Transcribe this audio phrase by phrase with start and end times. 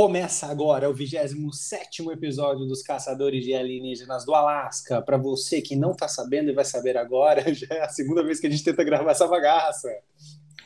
[0.00, 5.02] Começa agora o 27 episódio dos Caçadores de Alienígenas do Alasca.
[5.02, 8.40] Para você que não está sabendo e vai saber agora, já é a segunda vez
[8.40, 9.90] que a gente tenta gravar essa bagaça.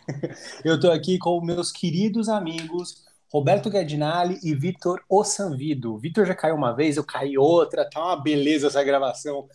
[0.65, 5.99] Eu estou aqui com meus queridos amigos Roberto Gardinali e Vitor Ossanvido.
[5.99, 9.49] Vitor já caiu uma vez, eu caí outra, tá uma beleza essa gravação.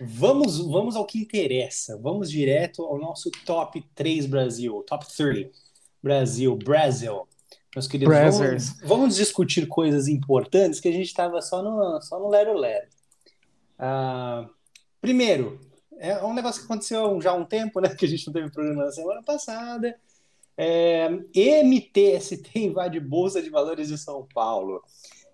[0.00, 1.98] Vamos, vamos ao que interessa.
[2.00, 5.48] Vamos direto ao nosso top 3 Brasil, top 3
[6.00, 7.26] Brasil, Brasil.
[7.74, 12.28] Meus queridos, vamos, vamos, discutir coisas importantes que a gente estava só no, só no
[12.28, 12.86] Lero Lero.
[13.78, 14.48] Uh,
[15.00, 15.58] primeiro,
[15.98, 17.88] é um negócio que aconteceu já há um tempo, né?
[17.96, 19.96] Que a gente não teve programa na semana passada.
[20.56, 24.80] É, MTST invade Bolsa de Valores de São Paulo.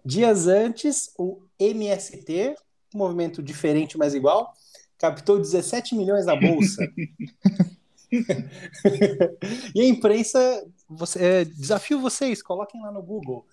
[0.02, 2.54] Dias antes, o MST,
[2.95, 4.54] um movimento diferente, mas igual,
[4.98, 6.82] captou 17 milhões na Bolsa.
[9.74, 13.46] e a imprensa, você, é, desafio vocês, coloquem lá no Google.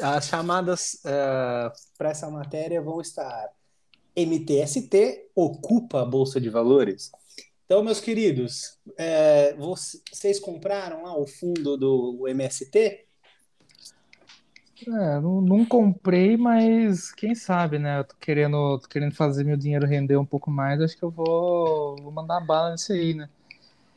[0.00, 3.50] As chamadas uh, é, para essa matéria vão estar
[4.16, 7.12] MTST ocupa a Bolsa de Valores.
[7.66, 13.04] Então, meus queridos, é, vocês compraram lá o fundo do MST?
[14.86, 17.98] É, não, não, comprei, mas quem sabe, né?
[17.98, 21.10] Eu tô querendo, tô querendo fazer meu dinheiro render um pouco mais, acho que eu
[21.10, 23.28] vou, vou mandar bala nisso aí, né?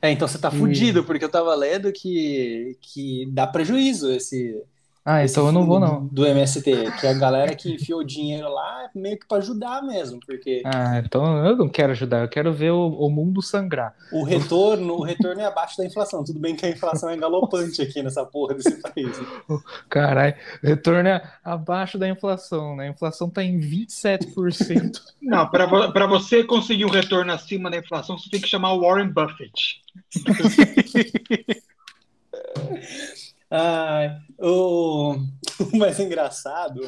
[0.02, 0.58] É, então você tá e...
[0.58, 4.60] fudido, porque eu tava lendo que, que dá prejuízo esse,
[5.04, 6.06] ah, então eu não vou, não.
[6.06, 6.62] Do MST,
[7.00, 10.62] que é a galera que enfiou dinheiro lá meio que para ajudar mesmo, porque.
[10.64, 13.96] Ah, então eu não quero ajudar, eu quero ver o, o mundo sangrar.
[14.12, 16.24] O retorno, o retorno é abaixo da inflação.
[16.24, 19.20] Tudo bem que a inflação é galopante aqui nessa porra desse país.
[19.90, 22.88] Caralho, retorno é abaixo da inflação, né?
[22.88, 25.02] A inflação tá em 27%.
[25.20, 29.10] Não, para você conseguir um retorno acima da inflação, você tem que chamar o Warren
[29.10, 29.82] Buffett.
[33.52, 35.18] Ah, o...
[35.74, 36.82] o mais engraçado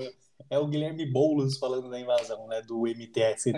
[0.49, 3.51] é o Guilherme Boulos falando da invasão né, do MTST.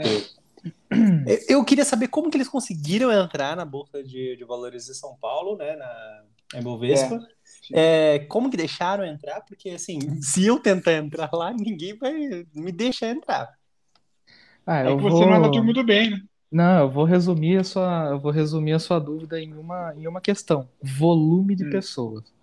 [0.90, 1.54] É.
[1.54, 5.16] Eu queria saber como que eles conseguiram entrar na Bolsa de, de Valores de São
[5.22, 6.24] Paulo, né, na
[6.60, 7.20] Ibovespa.
[7.74, 8.16] É.
[8.16, 9.42] É, como que deixaram entrar?
[9.42, 12.14] Porque, assim, se eu tentar entrar lá, ninguém vai
[12.54, 13.54] me deixar entrar.
[14.66, 15.12] Ah, é que vou...
[15.12, 16.22] você não anda muito bem, né?
[16.52, 20.08] Não, eu vou resumir a sua, eu vou resumir a sua dúvida em uma, em
[20.08, 21.70] uma questão: volume de hum.
[21.70, 22.35] pessoas.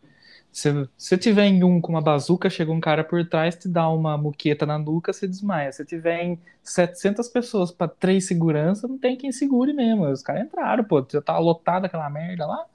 [0.53, 3.89] Se você tiver em um com uma bazuca, chega um cara por trás, te dá
[3.89, 5.73] uma muqueta na nuca, você desmaia.
[5.73, 10.05] Se tiver em 700 pessoas para três segurança, não tem quem segure mesmo.
[10.05, 12.67] Os caras entraram, pô, já tava lotado aquela merda lá.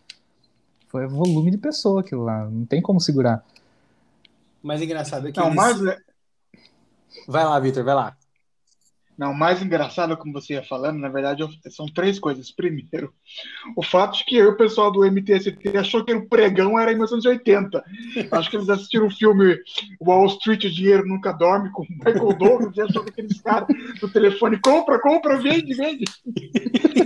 [0.88, 3.46] Foi volume de pessoa aquilo lá, não tem como segurar.
[4.64, 5.40] Mas engraçado é que.
[5.40, 5.56] Não, eles...
[5.56, 5.80] mas...
[7.28, 8.17] Vai lá, Vitor, vai lá.
[9.18, 12.52] Não, o mais engraçado, como você ia falando, na verdade, são três coisas.
[12.52, 13.12] Primeiro,
[13.76, 16.96] o fato de que eu, o pessoal do MTST achou que o pregão era em
[16.96, 17.84] 1980.
[18.32, 19.58] Acho que eles assistiram o filme
[20.00, 23.68] Wall Street, o dinheiro nunca dorme, com Michael Douglas, e achou que aqueles caras
[24.00, 26.06] do telefone, compra, compra, vende, vende.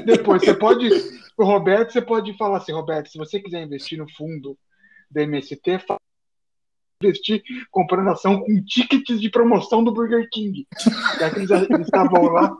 [0.06, 0.90] Depois, você pode,
[1.38, 4.58] o Roberto, você pode falar assim, Roberto, se você quiser investir no fundo
[5.10, 6.00] do MST, fala
[7.06, 10.68] investir comprando ação com tickets de promoção do Burger King.
[11.20, 12.58] Já que eles, eles estavam lá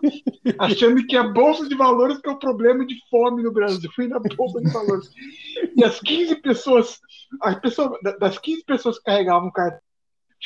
[0.60, 3.90] achando que a Bolsa de Valores que é o problema de fome no Brasil.
[3.96, 5.10] Fui na Bolsa de Valores.
[5.76, 7.00] E as 15 pessoas,
[7.42, 9.80] as pessoas das 15 pessoas que carregavam cartão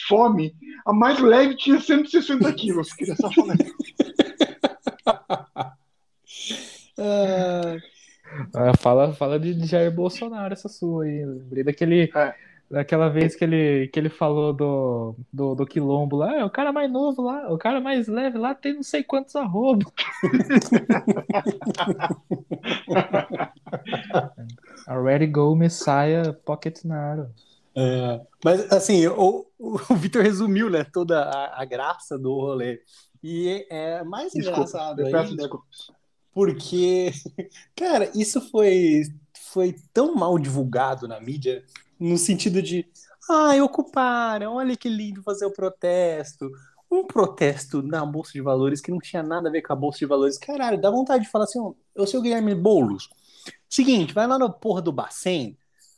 [0.08, 0.54] fome,
[0.86, 2.94] a mais leve tinha 160 quilos.
[2.94, 3.56] Queria só falar
[6.98, 11.26] ah, fala, fala de Jair Bolsonaro essa sua aí.
[11.26, 12.12] Lembrei daquele.
[12.16, 12.36] É
[12.70, 16.74] Daquela vez que ele, que ele falou do, do, do quilombo lá, é o cara
[16.74, 19.86] mais novo lá, o cara mais leve lá tem não sei quantos arrobos.
[24.88, 27.30] Already go Messiah Pocket Naro.
[27.76, 32.82] É, mas assim, o, o, o Vitor resumiu né, toda a, a, graça do rolê.
[33.22, 35.50] E é mais desculpa, engraçado ainda,
[36.34, 37.12] porque,
[37.76, 39.04] cara, isso foi,
[39.52, 41.64] foi tão mal divulgado na mídia
[42.00, 42.88] no sentido de,
[43.30, 46.50] ai, ocuparam, olha que lindo fazer o protesto.
[46.92, 50.00] Um protesto na Bolsa de Valores que não tinha nada a ver com a Bolsa
[50.00, 50.38] de Valores.
[50.38, 53.10] Caralho, dá vontade de falar assim, ó, eu sou o Guilherme Boulos.
[53.68, 55.58] Seguinte, vai lá na porra do Bacen,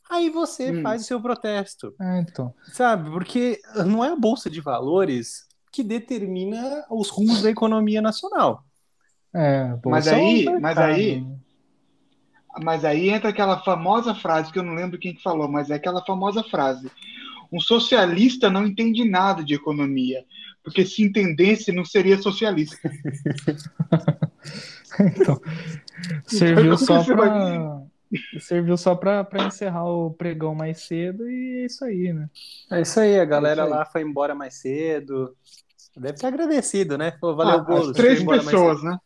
[0.10, 0.82] aí você hum.
[0.82, 1.94] faz o seu protesto.
[2.00, 2.54] É, então.
[2.72, 3.12] Sabe?
[3.12, 8.64] Porque não é a Bolsa de Valores que determina os rumos da economia nacional.
[9.36, 11.37] É, mas aí, é um mas aí, né?
[12.64, 15.76] Mas aí entra aquela famosa frase que eu não lembro quem que falou, mas é
[15.76, 16.90] aquela famosa frase.
[17.52, 20.24] Um socialista não entende nada de economia,
[20.64, 22.78] porque se entendesse não seria socialista.
[25.00, 25.40] então,
[26.26, 27.82] serviu só para
[28.40, 32.30] Serviu só pra, pra encerrar o pregão mais cedo e é isso aí, né?
[32.72, 33.80] É isso aí, a galera É isso aí.
[33.80, 35.36] lá foi embora mais cedo.
[35.96, 37.12] Deve ter agradecido, né?
[37.20, 37.94] Falou, valeu, Ah, bolo.
[37.94, 38.98] três pessoas, né?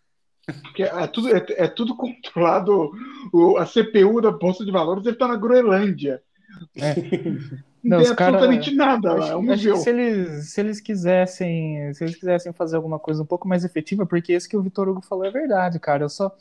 [0.63, 2.91] Porque é tudo, é, é tudo controlado.
[3.31, 6.21] O, a CPU da Bolsa de Valores deve estar na Groenlândia.
[6.75, 6.95] É.
[7.83, 9.29] Não, Não, tem os cara- absolutamente nada lá.
[9.29, 13.23] É um Acho, acho se eles, se eles quisessem, se eles quisessem fazer alguma coisa
[13.23, 16.03] um pouco mais efetiva, porque isso que o Vitor Hugo falou é verdade, cara.
[16.03, 16.35] Eu só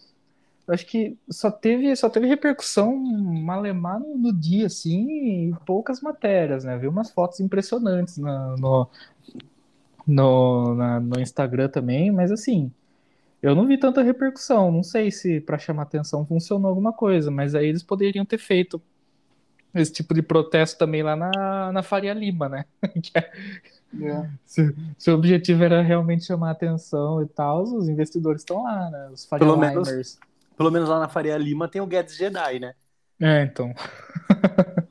[0.68, 6.00] eu acho que só teve, só teve repercussão malemar no, no dia, assim, e poucas
[6.00, 6.76] matérias, né?
[6.78, 8.88] Vi umas fotos impressionantes na- no,
[10.06, 12.70] no, na- no Instagram também, mas assim,
[13.42, 14.70] eu não vi tanta repercussão.
[14.72, 18.82] Não sei se para chamar atenção funcionou alguma coisa, mas aí eles poderiam ter feito
[19.74, 22.64] esse tipo de protesto também lá na, na Faria Lima, né?
[23.14, 23.30] É-
[24.02, 24.30] É.
[24.44, 29.08] se, se o objetivo era realmente chamar atenção e tal, os investidores estão lá, né?
[29.12, 30.18] Os Faria Pelo menos-.
[30.56, 32.74] Pelo menos lá na Faria Lima tem o Guedes Jedi, né?
[33.20, 33.72] É, então.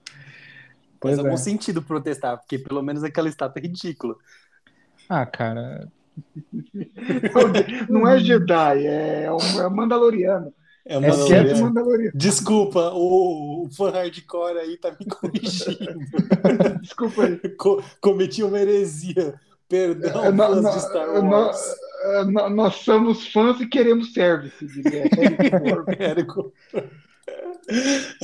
[1.02, 1.38] Faz Pois algum é.
[1.38, 4.16] sentido protestar, porque pelo menos aquela estátua é ridícula.
[5.08, 5.92] Ah, cara,
[7.90, 10.54] Não é Jedi, é, um, é Mandaloriano.
[10.86, 11.18] É É Jet
[11.48, 11.58] loucura.
[11.62, 12.12] Mandaloriano.
[12.16, 16.00] Desculpa, o, o fã hardcore aí tá me corrigindo.
[16.82, 17.38] Desculpa aí.
[17.58, 19.40] Co- cometi uma heresia.
[19.68, 21.76] Perdão, É, de Star Wars.
[22.04, 25.04] é, nó- nós somos fãs e queremos service, diria.
[26.00, 26.52] Érico.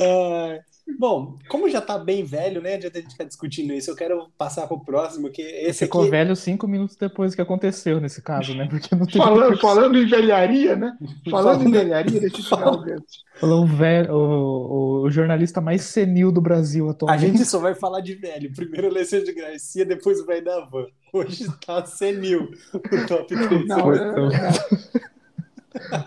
[0.00, 0.60] Ai.
[0.98, 2.74] Bom, como já tá bem velho, né?
[2.74, 3.90] Adianta a gente ficar discutindo isso.
[3.90, 6.10] Eu quero passar pro próximo, que esse ficou aqui.
[6.10, 8.66] velho cinco minutos depois que aconteceu nesse caso, né?
[8.70, 9.74] Porque não teve falando, repercussão.
[9.74, 10.96] falando em velharia, né?
[11.30, 13.02] Falando em velharia, deixa eu tirar o gancho.
[13.34, 17.20] Falou o, velho, o, o jornalista mais senil do Brasil A atualmente.
[17.26, 18.52] gente só vai falar de velho.
[18.54, 20.86] Primeiro o Alessandro Garcia, depois o velho da van.
[21.12, 23.66] Hoje tá senil o top 3.
[23.66, 25.00] Não, Foi- é-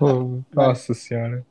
[0.02, 1.46] Oh, Nossa senhora.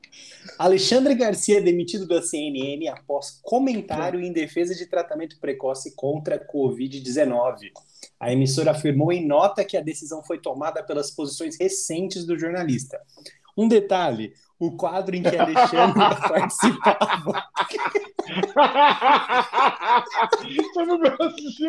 [0.58, 6.38] Alexandre Garcia é demitido da CNN após comentário em defesa de tratamento precoce contra a
[6.52, 7.70] Covid-19.
[8.18, 13.00] A emissora afirmou em nota que a decisão foi tomada pelas posições recentes do jornalista.
[13.56, 15.94] Um detalhe: o quadro em que Alexandre
[16.28, 17.44] participava
[20.76, 21.64] Eu não, assisti-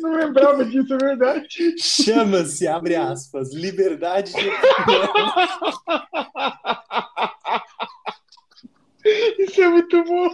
[0.00, 1.48] não lembrava disso, é verdade.
[1.78, 4.50] chama-se, abre aspas, liberdade de.
[9.38, 10.30] Isso é muito bom.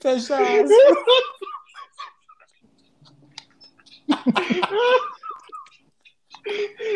[0.00, 0.70] Fecha aspas.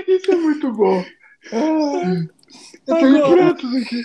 [0.08, 1.04] Isso é muito bom.
[1.52, 2.28] Ah,
[2.87, 3.50] eu tô Agora.
[3.50, 4.02] incrédulo aqui.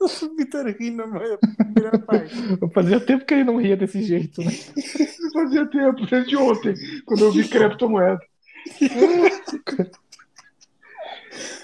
[0.00, 2.34] O Vitor rindo na primeira parte.
[2.72, 4.50] Fazia tempo que ele não ria desse jeito, né?
[5.32, 6.74] Fazia tempo, desde ontem,
[7.04, 8.20] quando eu vi criptomoeda.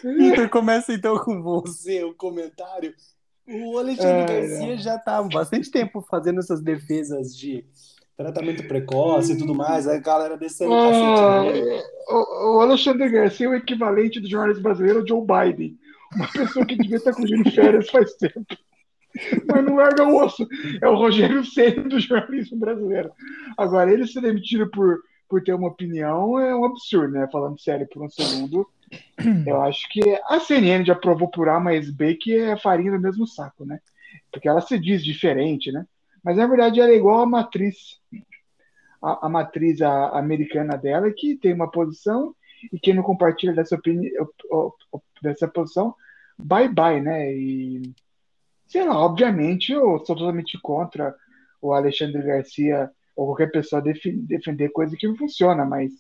[0.03, 2.95] Vitor, começa então com você, o comentário.
[3.49, 7.65] O Alexandre É, Garcia já está há bastante tempo fazendo essas defesas de
[8.17, 11.83] tratamento precoce e tudo mais, a galera descendo o Ah, cacete nele.
[12.09, 15.77] o, o Alexandre Garcia é o equivalente do jornalista brasileiro ao Joe Biden.
[16.15, 18.47] Uma pessoa que devia estar curtindo férias faz tempo.
[19.49, 20.47] Mas não larga o osso.
[20.83, 23.11] É o Rogério Ceni do jornalismo brasileiro.
[23.57, 27.29] Agora, ele ser demitido por, por ter uma opinião é um absurdo, né?
[27.33, 28.67] Falando sério por um segundo.
[29.47, 33.01] Eu acho que a CNN já provou por A mais B que é farinha do
[33.01, 33.81] mesmo saco, né?
[34.31, 35.87] Porque ela se diz diferente, né?
[36.23, 37.99] Mas na verdade ela é igual a matriz.
[39.03, 42.35] A, a matriz a- americana dela, que tem uma posição
[42.73, 45.95] e quem não compartilha dessa, opini- op- op- op- dessa posição,
[46.39, 47.33] bye bye, né?
[47.33, 47.83] E
[48.67, 51.15] sei lá, obviamente eu sou totalmente contra
[51.61, 55.93] o Alexandre Garcia ou qualquer pessoa defender coisa que não funciona, mas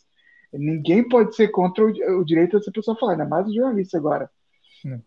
[0.52, 4.30] ninguém pode ser contra o, o direito dessa pessoa falar, ainda mais o jornalista agora.
[4.84, 5.02] Não.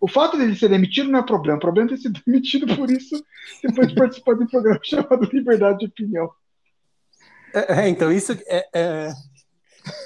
[0.00, 2.90] O fato dele ser demitido não é problema, o problema é ter sido demitido por
[2.90, 3.24] isso
[3.62, 6.30] depois de participar de um programa chamado Liberdade de Opinião.
[7.54, 9.12] É, é, então, isso é, é,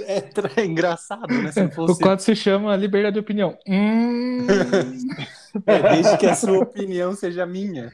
[0.01, 1.53] é tra- engraçado, né?
[1.53, 3.57] Se O fosse, quadro se chama Liberdade de Opinião.
[3.67, 4.47] Hum,
[5.65, 7.93] é, desde que a sua opinião seja minha.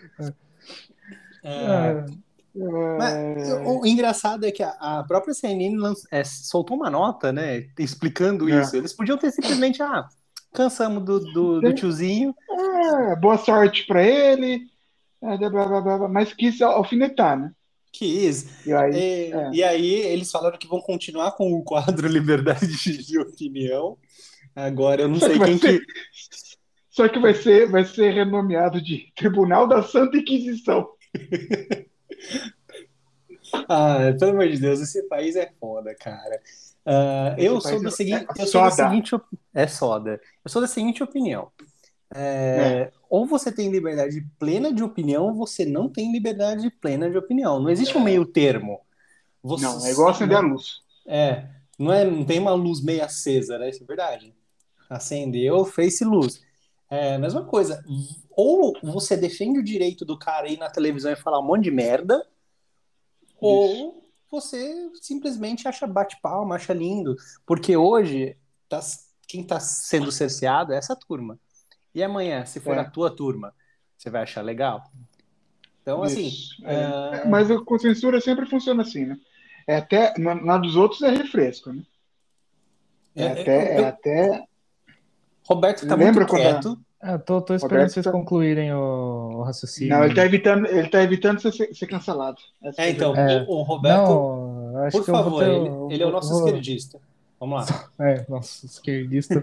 [1.44, 2.06] É, ah,
[2.54, 7.32] Mas o, o engraçado é que a, a própria CNN lan- é, soltou uma nota,
[7.32, 8.60] né, explicando É.
[8.60, 8.76] isso.
[8.76, 10.06] Eles podiam ter simplesmente, ah,
[10.52, 12.34] cansamos do, do, do tiozinho.
[12.50, 14.62] É, boa sorte para ele,
[15.22, 17.50] é, blá, blá, blá, blá, mas quis alfinetar, né?
[17.90, 18.66] Quis.
[18.66, 19.68] E aí, E, é.
[19.68, 22.66] aí eles falaram que vão continuar com o quadro Liberdade
[23.02, 23.98] de Opinião.
[24.56, 25.86] Agora eu não Só sei que quem ser- que.
[26.90, 30.88] Só que vai ser, vai ser renomeado de Tribunal da Santa Inquisição.
[33.68, 36.40] Ah, pelo amor de Deus, esse país é foda, cara.
[37.36, 39.10] Esse eu sou do é- seguinte, é eu sou da seguinte
[39.54, 40.20] é soda.
[40.44, 41.50] Eu sou da seguinte opinião.
[42.14, 47.16] É, ou você tem liberdade plena de opinião, ou você não tem liberdade plena de
[47.16, 47.60] opinião.
[47.60, 48.80] Não existe um meio termo.
[49.42, 50.82] Você- Não, é igual acender a luz.
[51.06, 51.46] É,
[51.78, 53.70] não é, não tem uma luz meio acesa, né?
[53.70, 54.34] Isso é verdade.
[54.90, 56.42] Acendeu, fez-se luz.
[56.94, 57.82] É a mesma coisa.
[58.36, 61.70] Ou você defende o direito do cara ir na televisão e falar um monte de
[61.70, 62.26] merda,
[63.40, 67.16] ou você simplesmente acha bate-palma, acha lindo.
[67.46, 68.36] Porque hoje,
[68.68, 68.80] tá-
[69.26, 71.38] quem tá sendo cerceado é essa turma.
[71.94, 72.80] E amanhã, se for É.
[72.80, 73.54] a tua turma,
[73.96, 74.84] você vai achar legal?
[75.80, 76.30] Então, assim,
[76.64, 79.18] é, É, Mas a censura sempre funciona assim, né?
[79.66, 81.82] É até, na, na dos outros é refresco, né?
[83.16, 84.44] É, é- até, eu- é até.
[85.48, 86.78] Roberto tá Lembra muito a- quieto.
[87.04, 89.92] Ah, tô, tô esperando Roberto vocês tá- concluírem o, o raciocínio.
[89.96, 92.36] Não, ele tá evitando, ele tá evitando ser, ser cancelado.
[92.62, 93.44] Essa É, então, É.
[93.48, 96.28] o, o Roberto, Não, acho por eu favor, ter- ele, eu ele é o nosso
[96.30, 97.00] vou- esquerdista.
[97.40, 97.90] Vamos lá.
[97.98, 99.42] É, nossa, esquerdista.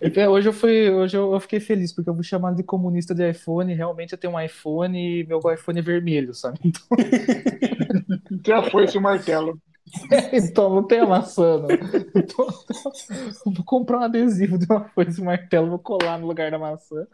[0.00, 3.14] É, hoje eu fui, hoje eu, eu fiquei feliz porque eu fui chamado de comunista
[3.14, 3.72] de iPhone.
[3.74, 6.58] Realmente eu tenho um iPhone e meu iPhone é vermelho, sabe?
[6.64, 6.82] Então,
[8.44, 9.56] Já foi esse o martelo.
[10.32, 11.78] então não tem a maçã, não.
[12.14, 12.46] Então,
[13.44, 17.06] vou comprar um adesivo de uma foice e martelo, vou colar no lugar da maçã.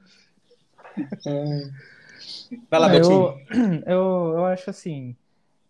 [2.70, 3.30] Vai lá, É, Betinho.
[3.30, 3.44] eu,
[3.86, 5.16] eu, eu acho assim.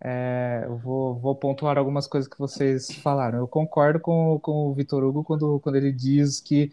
[0.02, 3.38] é, eu vou, vou pontuar algumas coisas que vocês falaram.
[3.38, 6.72] Eu concordo com, com o Vitor Hugo quando, quando ele diz que,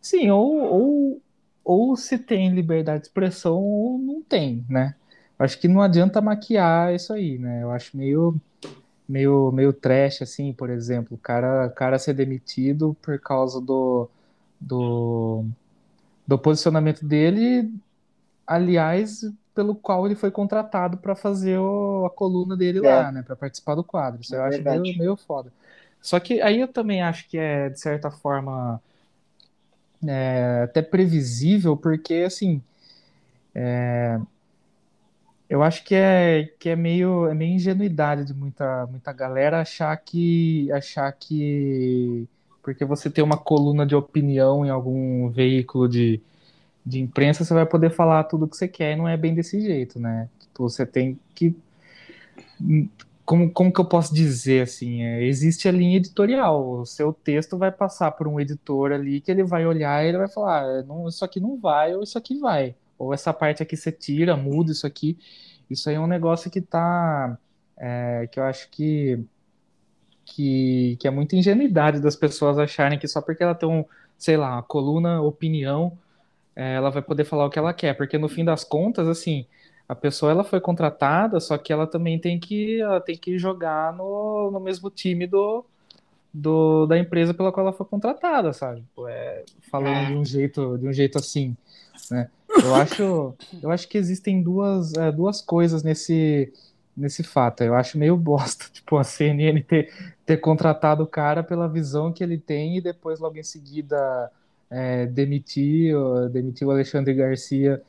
[0.00, 1.22] sim, ou, ou,
[1.64, 4.96] ou se tem liberdade de expressão ou não tem, né?
[5.38, 7.62] Eu acho que não adianta maquiar isso aí, né?
[7.62, 8.40] Eu acho meio,
[9.08, 14.08] meio, meio trash, assim, por exemplo, o cara, cara ser demitido por causa do,
[14.60, 15.44] do,
[16.26, 17.72] do posicionamento dele,
[18.46, 19.22] aliás,
[19.54, 22.82] pelo qual ele foi contratado para fazer o- a coluna dele É.
[22.82, 23.22] lá, né?
[23.22, 24.20] Para participar do quadro.
[24.22, 25.52] Isso É eu acho meio, meio foda.
[26.00, 28.80] Só que aí eu também acho que é, de certa forma,
[30.06, 32.62] é, até previsível, porque, assim,
[33.54, 34.20] é,
[35.54, 39.96] eu acho que é, que é meio, é meio ingenuidade de muita, muita galera achar
[39.98, 42.26] que, achar que
[42.60, 46.20] porque você tem uma coluna de opinião em algum veículo de,
[46.84, 49.60] de imprensa, você vai poder falar tudo que você quer e não é bem desse
[49.60, 50.28] jeito, né?
[50.40, 51.56] Tipo, Você tem que.
[53.24, 55.02] Como, como que eu posso dizer assim?
[55.02, 56.80] É, existe a linha editorial.
[56.80, 60.18] O seu texto vai passar por um editor ali que ele vai olhar e ele
[60.18, 62.74] vai falar: "Ah, não, isso aqui não vai, ou isso aqui vai.
[62.98, 65.18] Ou essa parte aqui você tira, muda isso aqui.
[65.70, 67.38] Isso aí é um negócio que tá.
[67.76, 69.18] é, que eu acho que,
[70.24, 73.84] que, que é muita ingenuidade das pessoas acharem que só porque ela tem um,
[74.18, 75.98] sei lá, uma coluna opinião,
[76.56, 77.94] é, ela vai poder falar o que ela quer.
[77.96, 79.46] Porque no fim das contas, assim,
[79.88, 83.92] a pessoa ela foi contratada, só que ela também tem que, ela tem que jogar
[83.92, 85.64] no, no mesmo time do,
[86.32, 88.82] do, da empresa pela qual ela foi contratada, sabe?
[88.82, 91.56] Tipo, É, falando de um jeito, de um jeito assim,
[92.10, 92.30] né?
[92.64, 96.52] Eu acho, eu acho que existem duas, é, duas coisas nesse,
[96.96, 97.62] nesse fato.
[97.62, 99.92] Eu acho meio bosta, tipo, a CNN ter,
[100.26, 104.30] ter contratado o cara pela visão que ele tem e depois logo em seguida
[104.70, 107.82] é, demitir, o Alexandre Garcia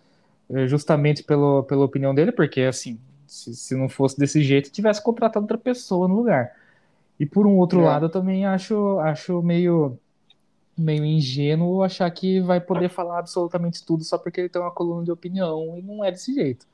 [0.49, 5.03] é, justamente pelo, pela opinião dele, porque assim, se, se não fosse desse jeito, tivesse
[5.03, 6.51] contratado outra pessoa no lugar.
[7.19, 7.83] E por um outro É.
[7.83, 9.97] lado, eu também acho, acho meio,
[10.77, 15.03] meio ingênuo achar que vai poder falar absolutamente tudo só porque ele tem uma coluna
[15.03, 16.65] de opinião, e não é desse jeito.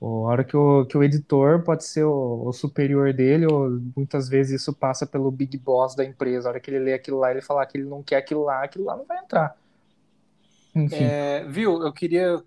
[0.00, 4.30] A hora que o, que o editor pode ser o, o superior dele, ou muitas
[4.30, 6.48] vezes isso passa pelo big boss da empresa.
[6.48, 8.64] A hora que ele lê aquilo lá, ele falar que ele não quer aquilo lá,
[8.64, 9.54] aquilo lá não vai entrar.
[10.74, 11.04] Enfim.
[11.04, 12.42] É, viu, eu queria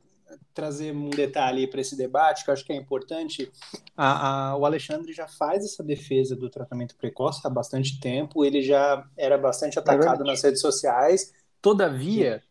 [0.53, 3.51] trazer um detalhe para esse debate que eu acho que é importante.
[3.95, 8.61] A- a- o Alexandre já faz essa defesa do tratamento precoce há bastante tempo, ele
[8.61, 10.23] já era bastante atacado verdade.
[10.29, 11.31] nas redes sociais.
[11.61, 12.41] Todavia,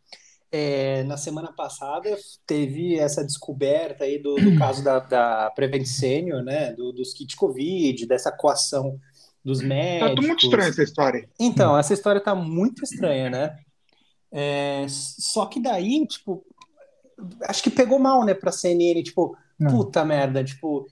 [0.51, 6.43] é, na semana passada teve essa descoberta aí do, do caso da, da Prevent Senior,
[6.43, 8.99] né, do- dos kits Covid, dessa coação
[9.45, 10.15] dos Tá médicos.
[10.15, 11.29] tudo muito estranho essa história.
[11.39, 13.59] Então, essa história tá muito estranha, né?
[14.31, 16.45] É, só que daí, tipo,
[17.43, 19.71] acho que pegou mal, né, pra CNN, tipo, Não.
[19.71, 20.87] puta merda, tipo,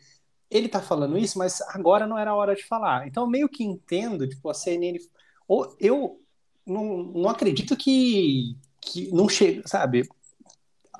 [0.50, 3.06] ele tá falando isso, mas agora não era a hora de falar.
[3.06, 4.98] Então, meio que entendo, tipo, a CNN,
[5.46, 6.20] ou eu
[6.66, 10.08] não, não acredito que, que não chega, sabe?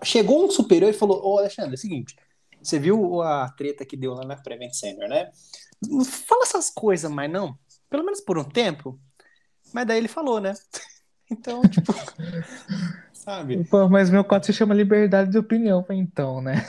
[0.02, 2.16] Chegou um superior e falou, ô Alexandre, é o seguinte,
[2.62, 5.30] você viu a treta que deu lá na Prevent Senior, né?
[5.88, 7.58] Não fala essas coisas, mas não,
[7.88, 9.00] pelo menos por um tempo.
[9.72, 10.54] Mas daí ele falou, né?
[11.32, 11.92] Então, tipo,
[13.30, 13.64] sabe?
[13.64, 16.66] Pô, mas meu quadro se chama Liberdade de Opinião, então, né?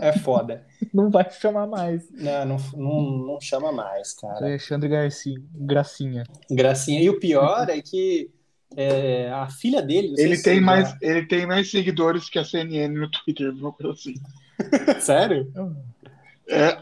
[0.00, 0.64] É foda.
[0.92, 2.08] Não vai chamar mais.
[2.10, 4.36] Não, não, não, não chama mais, cara.
[4.36, 6.24] Alexandre Garcia, Gracinha.
[6.50, 7.00] Gracinha.
[7.00, 8.30] E o pior é que
[8.76, 10.14] é, a filha dele.
[10.18, 13.72] Ele se tem, já- mais, ele tem mais seguidores que a CNN no Twitter, uma
[13.72, 14.14] coisa assim.
[15.00, 15.50] Sério?
[16.48, 16.78] É,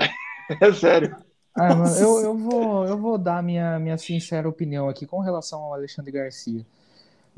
[0.60, 1.16] é sério.
[1.54, 5.60] Ah, mano, eu, eu vou, eu vou dar minha, minha sincera opinião aqui com relação
[5.60, 6.64] ao Alexandre Garcia.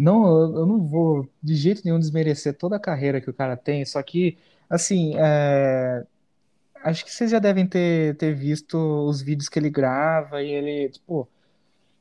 [0.01, 0.27] Não,
[0.57, 4.03] eu, não vou de jeito nenhum desmerecer toda a carreira que o cara tem, só
[4.03, 4.39] que,
[4.69, 6.07] assim, é,
[6.83, 10.89] acho que vocês já devem ter, ter visto os vídeos que ele grava e ele,
[10.89, 11.29] tipo,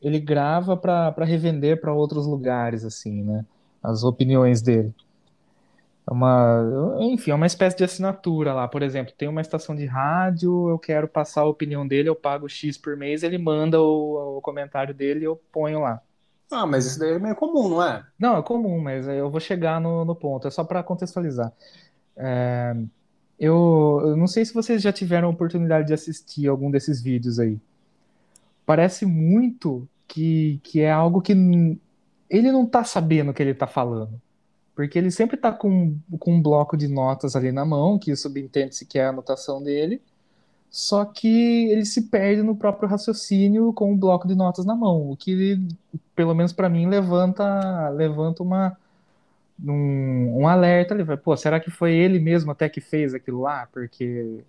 [0.02, 3.46] ele grava para revender pra outros lugares, assim, né?
[3.84, 4.94] As opiniões dele.
[6.10, 8.68] É uma, enfim, é uma espécie de assinatura lá.
[8.68, 12.48] Por exemplo, tem uma estação de rádio, eu quero passar a opinião dele, eu pago
[12.50, 16.02] X por mês, ele manda o, o comentário dele e eu ponho lá.
[16.52, 18.04] Ah, mas isso daí é meio comum, não é?
[18.18, 21.54] Não, é comum, mas eu vou chegar no, no ponto, é só para contextualizar.
[22.18, 22.76] É,
[23.40, 27.40] eu, eu não sei se vocês já tiveram a oportunidade de assistir algum desses vídeos
[27.40, 27.60] aí.
[28.66, 31.34] Parece muito que, que é algo que
[32.30, 34.20] ele não tá sabendo o que ele tá falando.
[34.76, 38.86] Porque ele sempre tá com, com um bloco de notas ali na mão, que subentende-se
[38.86, 40.02] que é a anotação dele,
[40.70, 45.12] só que ele se perde no próprio raciocínio com o bloco de notas na mão,
[45.12, 45.60] o que,
[46.20, 48.78] pelo menos para mim, levanta, levanta uma,
[49.64, 51.02] um, um alerta ali.
[51.02, 53.70] vai, Pô, será que foi ele mesmo até que fez aquilo lá?
[53.72, 54.42] Porque,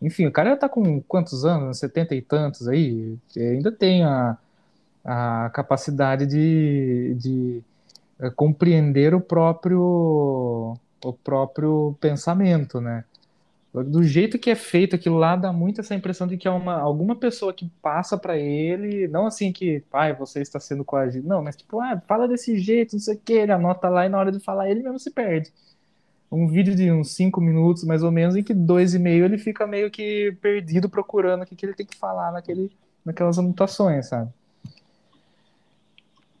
[0.00, 1.80] enfim, o cara tá com quantos anos?
[1.80, 4.38] 70 e tantos aí, ainda tem a,
[5.04, 7.62] a capacidade de, de
[8.20, 13.02] é, compreender o próprio, o próprio pensamento, né?
[13.72, 16.80] Do jeito que é feito aquilo lá, dá muito essa impressão de que é uma,
[16.80, 21.42] alguma pessoa que passa pra ele, não assim que, pai, você está sendo coagido, não,
[21.42, 24.18] mas tipo, ah, fala desse jeito, não sei o que, ele anota lá e na
[24.18, 25.52] hora de falar ele mesmo se perde.
[26.32, 29.38] Um vídeo de uns cinco minutos, mais ou menos, em que dois e meio ele
[29.38, 32.72] fica meio que perdido procurando o que, que ele tem que falar naquele,
[33.04, 34.30] naquelas anotações, sabe?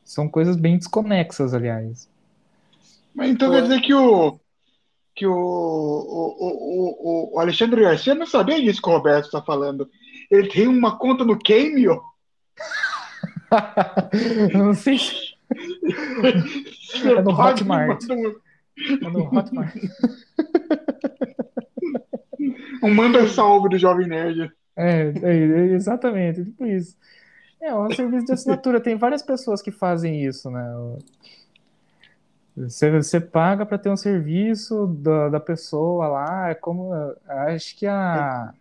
[0.02, 2.08] São coisas bem desconexas, aliás.
[3.14, 4.38] Mas então quer dizer que o
[5.18, 9.88] que o, o, o, o- Alexandre Garcia não sabia disso que o Roberto está falando.
[10.30, 12.00] Ele tem uma conta no Cameo.
[14.54, 15.34] Não sei se
[16.92, 18.04] Você É no Hotmart.
[18.08, 19.74] é no Hotmart.
[22.82, 24.52] Um manda salve do Jovem Nerd.
[24.76, 26.96] É, é, é exatamente, tipo isso.
[27.60, 28.80] É, um serviço de assinatura.
[28.80, 30.64] Tem várias pessoas que fazem isso, né?
[32.64, 36.50] Você, você paga para ter um serviço da, da pessoa lá.
[36.50, 36.92] É como.
[37.26, 38.52] Acho que a.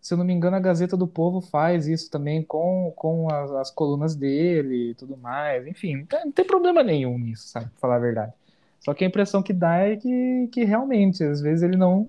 [0.00, 3.50] Se eu não me engano, a Gazeta do Povo faz isso também com, com as,
[3.52, 5.66] as colunas dele e tudo mais.
[5.66, 7.66] Enfim, não tem, não tem problema nenhum nisso, sabe?
[7.66, 8.32] Pra falar a verdade.
[8.80, 12.08] Só que a impressão que dá é que, que realmente, às vezes, ele não.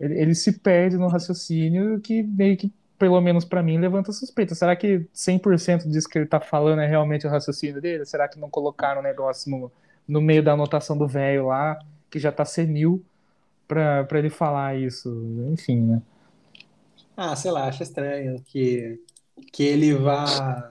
[0.00, 4.54] Ele, ele se perde no raciocínio que meio que, pelo menos pra mim, levanta suspeita.
[4.54, 8.06] Será que 100% disso que ele tá falando é realmente o raciocínio dele?
[8.06, 9.70] Será que não colocaram o negócio no,
[10.06, 11.78] no meio da anotação do velho lá,
[12.10, 13.04] que já tá senil,
[13.66, 15.10] pra, pra ele falar isso?
[15.52, 16.02] Enfim, né?
[17.16, 19.00] Ah, sei lá, acho estranho que,
[19.52, 20.70] que ele vá,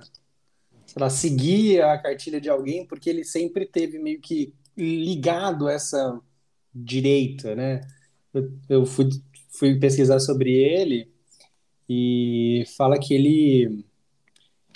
[0.85, 6.19] sei lá, seguir a cartilha de alguém porque ele sempre teve meio que ligado essa
[6.73, 7.81] direita, né?
[8.33, 9.09] Eu, eu fui,
[9.49, 11.11] fui pesquisar sobre ele
[11.87, 13.85] e fala que ele,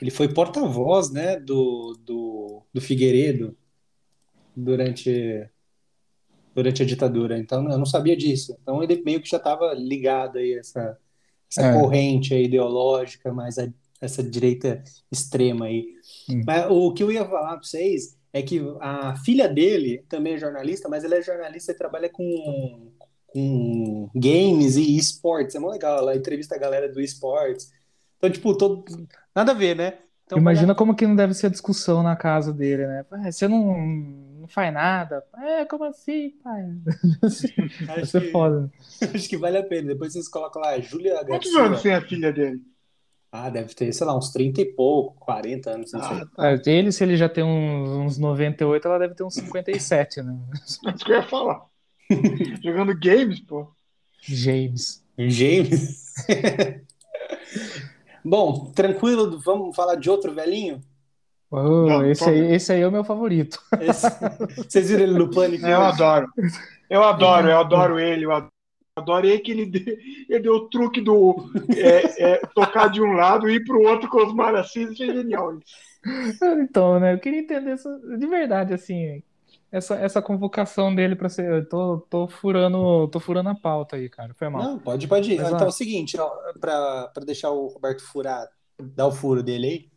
[0.02, 3.58] ele foi porta-voz, né, do, do, do Figueiredo
[4.58, 5.48] durante,
[6.56, 7.38] durante a ditadura.
[7.38, 8.58] Então, eu não sabia disso.
[8.62, 10.98] Então, ele meio que já estava ligado aí a essa,
[11.50, 11.74] essa É.
[11.80, 13.70] corrente aí ideológica, mais a-
[14.02, 15.86] essa direita extrema aí.
[16.30, 16.41] Hum.
[16.46, 20.38] Mas o que eu ia falar para vocês é que a filha dele também é
[20.38, 22.91] jornalista, mas ela é jornalista e trabalha com,
[23.28, 25.56] com games e esportes.
[25.56, 27.72] É muito legal, ela entrevista a galera do esportes.
[28.17, 28.84] Então, tipo, todo...
[29.36, 30.00] nada a ver, né?
[30.26, 33.06] Então, Imagina como que não deve ser a discussão na casa dele, né?
[33.10, 33.74] "Ah, Você não,
[34.47, 35.23] não faz nada.
[35.38, 36.63] É, como assim, pai?
[37.21, 38.71] Acho ser que, foda.
[39.13, 39.89] acho que vale a pena.
[39.89, 42.62] Depois vocês colocam lá, Júlia Quantos anos tem a filha dele?
[43.29, 46.17] Ah, deve ter, sei lá, uns 30 e pouco, 40 anos, não sei.
[46.17, 46.49] Ah, tá.
[46.49, 50.39] Ah, Ele, se ele já tem uns, uns 98, ela deve ter uns 57, né?
[50.53, 51.65] É isso que eu ia falar.
[52.63, 53.69] Jogando games, pô.
[54.21, 55.05] James.
[55.17, 56.15] James.
[58.23, 60.81] Bom, tranquilo, vamos falar de outro velhinho?
[61.49, 63.60] Oh, Não, esse, aí, esse aí é o meu favorito.
[63.79, 64.07] Esse-
[64.57, 65.65] Vocês viram ele no Pânico?
[65.65, 65.88] Eu hoje?
[65.93, 66.27] adoro.
[66.89, 68.25] Eu adoro, eu adoro ele.
[68.25, 68.31] Eu
[68.97, 69.97] adoro, ele que ele, deu-
[70.29, 74.10] ele deu o truque do é, é, tocar de um lado e ir pro outro
[74.10, 74.91] com os maracis.
[74.91, 75.57] Isso é genial.
[75.57, 76.45] isso.
[76.62, 77.13] Então, né?
[77.13, 79.21] Eu queria entender isso de verdade, assim,
[79.71, 81.49] essa, essa convocação dele pra ser.
[81.49, 84.33] Eu tô, tô furando, tô furando a pauta aí, cara.
[84.33, 84.63] Foi mal.
[84.63, 85.38] Não, pode, pode ir.
[85.38, 85.65] Mas, Então ó.
[85.65, 86.17] é o seguinte,
[86.60, 88.47] pra deixar o Roberto furar,
[88.79, 89.91] dar o furo dele aí.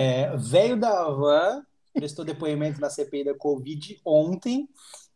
[0.00, 1.62] É, velho da van
[1.96, 4.68] prestou depoimento na CPI da Covid ontem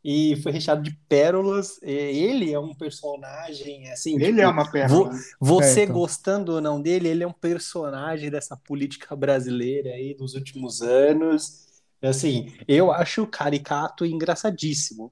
[0.04, 1.80] e foi recheado de pérolas.
[1.82, 4.18] Ele é um personagem assim.
[4.18, 5.10] Ele tipo, é uma pérola.
[5.10, 5.94] vo- você É, então.
[5.94, 11.64] gostando ou não dele, ele é um personagem dessa política brasileira aí dos últimos anos.
[12.02, 15.10] Assim, eu acho caricato e engraçadíssimo.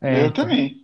[0.00, 0.44] É, eu então.
[0.44, 0.83] também.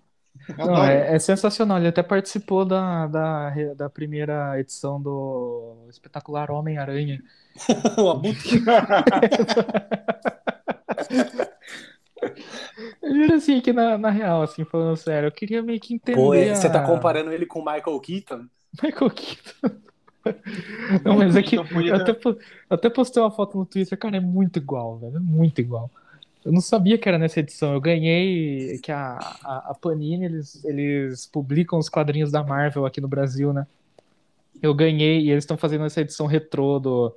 [0.58, 1.78] Não, é, é sensacional.
[1.78, 7.22] Ele até participou da, da, da primeira edição do espetacular Homem-Aranha.
[7.98, 8.62] O Abutre
[13.02, 16.18] Eu juro assim que na, na real, assim, falando sério, eu queria meio que entender.
[16.18, 18.46] Pô, é, você tá a- comparando ele com o Michael Keaton?
[18.82, 19.76] Michael Keaton.
[21.04, 21.62] Não, mas é que eu
[21.94, 25.60] até, eu até postei uma foto no Twitter, cara, é muito igual, velho, é muito
[25.60, 25.90] igual.
[26.44, 27.74] Eu não sabia que era nessa edição.
[27.74, 33.00] Eu ganhei que a, a, a Panini, eles, eles publicam os quadrinhos da Marvel aqui
[33.00, 33.66] no Brasil, né?
[34.62, 37.14] Eu ganhei e eles estão fazendo essa edição retrô do,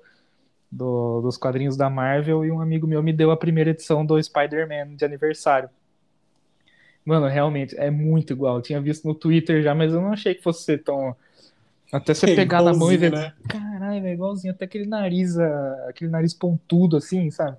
[0.72, 4.22] do- dos quadrinhos da Marvel e um amigo meu me deu a primeira edição do
[4.22, 5.70] Spider-Man de aniversário.
[7.06, 8.58] Mano, realmente, é muito igual.
[8.58, 11.16] Eu tinha visto no Twitter já, mas eu não achei que fosse ser tão.
[11.92, 13.12] Até você É pegar na mão e ver.
[13.12, 13.34] né?
[13.48, 14.54] Caralho, é igualzinho.
[14.54, 17.58] Até aquele nariz, ah, aquele nariz pontudo, assim, sabe?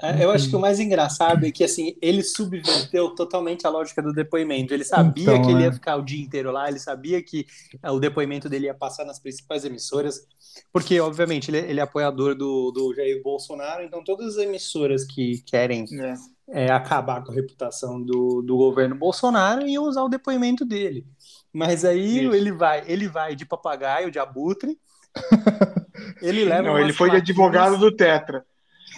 [0.00, 4.02] É, Eu acho que o mais engraçado é que assim, ele subverteu totalmente a lógica
[4.02, 4.72] do depoimento.
[4.74, 5.64] Ele sabia Então, que ele é.
[5.64, 7.46] ia ficar o dia inteiro lá, ele sabia que
[7.82, 10.26] eh, o depoimento dele ia passar nas principais emissoras,
[10.72, 15.42] porque, obviamente, ele, ele é apoiador do, do Jair Bolsonaro, então todas as emissoras que
[15.46, 16.14] querem É.
[16.48, 21.06] é, acabar com a reputação do, do governo Bolsonaro iam usar o depoimento dele.
[21.52, 22.34] Mas aí Isso.
[22.34, 24.78] ele vai, ele vai de papagaio, de abutre,
[26.22, 28.44] ele leva Não, ele foi de advogado do Tetra.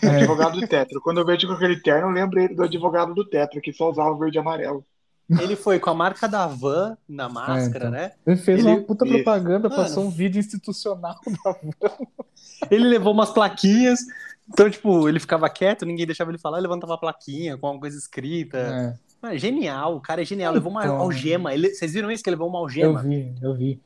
[0.03, 0.09] É.
[0.17, 1.01] Advogado do Tetra.
[1.01, 4.17] Quando eu vejo com aquele terno, eu lembrei do advogado do Tetra, que só usava
[4.19, 4.85] verde e amarelo.
[5.41, 7.91] Ele foi com a marca da van na máscara, então.
[7.91, 8.13] né?
[8.27, 9.15] Ele fez Ele- uma puta Isso.
[9.15, 9.81] propaganda, Mano.
[9.83, 11.57] passou um vídeo institucional da
[12.71, 14.01] Ele levou umas plaquinhas.
[14.53, 17.81] Então, tipo, ele ficava quieto, ninguém deixava ele falar, ele levantava a plaquinha com alguma
[17.83, 18.59] coisa escrita.
[18.59, 20.53] É, Ah, genial, o cara é genial.
[20.53, 20.97] Levou uma Então.
[20.97, 21.55] algema.
[21.55, 22.25] Ele- vocês viram isso?
[22.25, 23.03] Que ele levou uma eu algema?
[23.03, 23.81] vi, eu vi.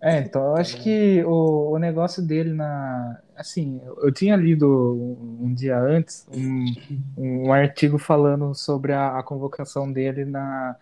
[0.00, 3.20] É, então eu acho que o, o negócio dele na.
[3.34, 6.64] Assim, eu tinha lido um dia antes um,
[7.16, 10.76] um artigo falando sobre a, a convocação dele na,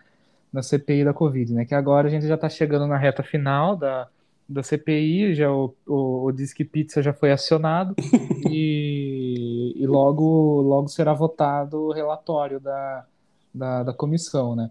[0.51, 1.65] na CPI da Covid, né?
[1.65, 4.07] Que agora a gente já tá chegando na reta final da,
[4.47, 7.95] da CPI, já o, o, o Disque Pizza já foi acionado
[8.49, 13.05] e, e logo, logo será votado o relatório da,
[13.53, 14.69] da, da comissão, né?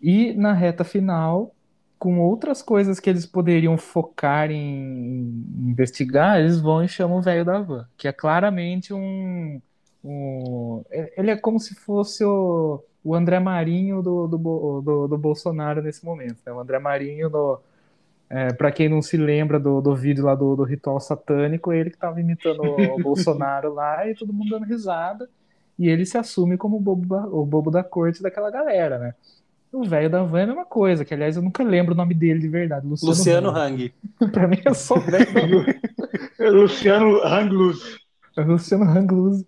[0.00, 1.54] E na reta final,
[2.00, 7.44] com outras coisas que eles poderiam focar em, investigar, eles vão e chamam o velho
[7.44, 9.60] da van, que é claramente um,
[10.02, 14.38] um- Ele é como se fosse o, o André Marinho do, do,
[14.82, 16.38] do, do Bolsonaro nesse momento.
[16.46, 16.52] Né?
[16.52, 17.60] O André Marinho, no,
[18.30, 21.90] é, para quem não se lembra do, do vídeo lá do, do ritual satânico, ele
[21.90, 25.28] que estava imitando o, Bolsonaro lá e todo mundo dando risada.
[25.78, 29.14] E ele se assume como o bobo o bobo da corte daquela galera, né?
[29.72, 32.12] O velho da van é a mesma coisa, que aliás eu nunca lembro o nome
[32.12, 32.86] dele de verdade.
[32.86, 33.94] Luciano, Luciano Hang.
[34.32, 36.50] Pra mim é só o velho da van.
[36.50, 38.00] Luciano Hanglus.
[38.36, 39.44] É o Luciano Hang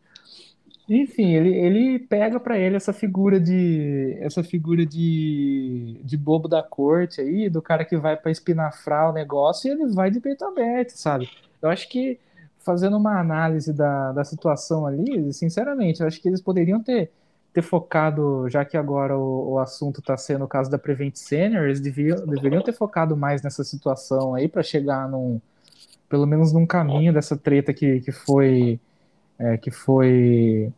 [0.89, 6.63] Enfim, ele, ele pega pra ele essa figura de essa figura de, de bobo da
[6.63, 10.45] corte aí, do cara que vai pra espinafrar o negócio e ele vai de peito
[10.45, 11.29] aberto, sabe?
[11.61, 12.19] Eu acho que
[12.59, 17.11] fazendo uma análise da, da situação ali, sinceramente, eu acho que eles poderiam ter,
[17.53, 21.65] ter focado, já que agora o, o assunto está sendo o caso da Prevent Senior,
[21.65, 25.41] eles deviam, deveriam ter focado mais nessa situação aí para chegar num,
[26.09, 28.81] pelo menos num caminho dessa treta que, que foi
[29.39, 30.73] é, que foi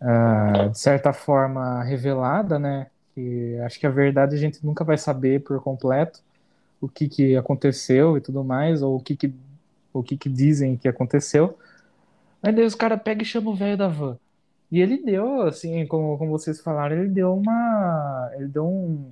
[0.00, 2.88] ah, de certa forma revelada, né?
[3.14, 6.20] Que acho que a verdade a gente nunca vai saber por completo
[6.80, 9.34] o que, que aconteceu e tudo mais, ou o que, que,
[9.92, 11.58] o que, que dizem que aconteceu.
[12.42, 14.16] Aí daí os caras pegam e chamam o velho da van.
[14.70, 18.30] E ele deu, assim, como, como vocês falaram, ele deu uma.
[18.36, 19.08] Ele deu um,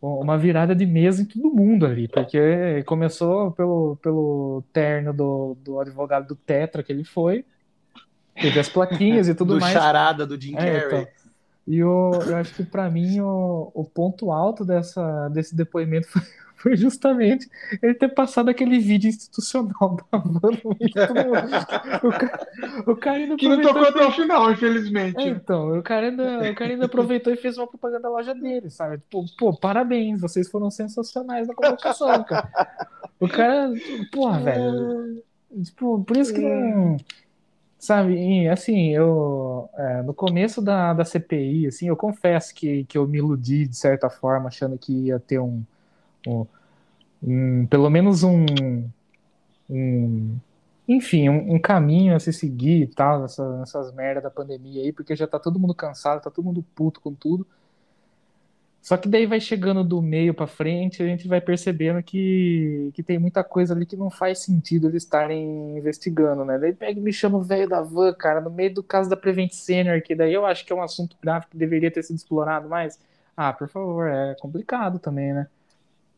[0.00, 5.80] uma virada de mesa em todo mundo ali, porque começou pelo, pelo terno do, do
[5.80, 7.44] advogado do Tetra que ele foi,
[8.40, 9.72] teve as plaquinhas e tudo do mais.
[9.72, 10.84] charada do Jim É, Carrey.
[10.86, 11.08] então.
[11.66, 16.22] E o, eu acho que para mim o, o ponto alto dessa, desse depoimento foi,
[16.56, 17.48] foi justamente
[17.82, 21.50] ele ter passado aquele vídeo institucional da van no meio de todo mundo.
[22.02, 22.46] O cara,
[22.86, 25.20] o cara ainda Que não tocou até o final, infelizmente.
[25.20, 28.34] é, então, o cara, ainda, o cara ainda aproveitou e fez uma propaganda da loja
[28.34, 28.98] dele, sabe?
[28.98, 32.48] Tipo, pô, parabéns, vocês foram sensacionais na convocação, cara.
[33.18, 33.70] O cara,
[34.10, 35.22] porra, velho.
[35.62, 36.96] Tipo, por isso que não.
[37.80, 39.70] Sabe, assim, eu.
[39.74, 43.74] é, no começo da, da CPI, assim, eu confesso que, que eu me iludi de
[43.76, 45.64] certa forma, achando que ia ter um.
[46.26, 46.46] um,
[47.22, 48.46] um- pelo menos um.
[49.70, 50.38] um
[50.88, 54.92] enfim, um, um, caminho a se seguir e tal, nessa, nessas merdas da pandemia aí,
[54.92, 57.46] porque já tá todo mundo cansado, tá todo mundo puto com tudo.
[58.80, 63.02] Só que daí vai chegando do meio para frente, a gente vai percebendo que, que
[63.02, 66.58] tem muita coisa ali que não faz sentido eles estarem investigando, né?
[66.58, 69.16] Daí pega e me chama o velho da van, cara, no meio do caso da
[69.16, 72.16] Prevent Senior, que daí eu acho que é um assunto grave que deveria ter sido
[72.16, 72.98] explorado mais.
[73.36, 75.46] Ah, por favor, é complicado também, né?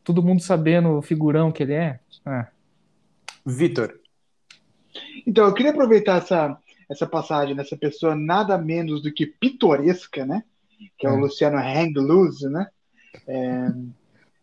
[0.05, 1.99] Todo mundo sabendo o figurão que ele é.
[2.27, 2.47] é.
[3.45, 3.99] Vitor.
[5.27, 6.57] Então, eu queria aproveitar essa,
[6.89, 10.45] essa passagem dessa pessoa nada menos do que pitoresca, né?
[10.99, 12.67] Que é, é o Luciano Hang Loose, né?
[13.27, 13.73] É,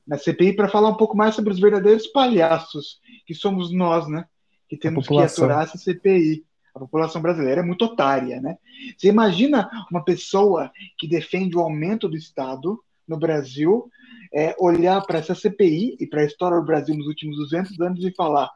[0.08, 4.26] na CPI para falar um pouco mais sobre os verdadeiros palhaços que somos nós, né?
[4.68, 6.46] Que temos que aturar essa CPI.
[6.74, 8.58] A população brasileira é muito otária, né?
[8.98, 13.90] Você imagina uma pessoa que defende o aumento do Estado no Brasil
[14.34, 18.04] é, olhar para essa CPI e para a história do Brasil nos últimos 200 anos
[18.04, 18.50] e falar: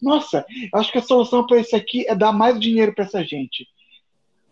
[0.00, 3.24] nossa, eu acho que a solução para isso aqui é dar mais dinheiro para essa
[3.24, 3.68] gente.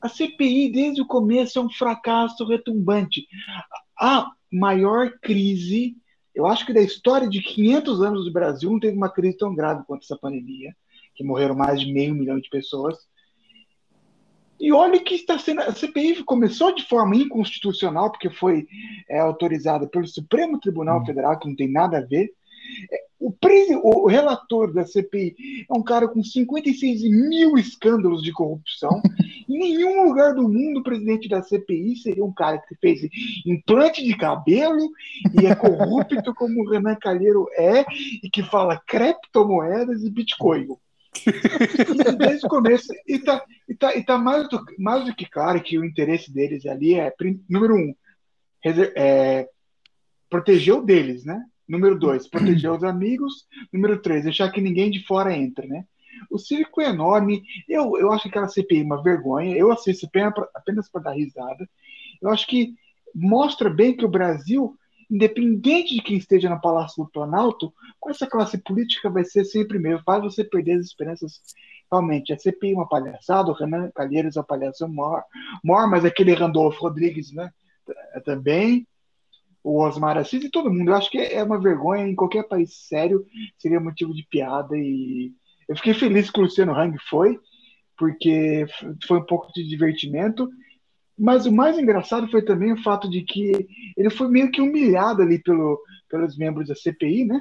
[0.01, 3.27] A CPI, desde o começo, é um fracasso retumbante.
[3.99, 5.97] A maior crise,
[6.35, 9.55] eu acho que da história de 500 anos do Brasil, não teve uma crise tão
[9.55, 10.75] grave quanto essa pandemia,
[11.15, 12.97] que morreram mais de meio milhão de pessoas.
[14.59, 15.63] E olha que está sendo.
[15.63, 18.67] A CPI começou de forma inconstitucional, porque foi
[19.09, 21.07] é, autorizada pelo Supremo Tribunal hum.
[21.07, 22.31] Federal, que não tem nada a ver.
[23.21, 23.35] O,
[23.83, 29.03] o, relator da CPI é um cara com 56 mil escândalos de corrupção.
[29.47, 33.03] em nenhum lugar do mundo o presidente da CPI seria um cara que fez
[33.45, 34.91] implante de cabelo
[35.39, 37.85] e é corrupto como o Renan Calheiro é
[38.23, 40.69] e que fala criptomoedas e Bitcoin.
[42.17, 45.61] Desde o começo, e tá, e tá, e tá mais, do, mais do que claro
[45.61, 47.13] que o interesse deles ali é,
[47.49, 47.95] número um,
[48.65, 49.49] é,
[50.31, 51.45] proteger o deles, né?
[51.71, 53.47] Número dois, proteger os amigos.
[53.73, 55.85] Número três, deixar que ninguém de fora entre, né?
[56.29, 57.43] O circo é enorme.
[57.69, 59.57] Eu, eu acho que aquela CPI é uma vergonha.
[59.57, 60.09] Eu assisto
[60.55, 61.69] apenas para dar risada.
[62.21, 62.75] Eu acho que
[63.15, 64.77] mostra bem que o Brasil,
[65.09, 69.79] independente de quem esteja no Palácio do Planalto, com essa classe política vai ser sempre
[69.79, 70.03] mesmo.
[70.05, 71.41] Faz você perder as esperanças
[71.91, 75.25] realmente, a CPI é uma palhaçada, o Renan Calheiros é uma palhaçada maior,
[75.65, 77.51] maior mas aquele Randolfo Rodrigues, né,
[78.25, 78.87] também,
[79.63, 80.91] o Osmar Assis e todo mundo.
[80.91, 83.25] Eu acho que é uma vergonha em qualquer país sério,
[83.59, 84.77] seria motivo de piada.
[84.77, 85.33] E
[85.69, 87.39] eu fiquei feliz que o Luciano Hang foi,
[87.97, 88.67] porque
[89.07, 90.49] foi um pouco de divertimento.
[91.19, 95.21] Mas o mais engraçado foi também o fato de que ele foi meio que humilhado
[95.21, 97.41] ali pelo, pelos membros da CPI, né?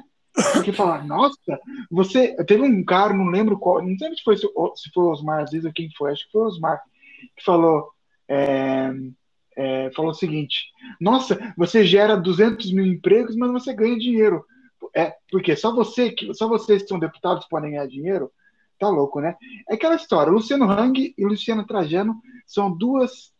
[0.52, 1.58] Porque falaram, nossa,
[1.90, 2.36] você.
[2.44, 4.46] Teve um cara, não lembro qual, não sei se foi, se
[4.94, 6.80] foi o Osmar Aziz ou quem foi, acho que foi o Osmar,
[7.36, 7.88] que falou.
[8.28, 8.92] É,
[9.56, 10.66] é, falou o seguinte:
[11.00, 14.44] Nossa, você gera 200 mil empregos, mas você ganha dinheiro.
[14.94, 18.30] É, porque só você que só vocês que são deputados podem ganhar dinheiro.
[18.78, 19.36] Tá louco, né?
[19.68, 20.32] É aquela história.
[20.32, 22.14] Luciano Hang e Luciano Trajano
[22.46, 23.32] são duas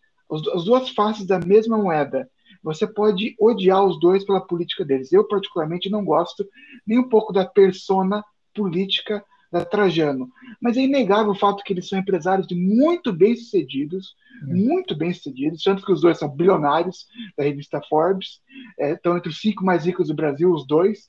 [0.55, 2.31] as duas faces da mesma moeda.
[2.63, 5.13] Você pode odiar os dois pela política deles.
[5.13, 6.47] Eu particularmente não gosto
[6.87, 10.31] nem um pouco da persona política da Trajano.
[10.61, 14.47] Mas é inegável o fato que eles são empresários muito bem-sucedidos, é.
[14.47, 18.41] muito bem-sucedidos, tanto que os dois são bilionários da revista Forbes,
[18.79, 21.09] é, estão entre os cinco mais ricos do Brasil, os dois.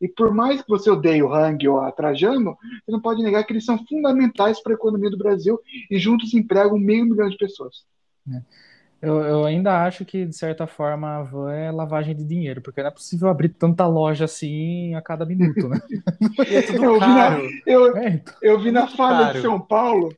[0.00, 3.44] E por mais que você odeie o Hang ou a Trajano, você não pode negar
[3.44, 5.58] que eles são fundamentais para a economia do Brasil
[5.90, 7.84] e juntos empregam meio milhão de pessoas.
[8.32, 8.42] É.
[9.06, 12.82] Eu, eu, ainda acho que, de certa forma, a van é lavagem de dinheiro, porque
[12.82, 15.78] não é possível abrir tanta loja assim a cada minuto, né?
[16.50, 17.42] é tudo eu caro.
[17.42, 18.34] Vi na, eu, é, então.
[18.42, 20.12] eu vi na Fada de São Paulo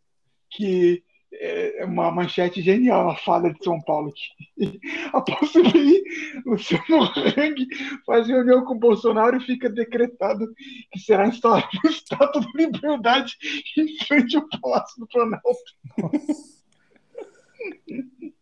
[0.50, 4.10] que é uma manchete genial, a Fada de São Paulo.
[4.56, 4.80] Que,
[5.12, 6.02] após subir,
[6.46, 7.66] o seu Hang
[8.06, 10.46] faz reunião com o Bolsonaro e fica decretado
[10.90, 13.36] que será instalado o Estado da Liberdade
[13.76, 15.44] em frente ao Palácio do Planalto.
[15.98, 16.58] Nossa.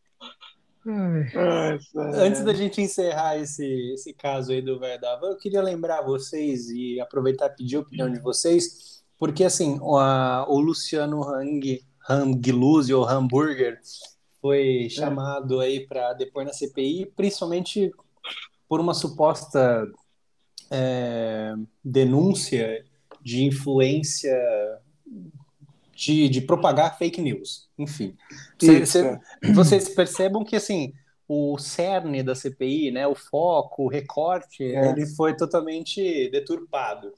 [2.15, 7.01] Antes da gente encerrar esse, esse caso aí do Verdava, eu queria lembrar vocês e
[7.01, 12.95] aproveitar e pedir a opinião de vocês, porque assim, o, a, o Luciano Hang, Hangluzi
[12.95, 13.81] ou Hamburger
[14.41, 14.89] foi é.
[14.89, 17.91] chamado aí para depor na CPI, principalmente
[18.69, 19.87] por uma suposta
[20.71, 22.85] é, denúncia
[23.23, 24.37] de influência
[25.97, 27.69] de, de propagar fake news.
[27.79, 28.15] Enfim,
[28.61, 29.19] cê, cê,
[29.55, 30.93] vocês percebam que assim
[31.29, 34.91] o cerne da CPI, né, o foco, o recorte, é.
[34.91, 37.13] ele foi totalmente deturpado.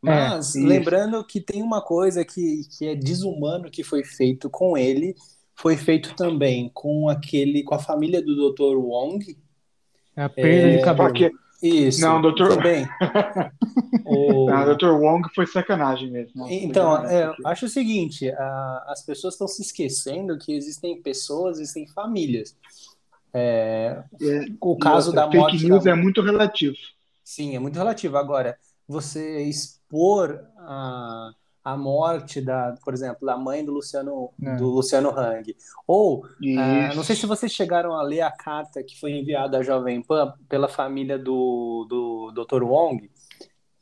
[0.00, 4.78] Mas é, lembrando que tem uma coisa que, que é desumano que foi feito com
[4.78, 5.16] ele,
[5.56, 8.76] foi feito também com aquele, com a família do Dr.
[8.76, 9.36] Wong.
[10.14, 11.32] É a perda é, de cabelo.
[11.62, 12.00] Isso.
[12.00, 12.86] Não, doutor- bem.
[14.04, 14.90] O- Dr.
[14.92, 16.32] Wong foi sacanagem mesmo.
[16.42, 21.00] Nossa, Então, é, porque- acho o seguinte, a- as pessoas estão se esquecendo que existem
[21.02, 22.56] pessoas, existem famílias.
[23.34, 26.76] É, É, o caso outra, da fake morte news da- é muito relativo.
[27.22, 28.16] Sim, é muito relativo.
[28.16, 28.56] Agora,
[28.88, 31.30] você expor a,
[31.72, 34.56] a morte da, por exemplo, da mãe do Luciano, É.
[34.56, 36.24] do Luciano Hang, ou
[36.58, 40.02] ah, não sei se vocês chegaram a ler a carta que foi enviada à Jovem
[40.02, 42.62] Pan pela família do, do Dr.
[42.62, 43.10] Wong,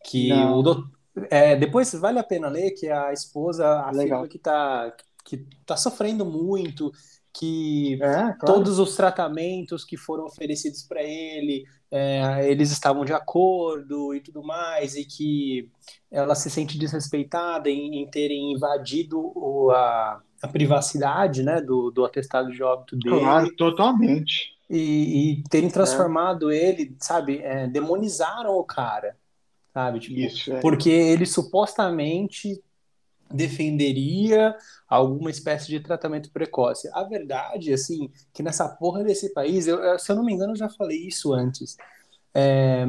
[0.05, 0.59] que Não.
[0.59, 0.91] o do-
[1.31, 4.29] é, depois vale a pena ler que a esposa afirma Legal.
[4.29, 4.93] que está
[5.25, 6.93] que tá sofrendo muito,
[7.39, 8.39] que É, claro.
[8.45, 14.43] todos os tratamentos que foram oferecidos para ele, é, eles estavam de acordo e tudo
[14.43, 15.69] mais, e que
[16.11, 22.05] ela se sente desrespeitada em, em terem invadido o- a, a privacidade, né, do, do
[22.05, 24.53] atestado de óbito dele Claro, totalmente.
[24.69, 29.17] e, e terem transformado ele, sabe, é, demonizaram o cara,
[29.75, 30.61] sabe, tipo, Isso, é.
[30.61, 32.63] porque ele supostamente
[33.33, 34.55] defenderia
[34.89, 36.89] alguma espécie de tratamento precoce.
[36.93, 40.57] A verdade, assim, que nessa porra desse país, eu, se eu não me engano, eu
[40.57, 41.77] já falei isso antes.
[42.35, 42.87] É,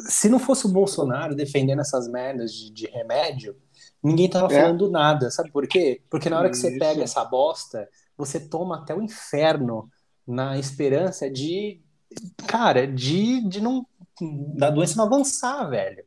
[0.00, 3.56] se não fosse o Bolsonaro defendendo essas merdas de, de remédio,
[4.02, 4.60] ninguém tava É.
[4.62, 5.30] falando nada.
[5.30, 6.00] Sabe por quê?
[6.08, 6.78] Porque na hora que você Isso.
[6.78, 9.90] pega essa bosta, você toma até o inferno
[10.26, 11.80] na esperança de,
[12.46, 13.86] cara, de, de não
[14.54, 16.04] da doença não avançar, velho.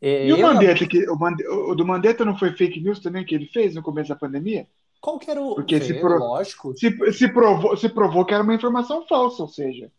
[0.00, 3.24] É, E o Mandetta, que, o, Mande- o do Mandetta não foi fake news também
[3.24, 4.66] que ele fez no começo da pandemia?
[5.00, 5.54] Qual que era o.
[5.54, 6.74] Porque se pro- Lógico.
[6.76, 9.90] Se, se, provou, se provou que era uma informação falsa, ou seja,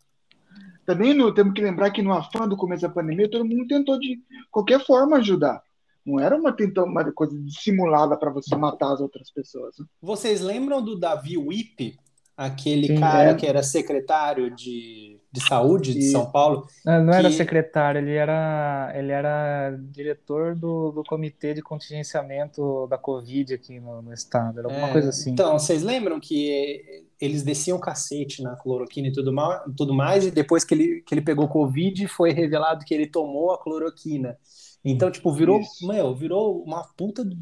[0.86, 3.98] também no- temos que lembrar que no afã do começo da pandemia, todo mundo tentou
[3.98, 5.62] de qualquer forma ajudar.
[6.06, 9.76] Não era uma, tenta- uma coisa dissimulada para você matar as outras pessoas.
[9.78, 9.84] né?
[10.00, 11.98] Vocês lembram do Davi Wipe?
[12.36, 13.34] Aquele Sim, cara é.
[13.34, 16.66] que era secretário de, de saúde de E- São Paulo?
[16.84, 22.86] Não, não era Que- secretário, ele era, ele era diretor do, do comitê de contingenciamento
[22.88, 25.30] da Covid aqui no, no estado, era alguma É, coisa assim.
[25.32, 30.24] Então, vocês lembram que eles desciam o cacete na cloroquina e tudo, mal, tudo mais,
[30.24, 34.38] e depois que ele, que ele pegou Covid, foi revelado que ele tomou a cloroquina.
[34.84, 35.86] Então, tipo, virou, Isso.
[35.86, 37.36] meu, virou uma puta de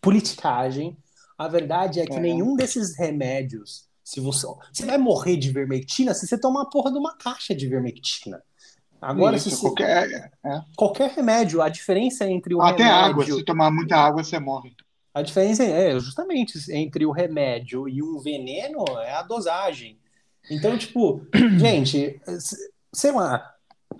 [0.00, 0.96] politicagem.
[1.36, 2.20] A verdade é que É.
[2.20, 6.92] nenhum desses remédios, se você, você vai morrer de vermectina se você tomar a porra
[6.92, 8.42] de uma caixa de vermectina.
[9.00, 10.60] Agora, Isso, se você, qualquer, é.
[10.76, 14.72] qualquer remédio, a diferença entre o Até água, remédio se tomar muita água, você morre.
[15.12, 19.98] a diferença é justamente entre o remédio e um veneno é a dosagem.
[20.50, 21.26] Então, tipo,
[21.58, 22.20] gente,
[22.92, 23.52] sei lá,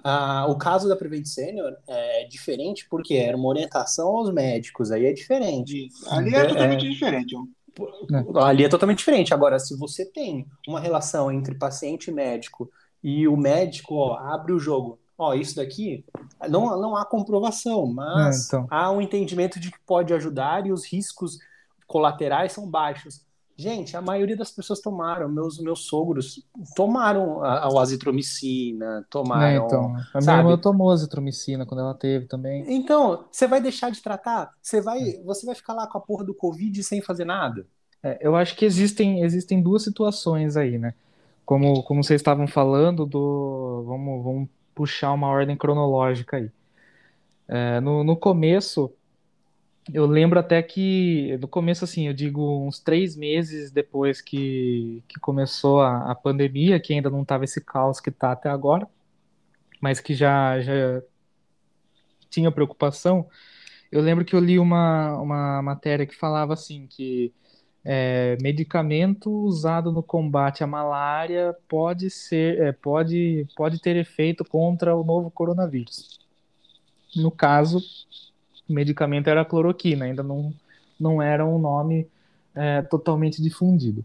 [0.02, 5.06] a- o caso da Prevent Senior é diferente porque era uma orientação aos médicos, aí
[5.06, 5.86] é diferente.
[5.86, 6.08] Isso.
[6.10, 7.34] Ali é, É, totalmente diferente.
[8.34, 8.44] Ó.
[8.44, 9.32] Ali é totalmente diferente.
[9.34, 12.70] Agora, se você tem uma relação entre paciente e médico
[13.02, 16.04] e o médico ó, abre o jogo, ó, isso daqui
[16.48, 18.66] não, não há comprovação, mas É, então.
[18.70, 21.38] há um entendimento de que pode ajudar e os riscos
[21.86, 23.22] colaterais são baixos.
[23.56, 29.56] Gente, a maioria das pessoas tomaram, meus, meus sogros tomaram a, a azitromicina, É, tomaram.
[29.56, 30.38] então, a minha sabe?
[30.38, 32.66] irmã tomou azitromicina quando ela teve também.
[32.66, 34.52] Então, você vai deixar de tratar?
[34.62, 37.66] Você vai, você vai ficar lá com a porra do Covid sem fazer nada?
[38.02, 40.94] É, eu acho que existem, existem duas situações aí, né?
[41.44, 43.84] Como, como vocês estavam falando do.
[43.86, 46.50] Vamos, vamos puxar uma ordem cronológica aí.
[47.48, 48.90] É, no, no começo,
[49.92, 51.36] eu lembro até que.
[51.38, 56.80] No começo, assim, eu digo uns três meses depois que, que começou a, a pandemia,
[56.80, 58.88] que ainda não estava esse caos que está até agora,
[59.80, 61.02] mas que já, já
[62.30, 63.28] tinha preocupação.
[63.92, 67.32] Eu lembro que eu li uma, uma matéria que falava assim que
[67.84, 74.96] é, medicamento usado no combate à malária pode ser, é, pode, pode ter efeito contra
[74.96, 76.18] o novo coronavírus.
[77.14, 77.80] No caso,
[78.68, 80.52] medicamento era cloroquina, ainda não,
[80.98, 82.06] não era um nome
[82.54, 84.04] é, totalmente difundido.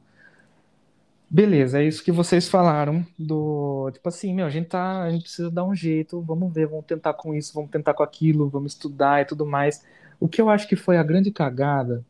[1.29, 5.23] Beleza, é isso que vocês falaram do, tipo assim, meu, a gente tá, a gente
[5.23, 8.73] precisa dar um jeito, vamos ver, vamos tentar com isso, vamos tentar com aquilo, vamos
[8.73, 9.85] estudar e tudo mais.
[10.19, 12.03] O que eu acho que foi a grande cagada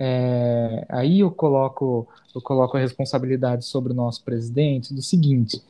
[0.00, 5.60] é, aí eu coloco, eu coloco a responsabilidade sobre o nosso presidente do seguinte: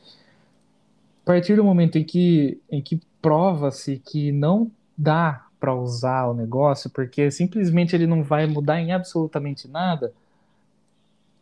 [1.23, 6.33] a partir do momento em que, em que prova-se que não dá para usar o
[6.33, 10.13] negócio, porque simplesmente ele não vai mudar em absolutamente nada,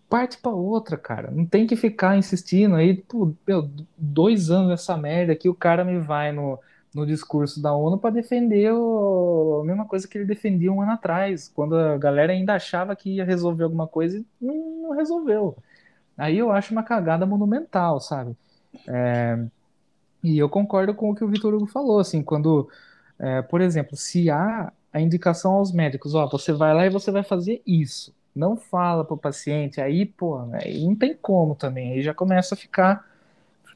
[0.10, 1.32] parte para outra, cara.
[1.32, 5.84] Não tem que ficar insistindo aí, pô, meu, dois anos essa merda aqui, o cara
[5.84, 6.60] me vai no,
[6.94, 10.92] no discurso da ONU para defender o- a mesma coisa que ele defendia um ano
[10.94, 15.58] atrás, quando a galera ainda achava que ia resolver alguma coisa e não resolveu.
[16.18, 18.36] Aí eu acho uma cagada monumental, sabe?
[18.88, 19.48] É,
[20.24, 22.70] E eu concordo com o que o Vitor Hugo falou, assim, quando,
[23.20, 27.12] é, por exemplo, se há a indicação aos médicos, ó, você vai lá e você
[27.12, 28.16] vai fazer isso.
[28.36, 32.58] Não fala pro paciente, aí, pô, aí não tem como também, aí já começa a
[32.58, 33.06] ficar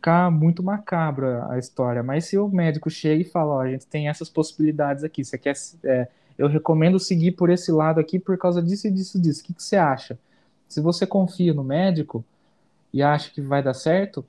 [0.02, 2.02] ficar muito macabra a história.
[2.02, 5.38] Mas se o médico chega e fala, ó, a gente tem essas possibilidades aqui, você
[5.38, 9.42] quer, é, eu recomendo seguir por esse lado aqui por causa disso e disso disso.
[9.42, 10.18] O que, que você acha?
[10.68, 12.26] Se você confia no médico
[12.92, 14.26] e acha que vai dar certo,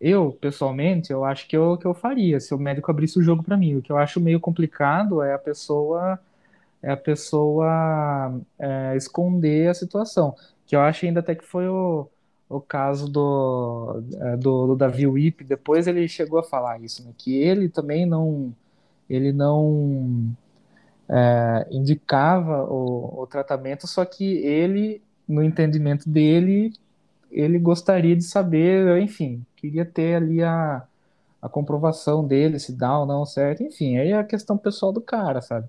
[0.00, 3.42] eu, pessoalmente, eu acho que eu, que eu faria se o médico abrisse o jogo
[3.42, 3.76] para mim.
[3.76, 6.18] O que eu acho meio complicado é a pessoa
[6.82, 10.34] é a pessoa é, esconder a situação.
[10.66, 12.08] Que eu acho ainda até que foi o,
[12.48, 17.12] o caso do, é, do, do Davi Wip, depois ele chegou a falar isso, né,
[17.16, 18.54] que ele também não
[19.08, 20.32] ele não
[21.08, 26.72] é, indicava o, o tratamento, só que ele, no entendimento dele,
[27.30, 30.82] ele gostaria de saber, enfim, queria ter ali a,
[31.40, 35.00] a comprovação dele, se dá ou não certo, enfim, aí é a questão pessoal do
[35.00, 35.68] cara, sabe?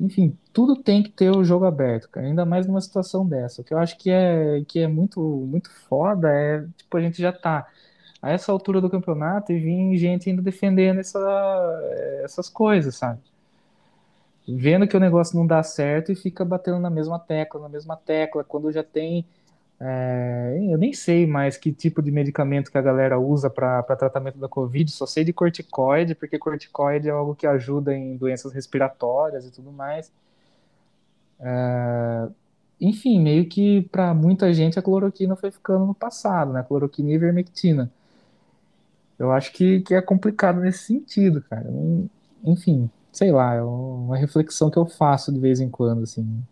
[0.00, 3.62] Enfim, tudo tem que ter o jogo aberto, cara, ainda mais numa situação dessa.
[3.62, 7.20] O que eu acho que é, que é muito, muito foda é, tipo, a gente
[7.20, 7.66] já tá
[8.20, 11.20] a essa altura do campeonato e vir gente ainda defendendo essa,
[12.24, 13.20] essas coisas, sabe?
[14.48, 17.96] Vendo que o negócio não dá certo e fica batendo na mesma tecla, na mesma
[17.96, 19.26] tecla, quando já tem
[19.86, 24.38] é, eu nem sei mais que tipo de medicamento que a galera usa para tratamento
[24.38, 29.44] da Covid, só sei de corticoide, porque corticoide é algo que ajuda em doenças respiratórias
[29.44, 30.10] e tudo mais.
[31.38, 32.28] É,
[32.80, 36.62] enfim, meio que para muita gente a cloroquina foi ficando no passado, né?
[36.62, 37.92] Cloroquina e ivermectina.
[39.18, 41.66] Eu acho que, que é complicado nesse sentido, cara.
[42.42, 46.42] Enfim, sei lá, é uma reflexão que eu faço de vez em quando, assim.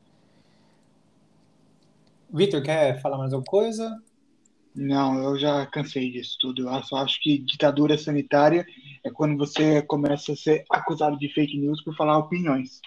[2.33, 4.03] Vitor, quer falar mais alguma coisa?
[4.75, 6.67] Não, eu já cansei disso tudo.
[6.67, 8.65] Eu só acho que ditadura sanitária
[9.05, 12.81] é quando você começa a ser acusado de fake news por falar opiniões.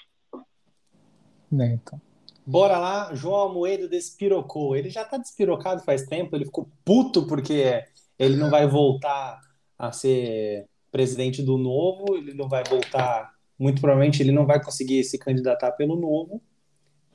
[1.51, 2.01] Né, então.
[2.43, 4.75] Bora lá, João Almoedo despirocou.
[4.75, 7.83] Ele já tá despirocado faz tempo, ele ficou puto porque
[8.17, 9.39] ele não vai voltar
[9.77, 15.03] a ser presidente do Novo, ele não vai voltar, muito provavelmente ele não vai conseguir
[15.03, 16.41] se candidatar pelo Novo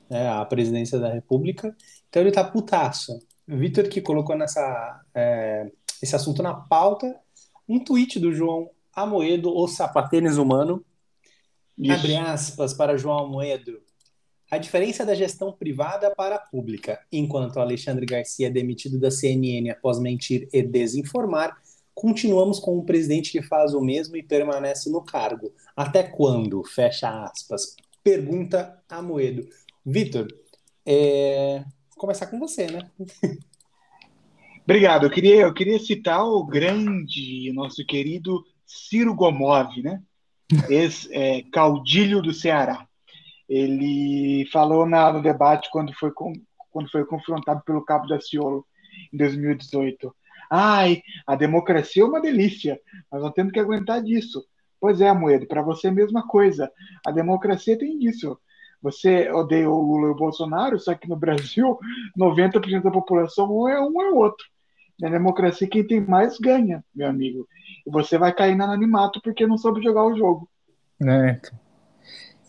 [0.09, 1.75] né, a presidência da República.
[2.11, 3.17] Então ele tá putaço.
[3.47, 5.71] Vitor que colocou nessa, é,
[6.03, 7.17] esse assunto na pauta,
[7.67, 10.83] um tweet do João Amoedo, o sapatênis humano.
[11.89, 13.81] Abre aspas para João Amoedo.
[14.51, 16.99] A diferença da gestão privada para a pública.
[17.09, 21.57] Enquanto Alexandre Garcia é demitido da CNN após mentir e desinformar,
[21.95, 25.53] continuamos com um presidente que faz o mesmo e permanece no cargo.
[25.73, 26.61] Até quando?
[26.65, 27.77] Fecha aspas.
[28.03, 29.47] Pergunta Amoedo.
[29.85, 30.27] Vitor,
[30.85, 31.63] é...
[32.01, 32.89] começar com você, né?
[34.65, 35.05] Obrigado.
[35.05, 40.01] Eu queria, eu queria citar o grande, nosso querido Ciro Gomov, né?
[40.67, 42.87] Ex-caudilho é, do Ceará.
[43.47, 46.33] Ele falou na, no debate quando foi, com,
[46.71, 48.65] quando foi confrontado pelo Cabo da Ciolo
[49.13, 50.13] em 2018.
[50.49, 52.79] Ai, a democracia é uma delícia,
[53.11, 54.43] nós não temos que aguentar disso.
[54.79, 56.71] Pois é, Moedo, para você é a mesma coisa.
[57.05, 58.37] A democracia tem disso.
[58.81, 61.77] Você odeia o Lula e o Bolsonaro, só que no Brasil,
[62.17, 64.45] 90% da população um é um é outro.
[64.99, 67.47] Na democracia, quem tem mais ganha, meu amigo.
[67.85, 70.47] E você vai cair no anonimato porque não soube jogar o jogo.
[71.03, 71.41] É.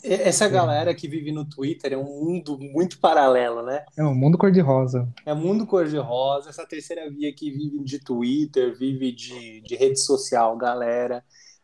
[0.05, 3.85] Essa galera que vive no Twitter é um mundo muito paralelo, né?
[3.97, 5.09] É um mundo cor-de-rosa.
[5.25, 6.51] É um mundo cor-de-rosa.
[6.51, 11.23] Essa terceira via que vive de Twitter, vive de, de rede social, galera.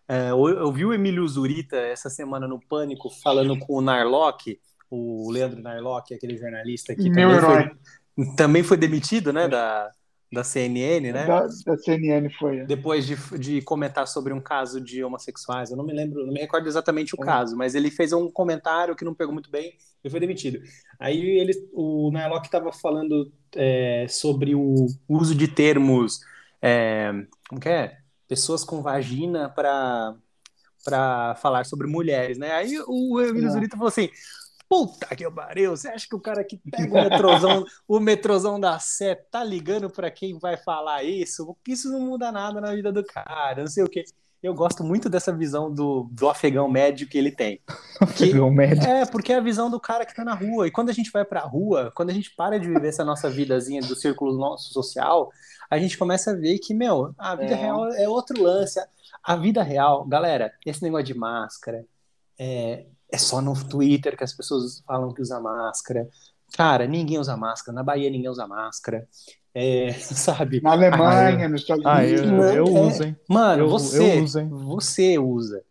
[0.08, 4.58] É, eu, eu vi o Emílio Zurita essa semana no Pânico falando com o Narlock,
[4.90, 7.70] o Leandro Narlock, aquele jornalista que Meu também herói.
[8.16, 9.92] foi, também foi demitido, né, da,
[10.32, 11.26] da CNN, né?
[11.26, 12.60] Da, da CNN foi.
[12.60, 12.64] É.
[12.64, 16.40] Depois de, de comentar sobre um caso de homossexuais, eu não me lembro, não me
[16.40, 20.08] recordo exatamente o caso, mas ele fez um comentário que não pegou muito bem e
[20.08, 20.60] foi demitido.
[20.98, 26.20] Aí ele, o Narlock estava falando é, sobre o uso de termos,
[26.62, 27.10] é,
[27.48, 27.98] como que é?
[28.28, 30.14] Pessoas com vagina para
[30.84, 32.52] para falar sobre mulheres, né?
[32.52, 33.52] Aí o Emílio é.
[33.52, 34.08] Zurita falou assim:
[34.68, 38.78] Puta que pariu, você acha que o cara que pega o metrozão, o metrozão da
[38.78, 41.56] Sé tá ligando para quem vai falar isso?
[41.66, 44.04] Isso não muda nada na vida do cara, não sei o quê.
[44.40, 47.60] Eu gosto muito dessa visão do, do afegão médio que ele tem.
[48.00, 48.84] Afegão médio.
[48.84, 50.68] É, porque é a visão do cara que tá na rua.
[50.68, 53.28] E quando a gente vai pra rua, quando a gente para de viver essa nossa
[53.28, 55.32] vidazinha do círculo nosso social,
[55.70, 57.56] a gente começa a ver que, meu, a vida é.
[57.56, 58.80] real é outro lance.
[59.22, 61.84] A vida real, galera, esse negócio de máscara,
[62.38, 66.08] é, é só no Twitter que as pessoas falam que usa máscara.
[66.56, 67.74] Cara, ninguém usa máscara.
[67.74, 69.06] Na Bahia ninguém usa máscara.
[69.54, 70.60] é, sabe?
[70.62, 72.54] Na Alemanha, nos Estados Ah, eu, Unidos.
[72.54, 72.80] eu É.
[72.80, 73.16] uso, hein?
[73.28, 74.48] Mano, Eu- você, eu uso, hein?
[74.50, 75.64] você usa.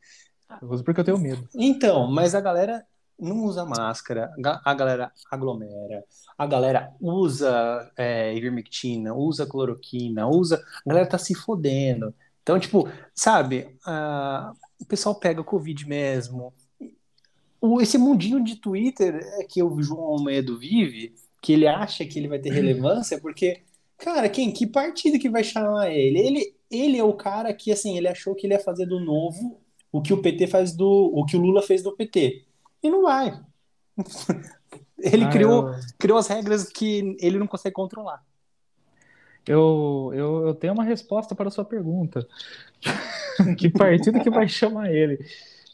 [0.61, 1.47] Eu uso porque eu tenho medo.
[1.55, 2.83] Então, mas a galera
[3.19, 4.31] não usa máscara,
[4.63, 6.03] a galera aglomera,
[6.37, 10.63] a galera usa é, ivermectina, usa cloroquina, usa.
[10.85, 12.13] A galera tá se fodendo.
[12.43, 16.53] Então, tipo, sabe, ah, o pessoal pega Covid mesmo.
[17.59, 22.19] O, esse mundinho de Twitter é que o João Almeida vive, que ele acha que
[22.19, 23.61] ele vai ter relevância, porque,
[23.97, 26.19] cara, quem, que partido que vai chamar ele?
[26.19, 29.59] Ele, ele é o cara que, assim, ele achou que ele ia fazer do novo
[29.91, 32.46] o que o PT faz do, o que o Lula fez do PT.
[32.83, 33.39] E não vai.
[34.99, 38.23] Ele Ah, criou, eu- criou as regras que ele não consegue controlar.
[39.47, 42.27] Eu, eu, eu tenho uma resposta para a sua pergunta.
[43.57, 45.17] que partido que vai chamar ele?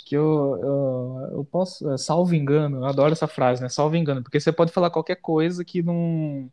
[0.06, 3.70] Que eu, eu, eu posso, é, salvo engano, eu adoro essa frase, né?
[3.70, 6.49] Salvo engano, porque você pode falar qualquer coisa que não.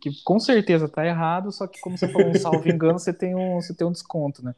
[0.00, 3.36] Que com certeza tá errado, só que como você falou um salvo engano, você tem
[3.36, 4.52] um, você tem um desconto, né?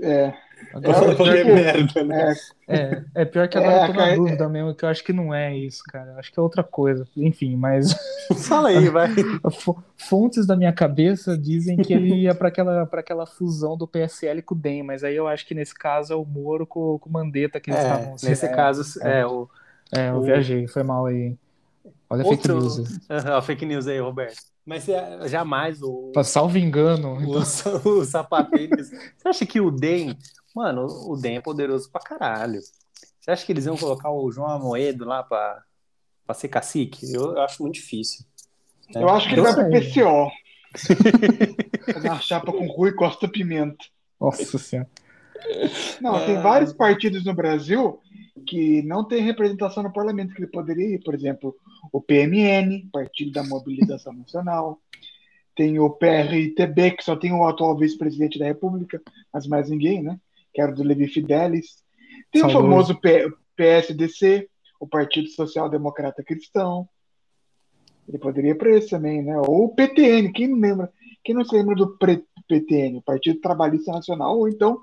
[0.00, 0.32] É,
[0.70, 2.34] Agora, É, Qualquer tipo, merda, né?
[2.68, 4.88] é, é, é pior que agora É, eu tô na cara, dúvida mesmo, que eu
[4.88, 6.12] acho que não é isso, cara.
[6.12, 7.06] Eu acho que é outra coisa.
[7.16, 7.94] Enfim, mas
[8.48, 9.08] Fala aí, vai.
[9.60, 13.86] Fo- Fontes da minha cabeça dizem que ele ia para aquela, para aquela fusão do
[13.86, 16.98] PSL com o DEM, mas aí eu acho que nesse caso é o Moro com,
[16.98, 18.16] com o Mandetta que eles É, estavam.
[18.22, 19.48] nesse é, caso, é, o,
[19.94, 21.16] É, eu o- viajei, foi mal aí.
[21.22, 21.38] hein?
[22.08, 23.00] Olha a fake Outro- news.
[23.08, 24.36] A fake news aí, Roberto.
[24.64, 27.16] Mas é, jamais o, Salvo engano.
[27.26, 27.38] o,
[28.00, 28.90] o sapatênis.
[28.90, 30.16] Você acha que o DEM.
[30.54, 32.60] Mano, o DEM é poderoso pra caralho.
[33.20, 35.62] Você acha que eles iam colocar o João Amoedo lá pra,
[36.26, 37.12] pra ser cacique?
[37.12, 38.24] Eu, eu acho muito difícil.
[38.94, 39.70] eu acho que ele vai pro.
[39.70, 40.30] PCO.
[42.02, 43.84] Na chapa com Rui Costa Pimenta.
[44.20, 44.88] Nossa senhora.
[46.00, 46.40] Não, tem É.
[46.40, 48.00] vários partidos no Brasil
[48.46, 51.54] que não tem representação no parlamento que ele poderia ir, por exemplo,
[51.92, 54.80] o PMN, Partido da Mobilização Nacional,
[55.54, 59.00] tem o PRTB, que só tem o atual vice-presidente da República,
[59.32, 60.18] mas mais ninguém, né?
[60.52, 61.82] Que era o do Levi Fidelis.
[62.30, 64.48] Tem o famoso P- PSDC,
[64.80, 66.88] o Partido Social Democrata Cristão.
[68.08, 69.38] Ele poderia ir para esse também, né?
[69.38, 70.92] Ou o PTN, quem não lembra?
[71.24, 74.80] Quem não se lembra do pre- PTN, o Partido Trabalhista Nacional, ou então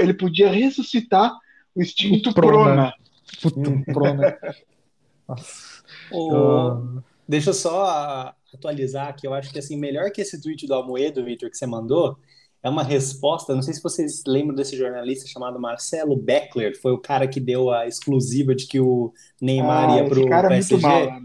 [0.00, 1.32] ele podia ressuscitar
[1.74, 2.62] o extinto O Prona.
[2.64, 2.94] Prona.
[3.40, 4.38] Puta, Prona.
[5.28, 5.82] Nossa.
[6.12, 10.74] O- Deixa eu só atualizar que eu acho que assim, melhor que esse tweet do
[10.74, 12.18] Almoedo, Vitor, que você mandou,
[12.62, 13.54] é uma resposta.
[13.54, 17.70] Não sei se vocês lembram desse jornalista chamado Marcelo Beckler, foi o cara que deu
[17.70, 20.74] a exclusiva de que o Neymar Ah, ia esse pro cara é PSG.
[20.76, 21.20] muito mala.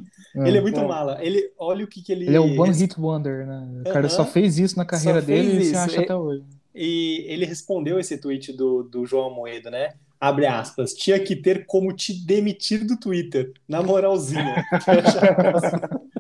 [0.48, 0.88] Ele é muito É.
[0.88, 1.18] mala.
[1.22, 2.26] Ele, olha o que, que ele.
[2.28, 3.82] ele é o One Hit Wonder, né?
[3.86, 4.32] O cara só Aham.
[4.32, 5.78] fez isso na carreira Só dele e se isso.
[5.78, 6.44] acha até hoje.
[6.74, 9.94] E ele respondeu esse tweet do, do João Almoedo, né?
[10.20, 10.94] Abre aspas.
[10.94, 13.54] Tinha que ter como te demitir do Twitter.
[13.68, 14.66] Na moralzinha.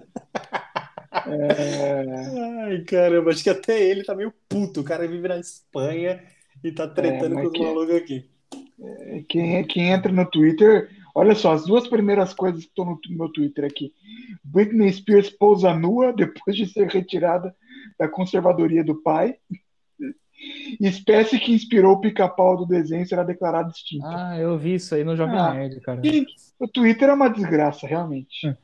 [1.28, 4.82] É, Ai, caramba, acho que até ele tá meio puto.
[4.82, 6.22] O cara vive na Espanha
[6.64, 8.30] e tá tretando mas com os que- malucos aqui.
[9.28, 13.30] quem, quem entra no Twitter, olha só, as duas primeiras coisas que estão no meu
[13.30, 13.94] Twitter aqui.
[14.44, 17.56] Britney Spears pousa nua depois de ser retirada
[17.98, 19.36] da conservadoria do pai.
[20.82, 24.06] Espécie que inspirou o pica-pau do desenho será declarada extinta.
[24.08, 25.54] Ah, eu vi isso aí no Jovem Ah.
[25.54, 26.02] Nerd, cara.
[26.60, 28.36] O Twitter é uma desgraça, realmente.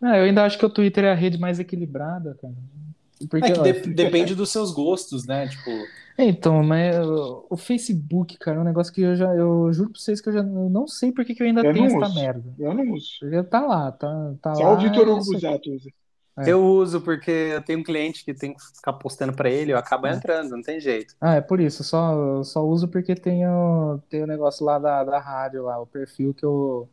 [0.00, 2.54] Não, eu ainda acho que o Twitter é a rede mais equilibrada, cara.
[3.28, 5.46] Porque, É que ó, de- depende dos seus gostos, né?
[5.46, 5.70] Tipo,
[6.18, 10.20] Então, mas o, Facebook, cara, é um negócio que eu já, eu juro pra vocês
[10.20, 12.14] que eu já eu não sei por que que eu ainda Eu tenho essa uso.
[12.14, 12.44] merda.
[12.58, 13.08] Eu não uso.
[13.20, 14.72] Porque tá lá, tá, tá Só lá.
[14.72, 15.60] o Vitor é Hugo usa.
[16.38, 16.50] É.
[16.50, 19.76] eu uso porque eu tenho um cliente que tem que ficar postando pra ele, eu
[19.76, 20.14] acabo É.
[20.14, 21.14] entrando, não tem jeito.
[21.20, 25.04] Ah, é por isso, só, só uso porque tem o, tem o negócio lá da,
[25.04, 26.88] da rádio lá, o perfil que eu.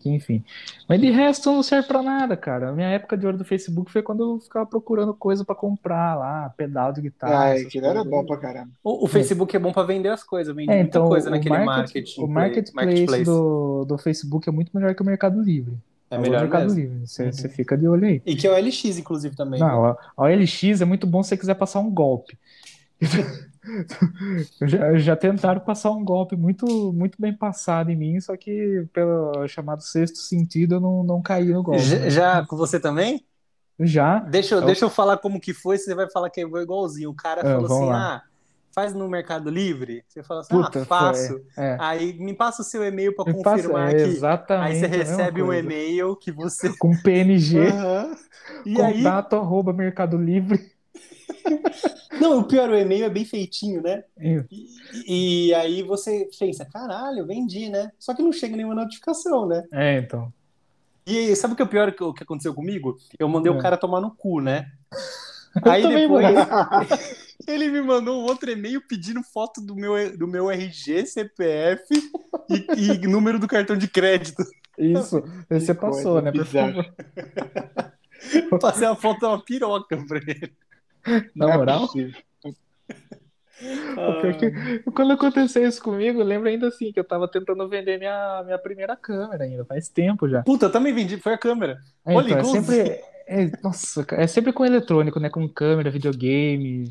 [0.00, 0.44] Que enfim.
[0.88, 2.68] Mas de resto não serve pra nada, cara.
[2.68, 6.14] A minha época de ouro do Facebook foi quando eu ficava procurando coisa pra comprar
[6.14, 7.34] lá, pedal de guitarra.
[7.34, 8.70] Ah, aquilo era bom pra caramba.
[8.84, 11.30] O, o Facebook é bom pra vender as coisas, vende É, muita então coisa o
[11.32, 15.74] naquele market- marketing, o marketplace, Do, do Facebook é muito melhor que o Mercado Livre.
[16.10, 16.78] É o melhor Mercado mesmo.
[16.80, 17.06] Livre.
[17.06, 17.32] Você Uhum.
[17.32, 18.22] você fica de olho aí.
[18.24, 19.58] E que é o LX, inclusive, também.
[19.60, 22.38] Não, a, a OLX é muito bom se você quiser passar um golpe.
[24.66, 29.46] Já, já tentaram passar um golpe muito, muito bem passado em mim, só que pelo
[29.48, 31.82] chamado sexto sentido eu não, não caí no golpe.
[31.82, 32.10] Já, né?
[32.10, 33.24] já com você também?
[33.78, 34.18] Já.
[34.20, 37.10] Deixa, eu- Eu- deixa eu falar como que foi, você vai falar que é igualzinho.
[37.10, 38.14] O cara Ah, falou assim, lá.
[38.16, 38.22] ah,
[38.74, 40.02] faz no Mercado Livre.
[40.08, 41.40] Você fala assim, Puta, ah, faço.
[41.56, 41.76] É.
[41.78, 44.10] Aí me passa o seu e-mail para Me passa- confirmar é aqui.
[44.10, 46.70] exatamente Aí você recebe um e-mail que você...
[46.78, 48.16] Com PNG, Aham.
[48.66, 48.94] E aí...
[49.02, 50.72] contato arroba Mercado Livre.
[52.20, 54.04] Não, o pior, o e-mail é bem feitinho, né?
[54.20, 54.44] E-
[55.06, 57.90] E, e aí você pensa, caralho, vendi, né?
[57.98, 59.64] Só que não chega nenhuma notificação, né?
[59.72, 60.32] É, então.
[61.06, 62.96] E sabe o que é o pior que, que aconteceu comigo?
[63.18, 63.54] Eu mandei É.
[63.54, 64.70] o cara tomar no cu, né?
[65.64, 66.26] Aí também depois
[67.48, 71.82] ele me mandou um outro e-mail pedindo foto do meu, do meu RG, CPF
[72.76, 74.42] e, e número do cartão de crédito.
[74.78, 76.30] Isso, você passou, né?
[76.30, 76.94] Por favor.
[78.60, 80.52] Passei a foto de uma piroca pra ele.
[81.06, 81.88] Na Não é moral,
[84.38, 88.42] que- quando aconteceu isso comigo, eu lembro ainda assim que eu tava tentando vender minha,
[88.44, 90.42] minha primeira câmera ainda, faz tempo já.
[90.42, 91.78] Puta, eu também vendi, foi a câmera.
[92.06, 93.00] É, Olha, então, é sempre.
[93.26, 95.28] é- nossa, é sempre com eletrônico, né?
[95.28, 96.88] Com câmera, videogame.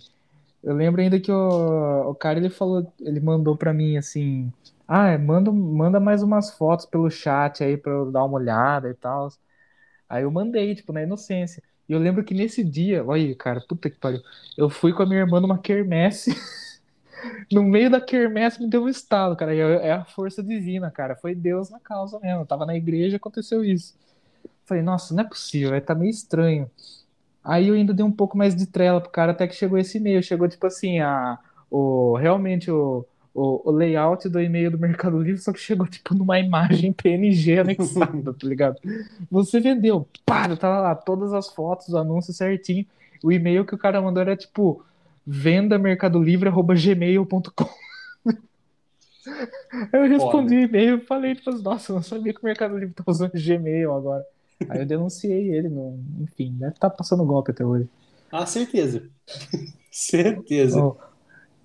[0.63, 4.51] Eu lembro ainda que o, o cara ele falou, ele mandou pra mim assim:
[4.87, 8.89] Ah, é, manda, manda mais umas fotos pelo chat aí pra eu dar uma olhada
[8.89, 9.29] e tal.
[10.09, 11.61] Aí eu mandei, tipo, na inocência.
[11.87, 14.21] E eu lembro que nesse dia, olha aí, cara, puta que pariu.
[14.57, 16.31] Eu fui com a minha irmã numa quermesse.
[17.51, 19.53] No meio da quermesse me deu um estalo, cara.
[19.55, 21.15] É é a força divina, cara.
[21.15, 22.41] Foi Deus na causa mesmo.
[22.41, 23.95] Eu tava na igreja aconteceu isso.
[24.65, 26.69] Falei, nossa, não é possível, vai tá meio estranho.
[27.43, 29.97] Aí eu ainda dei um pouco mais de trela pro cara até que chegou esse
[29.97, 30.21] e-mail.
[30.23, 31.39] Chegou tipo assim, a,
[31.71, 33.05] o, realmente o,
[33.37, 37.59] o, o layout do e-mail do Mercado Livre, só que chegou tipo numa imagem PNG
[37.61, 38.77] anexada, tá ligado?
[39.29, 42.83] Você vendeu, pá, tava lá todas as fotos, o anúncio certinho.
[43.23, 44.83] O e-mail que o cara mandou era tipo
[45.25, 47.69] venda mercadolivre.gmail.com.
[48.25, 52.75] Aí eu respondi o e-mail e falei, tipo, nossa, eu não sabia que o Mercado
[52.75, 54.25] Livre tá usando Gmail agora.
[54.67, 57.87] Aí eu denunciei ele, no, enfim, deve estar passando golpe até hoje.
[58.31, 59.07] Ah, certeza.
[59.91, 60.83] certeza.
[60.83, 61.06] Oh.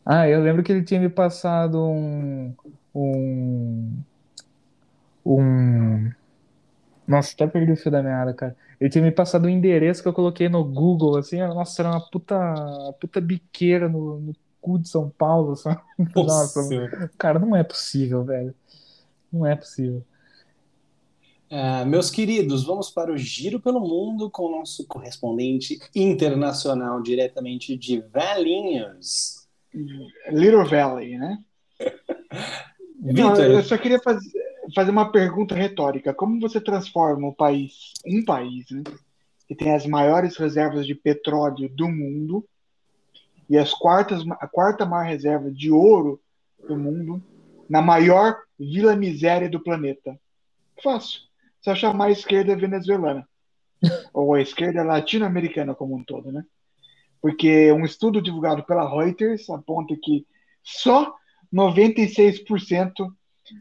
[0.05, 2.55] Ah, eu lembro que ele tinha me passado um.
[2.95, 4.03] Um.
[5.25, 6.11] Um.
[7.07, 8.57] Nossa, até perdi o fio da meada, cara.
[8.81, 12.01] Ele tinha me passado um endereço que eu coloquei no Google, assim, nossa, era uma
[12.01, 12.37] puta,
[13.01, 15.81] puta biqueira no, no cu de São Paulo, sabe?
[16.17, 17.11] Nossa, Nossa.
[17.19, 18.55] cara, não é possível, velho.
[19.33, 20.05] Não é possível.
[21.51, 27.77] Ah, meus queridos, vamos para o Giro pelo Mundo com o nosso correspondente internacional diretamente
[27.77, 29.42] de Valinhos.
[29.75, 31.39] Little Valley, né?
[33.03, 34.31] Não, eu só queria fazer,
[34.75, 36.15] fazer uma pergunta retórica.
[36.15, 38.83] Como você transforma um país, um país, né,
[39.49, 42.47] que tem as maiores reservas de petróleo do mundo
[43.51, 46.21] e as quartas, a quarta maior reserva de ouro
[46.67, 47.21] do mundo
[47.69, 50.19] na maior vila miséria do planeta?
[50.83, 51.23] Fácil.
[51.61, 53.29] Só chamar a esquerda venezuelana.
[54.15, 56.45] Ou a esquerda latino-americana como um todo, né?
[57.23, 60.27] Porque um estudo divulgado pela Reuters aponta que
[60.63, 61.15] só
[61.55, 63.07] 96%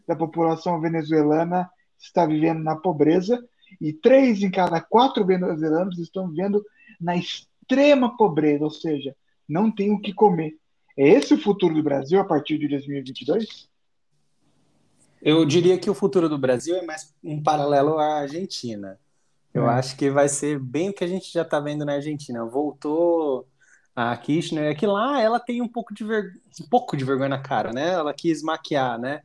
[0.08, 3.42] da população venezuelana está vivendo na pobreza
[3.80, 6.66] e três em cada quatro venezuelanos estão vivendo
[7.00, 9.16] na extrema pobreza, ou seja,
[9.48, 10.58] não tem o que comer.
[10.98, 13.70] É esse o futuro do Brasil a partir de 2022?
[15.22, 19.00] eu diria que o futuro do Brasil é mais um paralelo à Argentina.
[19.54, 19.74] Eu É.
[19.74, 22.46] acho que vai ser bem o que a gente já está vendo na Argentina.
[22.46, 23.48] Voltou
[23.96, 26.32] a Kirchner, é que lá ela tem um pouco de, ver...
[26.64, 27.90] um pouco de vergonha na cara, né?
[27.94, 29.22] Ela quis maquiar, né?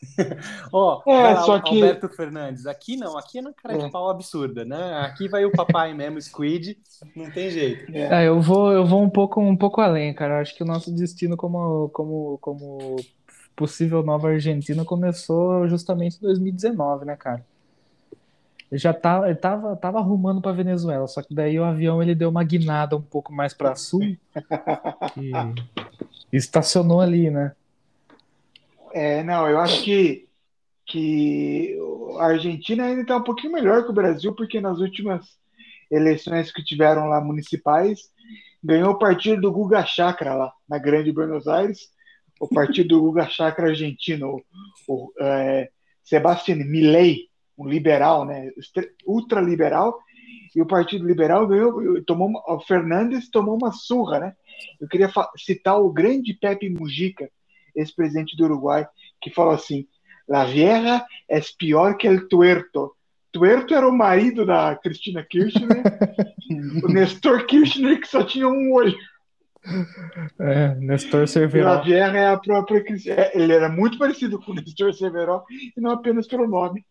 [0.72, 3.78] Ó, É, vai lá, só que- Alberto Fernandes, aqui não, aqui é na cara É.
[3.78, 5.00] de pau absurda, né?
[5.00, 6.78] Aqui vai o papai mesmo, Squid,
[7.16, 7.90] não tem jeito.
[7.94, 10.34] É, eu vou, eu vou um pouco, um pouco além, cara.
[10.34, 12.96] Eu acho que o nosso destino como, como, como
[13.56, 17.44] possível nova Argentina começou justamente em 2019, né, cara?
[18.70, 22.28] Já tá, ele tava, tava arrumando para Venezuela, só que daí o avião ele deu
[22.28, 24.02] uma guinada um pouco mais para sul
[25.16, 25.32] e
[26.30, 27.52] estacionou ali, né?
[28.92, 30.28] É, não, eu acho que,
[30.84, 31.78] que
[32.18, 35.24] a Argentina ainda está um pouquinho melhor que o Brasil, porque nas últimas
[35.90, 38.10] eleições que tiveram lá municipais,
[38.62, 41.88] ganhou o partido do Guga Chakra lá, na Grande Buenos Aires,
[42.40, 44.42] o partido do Guga Chakra argentino,
[44.86, 45.70] o, o é,
[46.02, 47.28] Sebastián Milei,
[47.58, 48.50] um liberal, né,
[49.06, 49.98] ultraliberal,
[50.54, 54.32] e o Partido Liberal ganhou, tomou uma, o Fernandes tomou uma surra, né?
[54.80, 57.30] Eu queria citar o grande Pepe Mujica,
[57.76, 58.86] ex-presidente do Uruguai,
[59.20, 59.86] que falou assim:
[60.26, 62.96] La vieja es pior que el tuerto.
[63.30, 65.82] Tuerto era o marido da Cristina Kirchner,
[66.82, 68.96] o Nestor Kirchner, que só tinha um olho.
[70.40, 71.82] É, Nestor E La Cerveró.
[71.82, 73.16] vieja é a própria Cristina.
[73.16, 75.42] É, Ele era muito parecido com o Nestor Severo,
[75.76, 76.84] e não apenas pelo nome.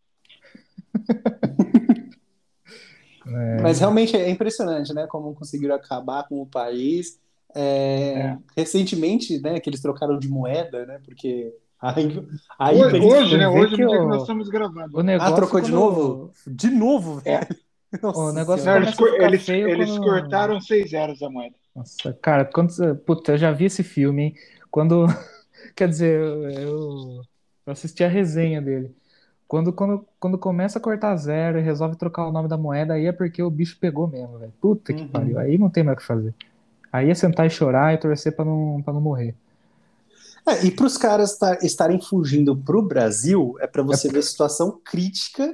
[3.27, 5.05] É, Mas realmente é impressionante, né?
[5.07, 7.19] Como conseguiram acabar com o país.
[7.55, 8.37] É, É.
[8.55, 9.59] Recentemente, né?
[9.59, 10.99] Que eles trocaram de moeda, né?
[11.03, 12.07] Porque aí,
[12.59, 13.47] aí Hoje, hoje, né?
[13.49, 14.97] Hoje, o- nós estamos gravando.
[14.97, 16.31] o negócio Ah, trocou de novo?
[16.45, 17.39] De novo, É.
[17.39, 17.47] velho.
[18.03, 21.55] Nossa O negócio Não, eles, eles, quando- cortaram seis zeros a moeda.
[21.75, 22.73] Nossa, cara, quando,
[23.05, 24.35] puta, eu já vi esse filme, hein?
[24.69, 25.05] Quando,
[25.75, 27.21] quer dizer, eu, eu,
[27.65, 28.93] eu assisti a resenha dele.
[29.47, 33.05] Quando, quando, quando começa a cortar zero e resolve trocar o nome da moeda, aí
[33.05, 34.53] é porque o bicho pegou mesmo, velho.
[34.61, 35.09] Puta que Uhum.
[35.09, 35.39] pariu.
[35.39, 36.33] Aí não tem mais o que fazer.
[36.91, 39.35] Aí é sentar e chorar e torcer pra não, pra não morrer.
[40.47, 44.19] É, e para os caras tar- estarem fugindo para o Brasil, é para você ver
[44.19, 45.53] a situação crítica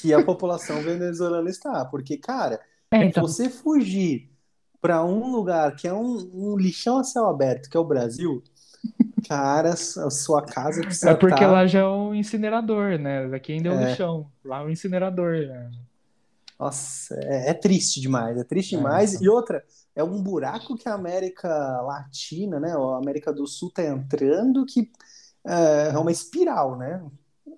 [0.00, 1.84] que a população venezuelana está.
[1.86, 2.60] Porque, cara,
[2.90, 3.22] É, então.
[3.22, 4.30] você fugir
[4.80, 8.42] para um lugar que é um, um lixão a céu aberto, que é o Brasil,
[9.28, 13.24] cara, a sua casa precisa É porque tá- lá já é um incinerador, né?
[13.34, 13.88] Aqui ainda é o É.
[13.88, 14.30] lixão.
[14.44, 15.32] Lá é um incinerador.
[15.46, 15.70] né?
[16.58, 19.12] Nossa, é, é triste demais, é triste É, demais.
[19.14, 19.24] então.
[19.24, 19.62] E outra,
[19.94, 21.48] é um buraco que a América
[21.82, 24.90] Latina, né, a América do Sul tá entrando que
[25.46, 27.02] é, é uma espiral, né?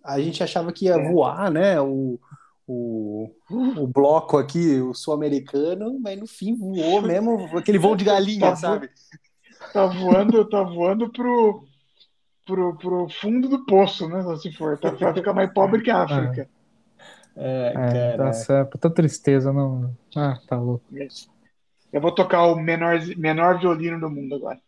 [0.04, 1.12] A gente achava que ia É.
[1.12, 2.18] voar, né, o,
[2.66, 3.30] o,
[3.76, 8.90] o bloco aqui, o sul-americano, mas no fim voou mesmo, aquele voo de galinha, sabe?
[9.72, 11.64] Tá voando, tá voando pro,
[12.44, 14.22] pro, pro fundo do poço, né?
[14.36, 16.48] Se for, tá, vai ficar mais pobre que a África.
[17.36, 18.16] É, É, cara.
[18.16, 19.96] nossa, é puta tristeza, não.
[20.16, 20.84] Ah, tá louco.
[21.92, 24.58] Eu vou tocar o menor, menor violino do mundo agora.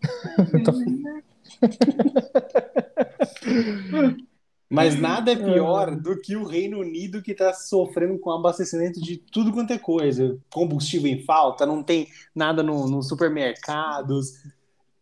[4.70, 9.16] Mas nada é pior do que o Reino Unido que está sofrendo com abastecimento de
[9.16, 10.36] tudo quanto é coisa.
[10.52, 14.34] Combustível em falta, não tem nada no- nos supermercados.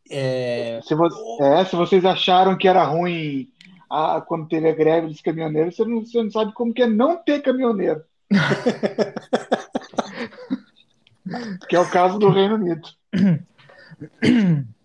[0.09, 1.09] É, Se, vo-
[1.43, 3.49] é, se vocês acharam que era ruim
[3.91, 6.87] ah, quando teve a greve dos caminhoneiros, você não, você não sabe como que é
[6.87, 8.03] não ter caminhoneiro.
[11.69, 12.89] que é o caso do Reino Unido.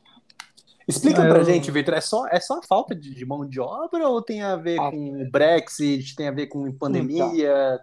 [0.91, 3.59] Explica pra eu- gente, Vitor, é só, é só a falta de, de mão de
[3.59, 4.91] obra ou tem a ver Ah.
[4.91, 7.79] com o Brexit, tem a ver com pandemia?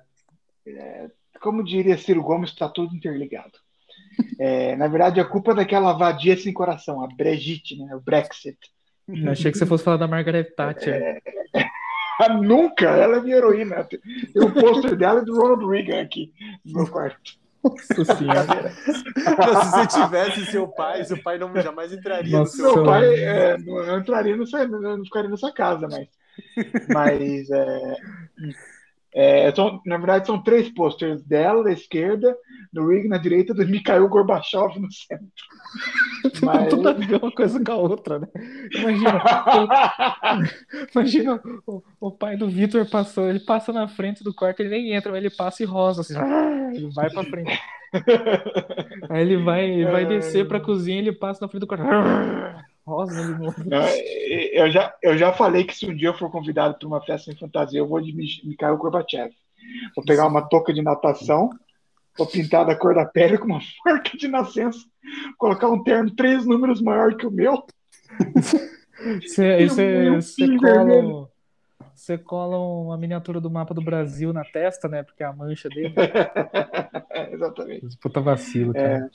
[1.40, 3.52] Como diria Ciro Gomes, está tudo interligado.
[4.38, 7.94] É, na verdade, a culpa é daquela vadia sem coração, a Brigitte, né?
[7.94, 8.58] O Brexit.
[9.08, 11.22] Eu achei que você fosse falar da Margaret Thatcher.
[12.20, 12.86] Ah, nunca!
[12.90, 13.84] Ela é minha heroína.
[13.84, 14.00] Tem
[14.42, 16.32] o pôster dela e do Ronald Reagan aqui
[16.64, 17.38] no meu quarto.
[17.62, 18.70] Nossa senhora.
[18.70, 23.58] Se você tivesse seu pai, seu pai não jamais entraria Nossa, no seu pai é,
[23.58, 26.08] não, não entraria nessa, não ficaria nessa casa, mas.
[26.88, 27.50] Mas.
[27.50, 27.96] É,
[29.14, 32.36] é, são- na verdade, são três posters dela da esquerda,
[32.72, 35.26] do Reagan na direita, do Mikhail Gorbachev no centro.
[36.42, 38.28] Mas- Tudo a ver uma coisa com a outra, né?
[38.74, 39.22] Imagina,
[40.94, 44.92] imagina o, o pai do Vitor passou, ele passa na frente do quarto, ele nem
[44.92, 46.14] entra, mas ele passa e rosa, assim,
[46.74, 47.58] ele vai pra frente.
[49.08, 51.84] Aí ele vai, ele vai descer pra cozinha, ele passa na frente do quarto,
[52.88, 53.54] rosa de novo.
[54.52, 57.30] Eu já, eu já falei que se um dia eu for convidado para uma festa
[57.30, 59.32] em fantasia, eu vou de Mi- Mikhail Gorbachev.
[59.94, 61.50] Vou pegar uma touca de natação,
[62.16, 64.78] vou pintar da cor da pele com uma forca de nascença,
[65.36, 67.64] colocar um terno três números maior que o meu.
[70.20, 71.28] Você, cola,
[71.94, 75.02] você cola uma miniatura do mapa do Brasil na testa, né?
[75.02, 75.94] Porque é a mancha dele.
[77.10, 77.96] É, exatamente.
[78.00, 79.10] Puta vacilo, cara.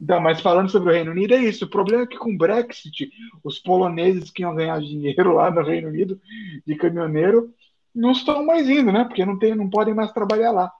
[0.00, 1.66] Não, mas falando sobre o Reino Unido, é isso.
[1.66, 3.10] O problema é que com o Brexit,
[3.44, 6.18] os poloneses que iam ganhar dinheiro lá no Reino Unido
[6.66, 7.52] de caminhoneiro
[7.94, 9.04] não estão mais indo, né?
[9.04, 10.72] Porque não, tem, não podem mais trabalhar lá.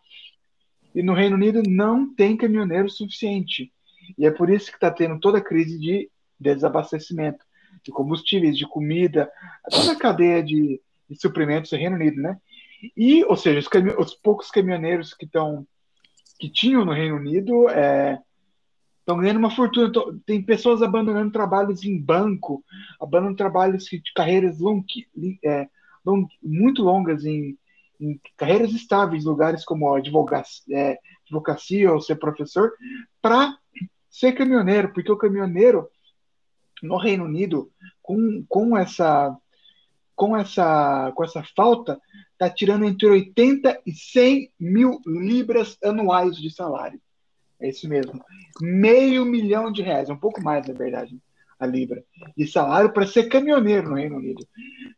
[0.95, 3.71] E no Reino Unido não tem caminhoneiro suficiente.
[4.17, 7.45] E é por isso que está tendo toda a crise de desabastecimento
[7.85, 9.31] de combustíveis, de comida,
[9.71, 12.39] toda a cadeia de, de suprimentos no Reino Unido, né?
[12.97, 13.69] E, ou seja, os,
[13.99, 15.67] os poucos caminhoneiros que estão
[16.39, 18.19] que tinham no Reino Unido é,
[19.11, 19.91] estão ganhando uma fortuna.
[20.25, 22.65] Tem pessoas abandonando trabalhos em banco,
[23.01, 24.85] abandonando trabalhos de carreiras long,
[25.45, 25.69] é,
[26.05, 27.59] long- muito longas em,
[28.01, 32.73] em carreiras estáveis, lugares como advocacia, é, advocacia ou ser professor,
[33.21, 33.57] para
[34.09, 35.89] ser caminhoneiro, porque o caminhoneiro
[36.83, 39.37] no Reino Unido, com, com essa
[40.15, 41.99] com essa com essa falta,
[42.33, 47.01] está tirando entre 80 e 100 mil libras anuais de salário.
[47.61, 48.25] É isso mesmo.
[48.61, 51.19] Meio milhão de reais, um pouco mais, na verdade,
[51.59, 52.03] a libra,
[52.37, 54.47] de salário para ser caminhoneiro no Reino Unido.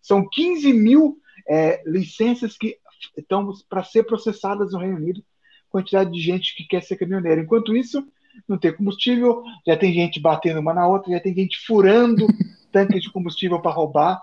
[0.00, 2.78] São 15 mil é, licenças que
[3.16, 5.24] estão para ser processadas no Reino Unido,
[5.68, 7.40] quantidade de gente que quer ser caminhoneiro.
[7.40, 8.06] Enquanto isso,
[8.46, 12.26] não tem combustível, já tem gente batendo uma na outra, já tem gente furando
[12.70, 14.22] tanques de combustível para roubar.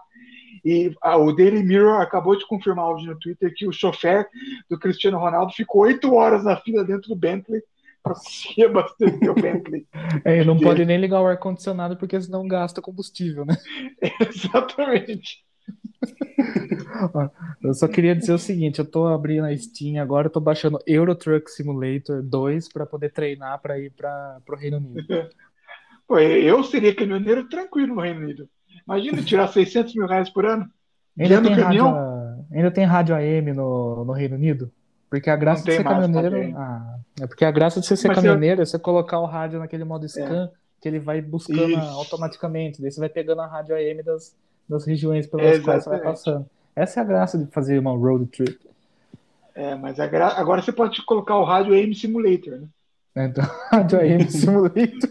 [0.64, 4.28] E ah, o Daily Mirror acabou de confirmar hoje no Twitter que o chofer
[4.70, 7.62] do Cristiano Ronaldo ficou oito horas na fila dentro do Bentley
[8.02, 9.88] para conseguir abastecer o Bentley.
[10.26, 13.56] É, não Porque- pode nem ligar o ar-condicionado porque senão gasta combustível, né?
[14.30, 15.44] Exatamente.
[17.62, 20.80] Eu só queria dizer o seguinte, eu tô abrindo a Steam agora, eu tô baixando
[20.88, 25.06] Euro Truck Simulator 2 para poder treinar para ir para pro Reino Unido.
[26.08, 28.50] Pô, eu seria caminhoneiro tranquilo no Reino Unido.
[28.88, 30.68] Imagina tirar 600 mil reais por ano.
[31.20, 31.86] Ainda tem, rádio,
[32.52, 34.72] ainda tem rádio AM no, no Reino Unido?
[35.10, 36.58] Porque a graça de tem ser mais caminhoneiro.
[36.58, 39.26] Ah, é porque a graça de você ser Mas eu- caminhoneiro é você colocar o
[39.26, 40.50] rádio naquele modo scan,
[40.82, 41.80] que ele vai buscando Isso.
[41.80, 42.82] automaticamente.
[42.82, 44.36] Daí você vai pegando a rádio AM das,
[44.68, 46.46] das regiões pelas quais você vai passando.
[46.76, 48.58] Essa é a graça de fazer uma road trip.
[49.56, 52.68] É, mas gra- agora você pode colocar o rádio AM Simulator, né?
[53.26, 55.10] Então, rádio AM Simulator.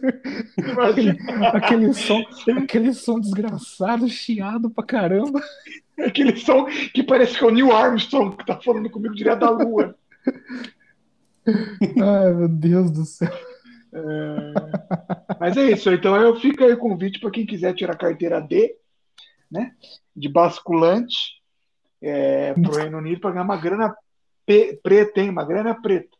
[0.89, 1.19] Aquele,
[1.53, 2.23] aquele som,
[2.57, 5.43] aquele som desgraçado, chiado pra caramba.
[5.99, 9.51] aquele som que parece que é o Neil Armstrong que tá falando comigo direto da
[9.51, 9.95] lua.
[12.03, 13.32] Ai, meu Deus do céu.
[13.92, 14.53] É,
[15.40, 18.76] Mas é isso, então eu fico aí o convite para quem quiser tirar carteira D,
[19.51, 19.74] né?
[20.14, 21.16] De basculante
[22.03, 23.96] é, pro Reino Unido para ganhar uma grana
[24.82, 25.30] preta, hein?
[25.30, 26.16] Uma grana preta.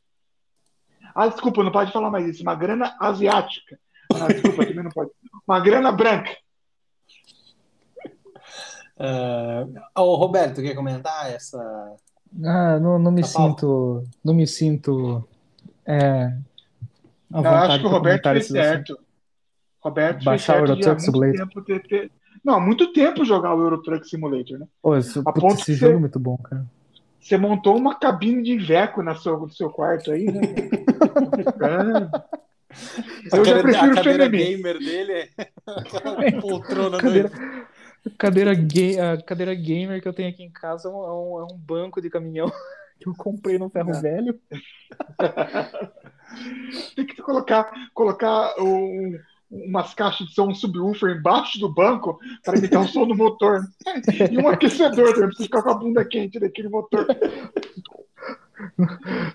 [1.15, 2.43] Ah, desculpa, não pode falar mais isso.
[2.43, 3.79] Uma grana asiática.
[4.15, 5.11] Ah, desculpa, também não pode.
[5.47, 6.37] Uma grana branca.
[8.99, 9.67] Ah,
[9.97, 11.59] ô, Roberto, quer comentar essa?
[12.45, 14.05] Ah, não, não me Tá sinto.
[14.25, 15.27] Não me sinto.
[15.87, 16.33] É,
[17.33, 18.99] à Eu acho que o Roberto fez certo.
[19.81, 21.37] Roberto fez Baixar o certo Euro Simulator.
[21.37, 22.11] tempo ter, ter-
[22.45, 24.67] Não, há muito tempo jogar o Euro Truck Simulator, né?
[24.83, 26.65] Pô, esse, A putz, ponto esse jogo você- é muito bom, cara.
[27.21, 30.41] Você montou uma cabine de Iveco na seu, no seu quarto aí, né?
[33.33, 33.37] É.
[33.37, 34.39] Eu já prefiro o cadeira Fenemim.
[34.57, 35.29] gamer dele é
[35.67, 37.37] aquela poltrona Cadeira, do...
[38.17, 41.47] cadeira, ga- a cadeira gamer que eu tenho aqui em casa é um, é um-
[41.51, 42.51] é banco de caminhão
[43.01, 44.01] que eu comprei no ferro É.
[44.01, 44.39] velho.
[46.95, 49.19] Tem que colocar, colocar um,
[49.51, 53.63] umas caixas de som, um subwoofer embaixo do banco para imitar o som do motor.
[54.31, 57.07] E um aquecedor também, pra ficar com a bunda quente daquele motor.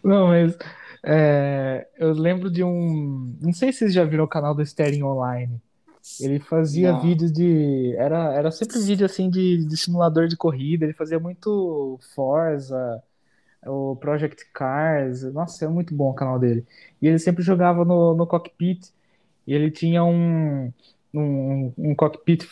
[0.03, 0.55] Não, mas
[1.03, 3.35] é, eu lembro de um.
[3.41, 5.59] Não sei se vocês já viram o canal do Sterling Online.
[6.19, 7.01] Ele fazia Não.
[7.01, 7.95] vídeos de.
[7.97, 10.85] Era, era sempre vídeo assim de, de simulador de corrida.
[10.85, 13.01] Ele fazia muito Forza,
[13.65, 15.23] o Project Cars.
[15.33, 16.65] Nossa, é muito bom o canal dele.
[17.01, 18.91] E ele sempre jogava no, no cockpit.
[19.47, 20.71] E ele tinha um,
[21.13, 22.45] um, um cockpit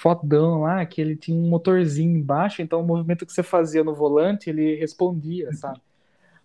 [0.00, 2.62] fodão lá, que ele tinha um motorzinho embaixo.
[2.62, 5.80] Então o movimento que você fazia no volante, ele respondia, sabe?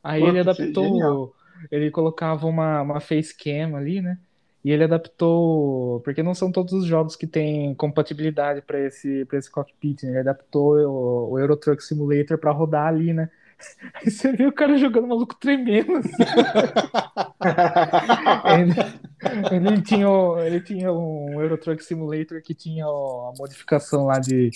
[0.03, 1.35] Aí ele Putz, adaptou,
[1.71, 4.19] ele colocava uma, uma facecam ali, né?
[4.63, 9.39] E ele adaptou, porque não são todos os jogos que têm compatibilidade para esse, para
[9.39, 10.09] esse cockpit, né?
[10.11, 13.29] Ele adaptou o, o Euro Truck Simulator para rodar ali, né?
[13.93, 15.95] Aí você vê o cara jogando maluco tremendo.
[15.97, 16.11] assim.
[19.51, 20.07] ele, ele tinha,
[20.45, 24.49] ele tinha um Euro Truck Simulator que tinha a modificação lá de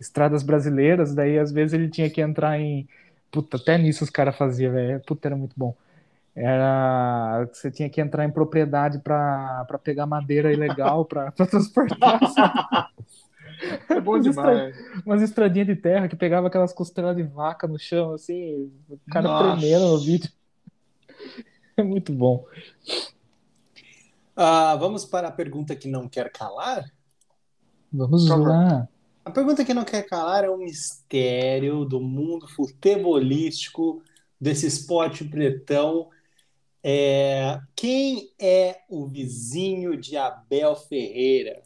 [0.00, 2.88] estradas brasileiras, daí às vezes ele tinha que entrar em.
[3.30, 5.00] Puta, até nisso os caras faziam, velho.
[5.00, 5.74] Puta, era muito bom.
[6.34, 7.46] Era.
[7.52, 12.20] Você tinha que entrar em propriedade para pegar madeira ilegal para transportar.
[13.88, 14.76] É bom Umas demais.
[15.06, 19.28] Umas estradinhas de terra que pegava aquelas costelas de vaca no chão, assim, o cara
[19.28, 19.60] Nossa.
[19.60, 20.30] tremendo no vídeo.
[21.76, 22.44] É muito bom.
[24.34, 26.84] Ah, vamos para a pergunta que não quer calar?
[27.92, 28.88] Vamos lá.
[29.24, 34.02] A pergunta que não quer calar é um mistério do mundo futebolístico,
[34.40, 36.08] desse esporte pretão.
[36.84, 41.62] É, quem é o vizinho de Abel Ferreira?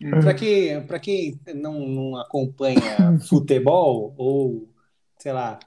[0.00, 0.10] Hum.
[0.10, 4.68] Para quem, para quem não, não acompanha futebol, ou,
[5.18, 5.58] sei lá,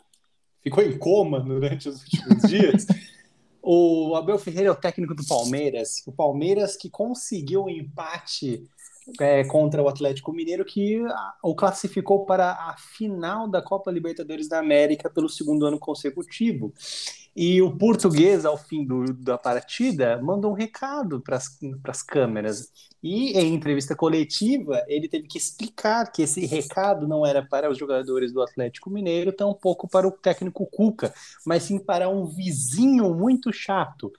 [0.62, 2.88] ficou em coma durante os últimos dias,
[3.62, 6.02] o Abel Ferreira é o técnico do Palmeiras.
[6.08, 8.64] O Palmeiras que conseguiu um empate
[9.20, 14.48] é, contra o Atlético Mineiro, que ah, o classificou para a final da Copa Libertadores
[14.50, 16.74] da América pelo segundo ano consecutivo.
[17.36, 22.70] E o português, ao fim do- da partida, mandou um recado para as câmeras.
[23.02, 27.78] E em entrevista coletiva, ele teve que explicar que esse recado não era para os
[27.78, 31.14] jogadores do Atlético Mineiro, tampouco para o técnico Cuca,
[31.46, 34.12] mas sim para um vizinho muito chato.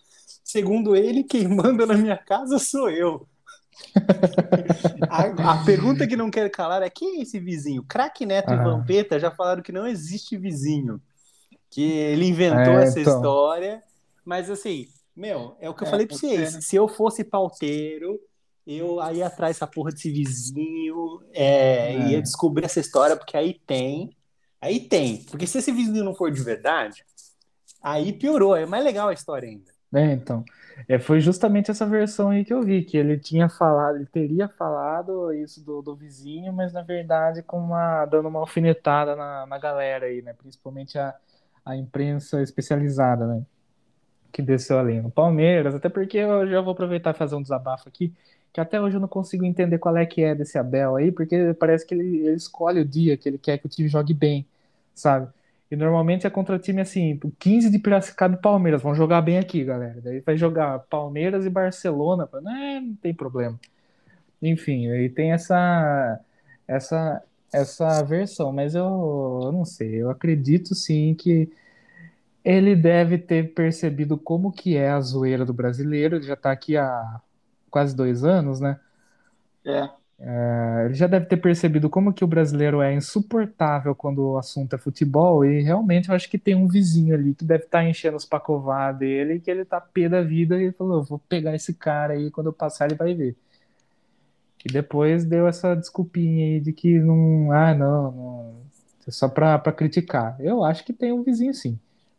[0.45, 3.28] Segundo ele, quem manda na minha casa sou eu.
[5.09, 7.83] A, a pergunta que não quero calar é quem é esse vizinho?
[7.83, 8.62] Craque Neto e Ah.
[8.62, 11.01] Vampeta já falaram que não existe vizinho.
[11.70, 13.14] Que ele inventou É, essa então.
[13.16, 13.83] história.
[14.24, 16.55] Mas assim, meu, é o que eu É, falei pra vocês.
[16.55, 16.61] né?
[16.61, 18.18] Se eu fosse pauteiro,
[18.66, 22.09] eu ia atrás dessa porra desse vizinho, é, É.
[22.11, 24.11] ia descobrir essa história, porque aí tem.
[24.61, 25.24] Aí tem.
[25.24, 27.05] Porque se esse vizinho não for de verdade,
[27.83, 28.57] aí piorou.
[28.57, 29.70] É mais legal a história ainda.
[29.95, 30.45] É, então.
[30.87, 34.49] É, foi justamente essa versão aí que eu vi, que ele tinha falado, ele teria
[34.49, 39.59] falado isso do, do vizinho, mas na verdade com uma, dando uma alfinetada na, na
[39.59, 40.33] galera aí, né?
[40.35, 41.14] Principalmente a,
[41.64, 43.45] a imprensa especializada, né?
[44.33, 47.89] Que desceu ali no Palmeiras, até porque eu já vou aproveitar e fazer um desabafo
[47.89, 48.14] aqui.
[48.53, 51.55] que até hoje eu não consigo entender qual é que é desse Abel aí, porque
[51.55, 54.47] parece que ele, ele escolhe o dia que ele quer que o time jogue bem,
[54.95, 55.29] sabe?
[55.71, 59.64] E normalmente é contra time assim, 15 de Piracicaba e Palmeiras, vão jogar bem aqui,
[59.64, 60.01] galera.
[60.01, 63.59] Daí vai jogar Palmeiras e Barcelona, né, não tem problema.
[64.43, 66.21] Enfim, aí tem essa
[66.66, 71.51] essa essa versão, mas eu, eu não sei, eu acredito sim que
[72.45, 76.77] ele deve ter percebido como que é a zoeira do brasileiro, ele já está aqui
[76.77, 77.21] há
[77.71, 78.79] quase dois anos, né?
[79.64, 79.97] É.
[80.21, 84.75] É, ele já deve ter percebido como que o brasileiro é insuportável quando o assunto
[84.75, 87.85] é futebol, e realmente eu acho que tem um vizinho ali que deve estar tá
[87.85, 91.73] enchendo os pacová dele, que ele tá pé da vida e falou, vou pegar esse
[91.75, 93.37] cara aí, quando eu passar ele vai ver.
[94.59, 98.57] Que depois deu essa desculpinha aí de que não, ah, não, não
[99.07, 100.37] é só pra, pra criticar.
[100.41, 101.79] Eu acho que tem um vizinho sim.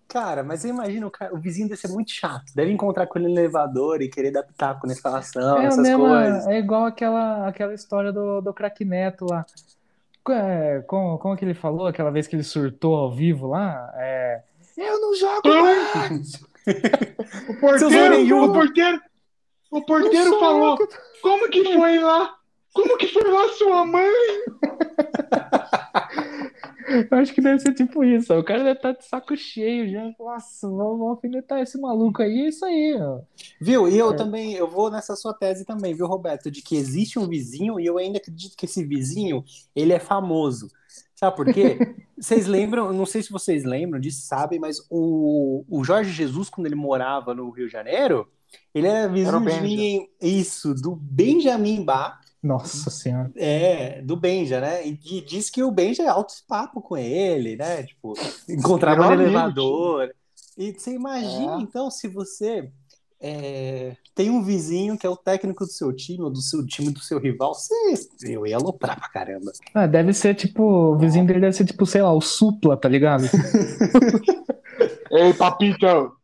[0.09, 2.51] Cara, mas eu imagino o, cara, o vizinho deve ser muito chato.
[2.55, 5.79] Deve encontrar com ele no elevador e querer dar pitaco na instalação, É, a essas
[5.87, 6.47] mesma- coisas.
[6.47, 9.45] é igual aquela, aquela história do, do craque Neto lá.
[10.31, 13.91] É, como, como que ele falou aquela vez que ele surtou ao vivo lá?
[13.95, 14.41] É,
[14.77, 16.31] eu não jogo mais!
[17.49, 19.01] O porteiro, o porteiro,
[19.71, 20.77] o porteiro falou.
[21.21, 22.35] Como que foi lá?
[22.73, 24.09] Como que foi lá sua mãe?
[27.11, 28.33] Eu acho que deve ser tipo isso.
[28.33, 28.39] ó.
[28.39, 30.11] O cara deve estar de saco cheio já.
[30.19, 32.41] Nossa, vamos alfinetar esse maluco aí.
[32.45, 33.19] É isso aí, ó.
[33.59, 33.87] Viu?
[33.87, 34.15] E eu É.
[34.15, 36.49] também, eu vou nessa sua tese também, viu, Roberto?
[36.49, 39.43] De que existe um vizinho e eu ainda acredito que esse vizinho,
[39.75, 40.69] ele é famoso.
[41.15, 41.77] Sabe por quê?
[42.17, 46.67] Vocês lembram, não sei se vocês lembram disso, sabem, mas o, o Jorge Jesus, quando
[46.67, 48.27] ele morava no Rio de Janeiro,
[48.73, 50.09] ele era Era vizinho o de.
[50.21, 52.18] Isso, do Benjamin Bach.
[52.41, 53.31] Nossa senhora.
[53.35, 54.87] É, do Benja, né?
[54.87, 57.83] E, e diz que o Benja é alto papo com ele, né?
[57.83, 58.13] Tipo,
[58.47, 60.09] encontrava no elevador.
[60.57, 61.61] E você imagina, É.
[61.61, 62.69] então, se você
[63.21, 66.91] é, tem um vizinho que é o técnico do seu time, ou do seu time
[66.91, 67.73] do seu rival, você,
[68.23, 69.51] eu ia aloprar pra caramba.
[69.73, 70.63] Ah, deve ser tipo.
[70.63, 73.23] O vizinho dele deve ser tipo, sei lá, o Supla, tá ligado?
[75.11, 76.18] Ei, papito!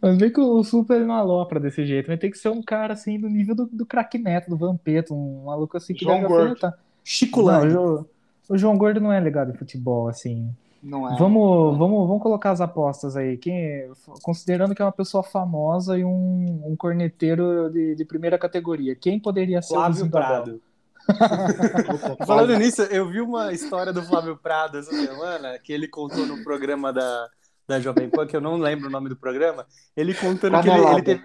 [0.00, 2.06] Mas vê que o Supla ele não alopra desse jeito.
[2.06, 5.12] Vai ter que ser um cara assim do nível do, do craque Neto, do Vampeta,
[5.14, 6.42] um maluco assim que João deve Gordo.
[6.42, 6.78] alfinetar.
[7.04, 8.06] Chico Não, o,
[8.48, 10.50] o João Gordo não é ligado em futebol, assim.
[10.82, 11.16] Não é.
[11.18, 13.36] Vamos, vamos, vamos colocar as apostas aí.
[13.36, 13.90] Quem,
[14.22, 19.18] considerando que é uma pessoa famosa e um, um corneteiro de, de primeira categoria, quem
[19.18, 20.10] poderia ser o Flávio Abel?
[20.10, 20.62] Prado.
[22.26, 26.42] Falando nisso, eu vi uma história do Flávio Prado essa semana, que ele contou no
[26.42, 27.28] programa da,
[27.66, 30.70] da Jovem Pan, que eu não lembro o nome do programa, ele contando que ele,
[30.70, 30.92] Canelada.
[30.98, 31.22] ele teve.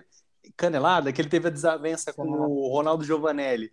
[0.57, 2.47] Canelada, que ele teve a desavença com Canelada.
[2.51, 3.71] o Ronaldo Giovanelli.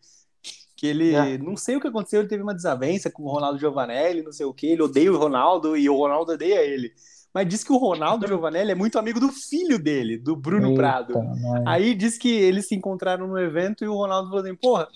[0.77, 1.39] Que ele, É.
[1.39, 4.47] não sei o que aconteceu, ele teve uma desavença com o Ronaldo Giovanelli, não sei
[4.47, 6.93] o que, ele odeia o Ronaldo e o Ronaldo odeia ele.
[7.35, 10.77] Mas diz que o Ronaldo Giovanelli é muito amigo do filho dele, do Bruno Eita,
[10.77, 11.15] Prado.
[11.15, 11.63] nós.
[11.67, 14.89] Aí diz que eles se encontraram no evento e o Ronaldo falou assim: Porra,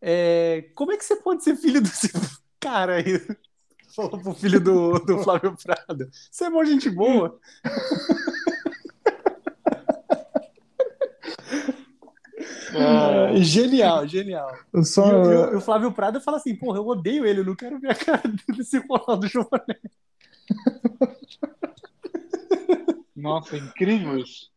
[0.00, 2.08] é, como é que você pode ser filho desse
[2.60, 3.20] cara aí?
[3.96, 7.38] Falou pro filho do, do Flávio Prado: Você é mó gente boa.
[12.74, 14.52] É, Genial, genial.
[14.72, 17.24] Eu E, só, o- e o- e o Flávio Prado fala assim: Porra, eu odeio
[17.24, 18.22] ele, eu não quero ver a cara
[18.56, 19.80] desse Ronaldo Giovanelli.
[23.14, 24.50] Nossa, incrível isso.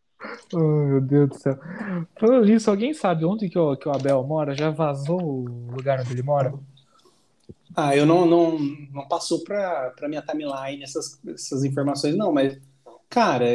[0.53, 1.57] Oh, meu Deus do céu.
[2.19, 4.53] Falando nisso, alguém sabe onde que o, que o Abel mora?
[4.53, 6.53] Já vazou o lugar onde ele mora?
[7.75, 8.57] Ah, eu não, não,
[8.91, 12.57] não passou pra, pra minha timeline essas, essas informações, não, mas,
[13.09, 13.45] cara,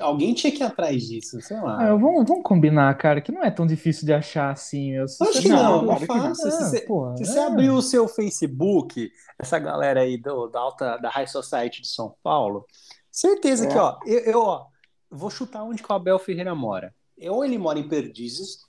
[0.00, 1.76] alguém tinha que ir atrás disso, sei lá.
[1.90, 4.92] Ah, vamos, vamos combinar, cara, que não é tão difícil de achar assim.
[4.92, 6.06] Eu, Acho que não, Não, é não.
[6.06, 6.50] fácil.
[6.50, 7.44] Se porra, se você é.
[7.46, 12.14] abrir o seu Facebook, essa galera aí do, da alta da High Society de São
[12.22, 12.66] Paulo,
[13.10, 13.68] certeza É.
[13.68, 14.66] que, ó, eu, eu, ó,
[15.10, 16.94] vou chutar onde que o Abel Ferreira mora.
[17.28, 18.60] Ou ele mora em Perdizes,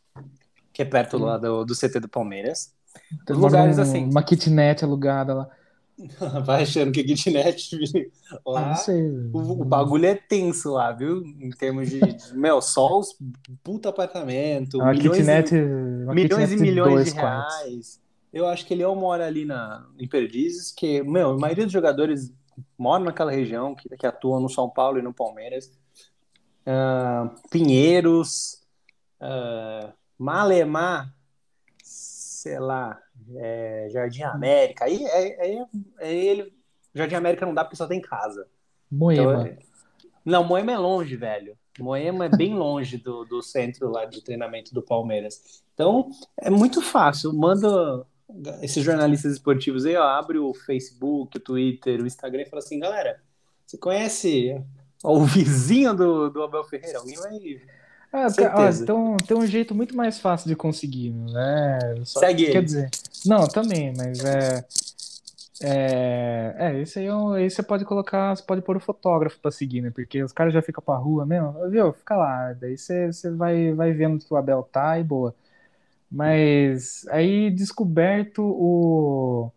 [0.73, 2.73] que é perto lá do, do CT do Palmeiras.
[3.25, 4.09] Tem Os lugares um- assim.
[4.09, 5.49] Uma kitnet alugada lá.
[6.45, 7.69] Vai achando que é kitnet
[8.31, 8.67] Ah, lá.
[8.69, 9.01] não sei.
[9.33, 11.21] O, o bagulho é tenso lá, viu?
[11.23, 13.15] Em termos de, de meu, só os
[13.63, 15.55] puta apartamento, Uma milhões e- kitnet,
[16.03, 17.55] uma milhões kitnet e de milhões dois de quartos.
[17.59, 18.01] reais.
[18.33, 21.73] Eu acho que ele ou mora ali na, em Perdizes, que, meu, a maioria dos
[21.73, 22.31] jogadores
[22.77, 25.69] moram naquela região, que, que atuam no São Paulo e no Palmeiras.
[26.65, 28.61] Ah, Pinheiros,
[29.19, 31.13] ah, Malemar,
[32.41, 32.99] sei lá,
[33.35, 34.85] é, Jardim América.
[34.85, 35.35] Aí, aí,
[35.99, 36.53] aí, ele.
[36.93, 38.47] Jardim América não dá porque só tem casa.
[38.91, 39.47] Então, Moema.
[39.47, 39.59] é-
[40.25, 41.55] Não, Moema é longe, velho.
[41.79, 45.63] Moema é bem longe do, do centro lá de treinamento do Palmeiras.
[45.73, 47.31] Então, é muito fácil.
[47.31, 48.05] Manda
[48.61, 52.79] esses jornalistas esportivos aí, ó, abre o Facebook, o Twitter, o Instagram e fala assim,
[52.79, 53.21] galera,
[53.65, 54.61] você conhece
[55.03, 56.99] o vizinho do, do Abel Ferreira?
[56.99, 57.61] Alguém vai.
[58.13, 61.95] Ah, ó, então tem um jeito muito mais fácil de conseguir, né?
[62.05, 62.65] Só, Segue Quer ele.
[62.65, 62.89] dizer,
[63.25, 64.65] não, também, mas é.
[65.63, 69.39] É, é esse aí, é um- aí você pode colocar, você pode pôr o fotógrafo
[69.39, 69.91] pra seguir, né?
[69.91, 71.93] Porque os caras já ficam pra rua mesmo, viu?
[71.93, 75.35] Fica lá, daí você, você vai, vai vendo que o Abel tá e boa.
[76.11, 79.51] Mas aí descoberto o,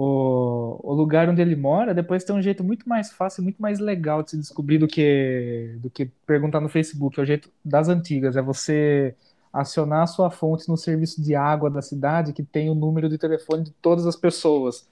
[0.00, 3.78] o, o lugar onde ele mora, depois tem um jeito muito mais fácil, muito mais
[3.80, 7.18] legal de se descobrir do que, do que perguntar no Facebook.
[7.18, 9.14] É o jeito das antigas, é você
[9.52, 13.18] acionar a sua fonte no serviço de água da cidade que tem o número de
[13.18, 14.86] telefone de todas as pessoas.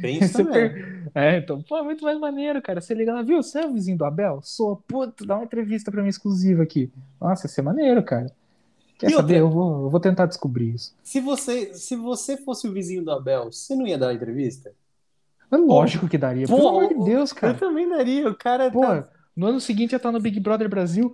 [0.00, 0.70] Tem isso Você também.
[0.70, 2.80] per- É, então, pô, é muito mais maneiro, cara.
[2.80, 3.42] Você liga lá, viu?
[3.42, 4.40] Você é o vizinho do Abel?
[4.42, 6.90] Sou, puto, dá uma entrevista pra mim exclusiva aqui.
[7.20, 8.34] Nossa, ia ser maneiro, cara.
[9.02, 9.42] Quer E saber?
[9.42, 9.48] outra?
[9.48, 10.94] Eu vou, eu vou tentar descobrir isso.
[11.02, 14.72] Se você, se você fosse o vizinho do Abel, você não ia dar a entrevista?
[15.50, 16.46] É lógico que daria.
[16.46, 17.54] Pelo Pô, amor de Deus, Eu cara.
[17.54, 18.28] também daria.
[18.28, 21.12] O cara Pô, tá- no ano seguinte ia estar no Big Brother Brasil.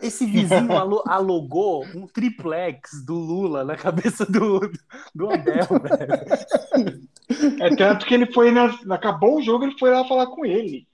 [0.00, 4.60] Esse vizinho alo- alugou um triplex do Lula na cabeça do,
[5.14, 7.08] do Abel, velho.
[7.60, 10.86] É tanto que ele foi na, acabou o jogo, ele foi lá falar com ele.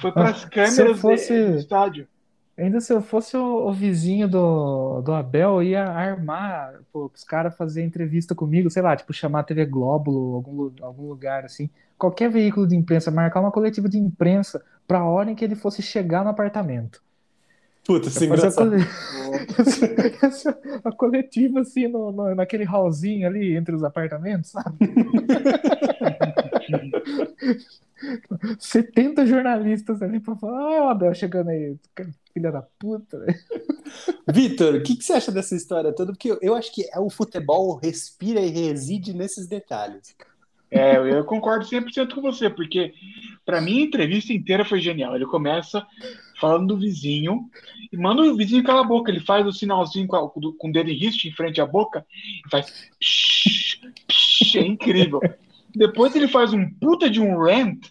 [0.00, 2.06] Foi para as câmeras fosse- do estádio.
[2.62, 7.24] Ainda se eu fosse o, o vizinho do, do Abel, eu ia armar pô, os
[7.24, 11.68] caras fazer entrevista comigo, sei lá, tipo, chamar a TV Globo, algum, algum lugar assim.
[11.98, 15.82] Qualquer veículo de imprensa, marcar uma coletiva de imprensa pra hora em que ele fosse
[15.82, 17.02] chegar no apartamento.
[17.84, 18.70] Puta, isso é engraçado.
[18.70, 18.86] cole-
[20.22, 24.76] essa- a coletiva assim, no, no- naquele hallzinho ali entre os apartamentos, sabe?
[28.58, 31.76] 70 jornalistas ali pra falar, ah, o Abel chegando aí,
[32.32, 33.18] filha da puta.
[33.18, 33.38] velho."
[34.32, 36.12] Vitor, o que, que você acha dessa história toda?
[36.12, 40.14] Porque eu, eu acho que o futebol respira e reside nesses detalhes.
[40.70, 42.94] É, eu concordo 100% com você, porque
[43.44, 45.14] para mim a entrevista inteira foi genial.
[45.14, 45.86] Ele começa
[46.40, 47.50] falando do vizinho
[47.92, 49.10] e manda o vizinho calar a boca.
[49.10, 52.06] Ele faz o sinalzinho com, a- com o dedo em riste em frente à boca
[52.46, 52.88] e faz.
[52.98, 55.20] psh, psh, é incrível.
[55.76, 57.88] Depois ele faz um puta de um rant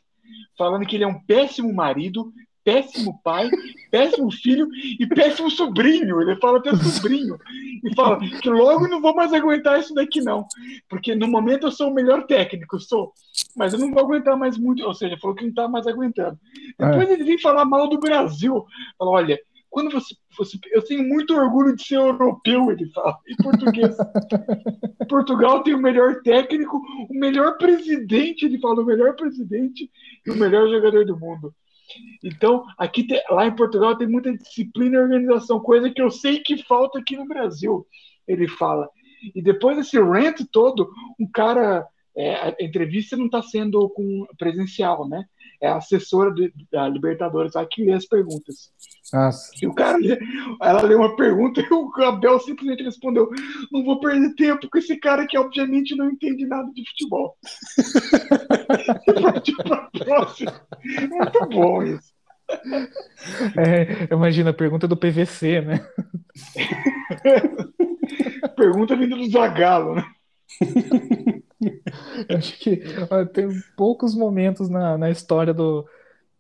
[0.62, 2.32] falando que ele é um péssimo marido,
[2.64, 3.50] péssimo pai,
[3.90, 4.68] péssimo filho
[5.00, 6.22] e péssimo sobrinho.
[6.22, 7.36] Ele fala até sobrinho.
[7.84, 10.46] E fala que logo não vou mais aguentar isso daqui, não.
[10.88, 13.12] Porque no momento eu sou o melhor técnico, sou.
[13.58, 14.86] Mas eu não vou aguentar mais muito.
[14.86, 16.38] Ou seja, falou que não tá mais aguentando.
[16.78, 18.64] Depois ele vem falar mal do Brasil.
[19.00, 19.40] Fala, olha,
[19.72, 20.60] quando você, você.
[20.72, 23.96] Eu tenho muito orgulho de ser europeu, ele fala, em português.
[25.10, 26.78] Portugal tem o melhor técnico,
[27.10, 29.90] o melhor presidente, ele fala, o melhor presidente
[30.26, 31.54] e o melhor jogador do mundo.
[32.24, 36.40] Então, aqui te- lá em Portugal tem muita disciplina e organização, coisa que eu sei
[36.40, 37.86] que falta aqui no Brasil,
[38.28, 38.90] ele fala.
[39.36, 41.86] E depois desse rant todo, um cara.
[42.16, 45.24] é, a entrevista não está sendo com presencial, né?
[45.62, 48.70] É a assessora do- da Libertadores lá que lê as perguntas.
[49.14, 49.52] Nossa.
[49.62, 49.98] E o cara,
[50.62, 53.30] ela leu uma pergunta e o Abel simplesmente respondeu:
[53.72, 57.38] Não vou perder tempo com esse cara que obviamente não entende nada de futebol.
[59.22, 60.62] partiu pra próxima.
[61.10, 62.12] Muito bom isso.
[63.58, 65.86] É, imagina a pergunta do PVC, né?
[68.56, 70.06] Pergunta vindo do Zagalo, né?
[72.28, 73.48] Eu Acho que ó, tem
[73.78, 75.88] poucos momentos na, na história do.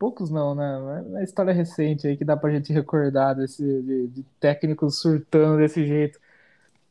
[0.02, 1.04] Poucos não, né?
[1.12, 5.86] Na história recente aí que dá pra gente recordar desse, de, de técnicos surtando desse
[5.86, 6.18] jeito.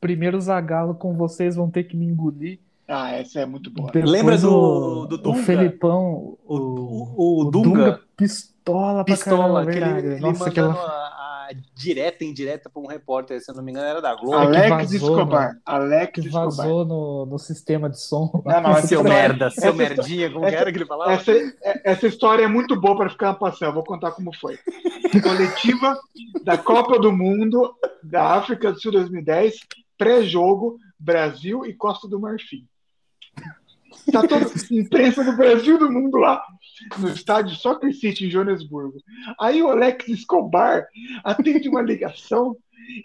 [0.01, 2.61] Primeiro o Zagallo com vocês vão ter que me engolir.
[2.87, 3.91] Ah, essa é muito boa.
[3.91, 5.43] Depois Lembra do- o, do o Dunga?
[5.43, 10.71] Felipão, O, o, o, o Dunga, pistola pra pistola, caramba, que ele, ele Nossa, mandando
[10.71, 11.20] aquela...
[11.75, 14.37] direta e indireta pra um repórter, se eu não me engano, era da Globo.
[14.37, 15.57] Ale- Alex vazou, Escobar.
[15.65, 16.45] Alex que Escobar.
[16.47, 18.31] vazou no, no sistema de som.
[18.45, 21.13] Não, não, seu merda, seu essa- merdinha, como que essa- era que ele falava?
[21.13, 21.33] Essa,
[21.85, 23.75] essa história é muito boa para ficar passando.
[23.75, 24.59] Vou contar como foi.
[25.23, 25.99] Coletiva
[26.45, 29.55] da Copa do Mundo da África do Sul 2010,
[29.99, 32.67] pré-jogo, Brasil e Costa do Marfim.
[34.13, 36.43] Tá toda imprensa do Brasil e do mundo lá,
[36.99, 38.99] no estádio Soccer City, em Joanesburgo.
[39.39, 40.87] Aí o Alex Escobar
[41.25, 42.57] atende uma ligação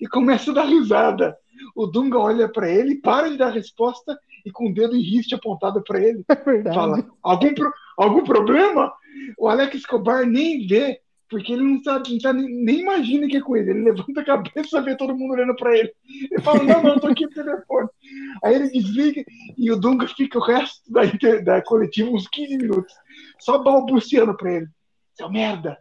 [0.01, 1.35] e começa a dar risada.
[1.75, 5.33] O Dunga olha para ele, para de dar resposta e com o dedo em riste
[5.35, 6.75] apontado para ele, É verdade.
[6.75, 8.91] fala: algum, pro- algum problema?
[9.37, 10.99] O Alex Escobar nem vê,
[11.29, 13.71] porque ele não, sabe, não tá, nem, nem imagina que é com ele.
[13.71, 15.91] Ele levanta a cabeça, vê todo mundo olhando para ele.
[16.31, 17.89] Ele fala: Não, não, eu tô aqui no telefone.
[18.43, 19.23] Aí ele desliga
[19.57, 21.01] e o Dunga fica o resto da,
[21.41, 22.93] da coletiva, uns 15 minutos,
[23.39, 24.67] só balbuciando para ele:
[25.13, 25.77] Seu merda,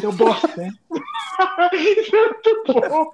[0.00, 0.70] seu bosta, né?
[1.72, 3.10] Isso é muito bom.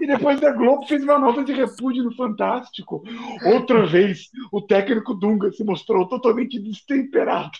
[0.00, 3.02] E depois da Globo fez uma nota de repúdio no Fantástico.
[3.44, 7.58] Outra vez, o técnico Dunga se mostrou totalmente destemperado.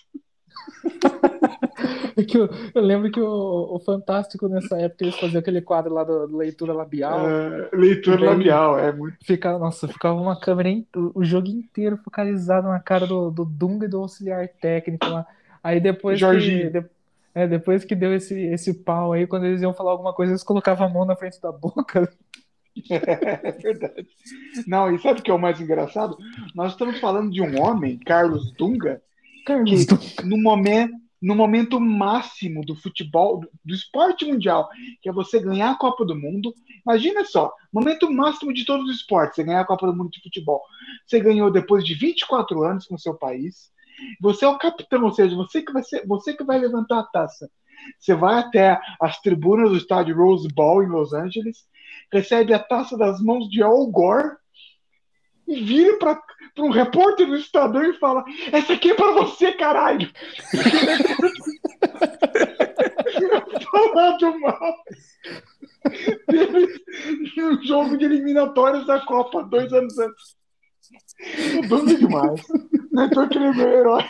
[2.17, 5.95] É que eu, eu lembro que o, o Fantástico, nessa época, eles faziam aquele quadro
[5.95, 7.29] lá do, do leitura labial.
[7.29, 9.17] É, leitura labial, é muito.
[9.25, 13.87] Ficava, nossa, ficava uma câmera o, o jogo inteiro focalizado na cara do, do Dunga
[13.87, 15.27] e do auxiliar técnico lá.
[15.63, 16.71] Aí depois que, Jorginho.
[16.71, 16.85] de-
[17.35, 20.43] é, depois que deu esse, esse pau aí, quando eles iam falar alguma coisa, eles
[20.43, 22.11] colocavam a mão na frente da boca.
[22.89, 24.07] É verdade.
[24.67, 26.17] Não, e sabe o que é o mais engraçado?
[26.55, 29.03] Nós estamos falando de um homem, Carlos Dunga,
[30.25, 34.69] No momento, no momento máximo do futebol, do, esporte mundial,
[35.03, 36.55] que é você ganhar a Copa do Mundo.
[36.85, 40.23] Imagina só, momento máximo de todos os esportes, você ganhar a Copa do Mundo de
[40.23, 40.63] futebol.
[41.07, 43.71] Você ganhou depois de 24 anos com seu país.
[44.21, 47.05] Você é o capitão, ou seja, você que vai ser, você que vai levantar a
[47.05, 47.51] taça.
[47.99, 51.67] Você vai até as tribunas do estádio Rose Bowl em Los Angeles,
[52.13, 54.37] recebe a taça das mãos de Al Gore
[55.51, 56.23] e vira para
[56.59, 60.09] um repórter do Estadão e fala: Essa aqui é para você, caralho!
[63.71, 64.75] Falando mal
[66.29, 66.81] deles
[67.37, 70.37] no jogo de eliminatórias da Copa, dois anos antes.
[71.59, 72.43] O Dunga é demais.
[72.93, 74.05] Não é que ele é herói.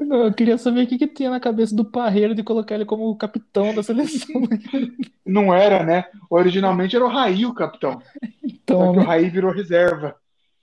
[0.00, 2.84] Não, eu queria saber o que, que tinha na cabeça do Parreira de colocar ele
[2.84, 4.40] como o capitão da seleção.
[5.24, 6.04] Não era, né?
[6.30, 8.00] Originalmente era o Raí o capitão.
[8.00, 10.16] Só Então, que o Raí virou reserva.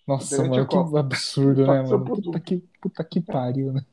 [0.07, 2.05] nossa, mano, que absurdo, né, mano?
[2.05, 3.85] Puta que, puta que pariu, né?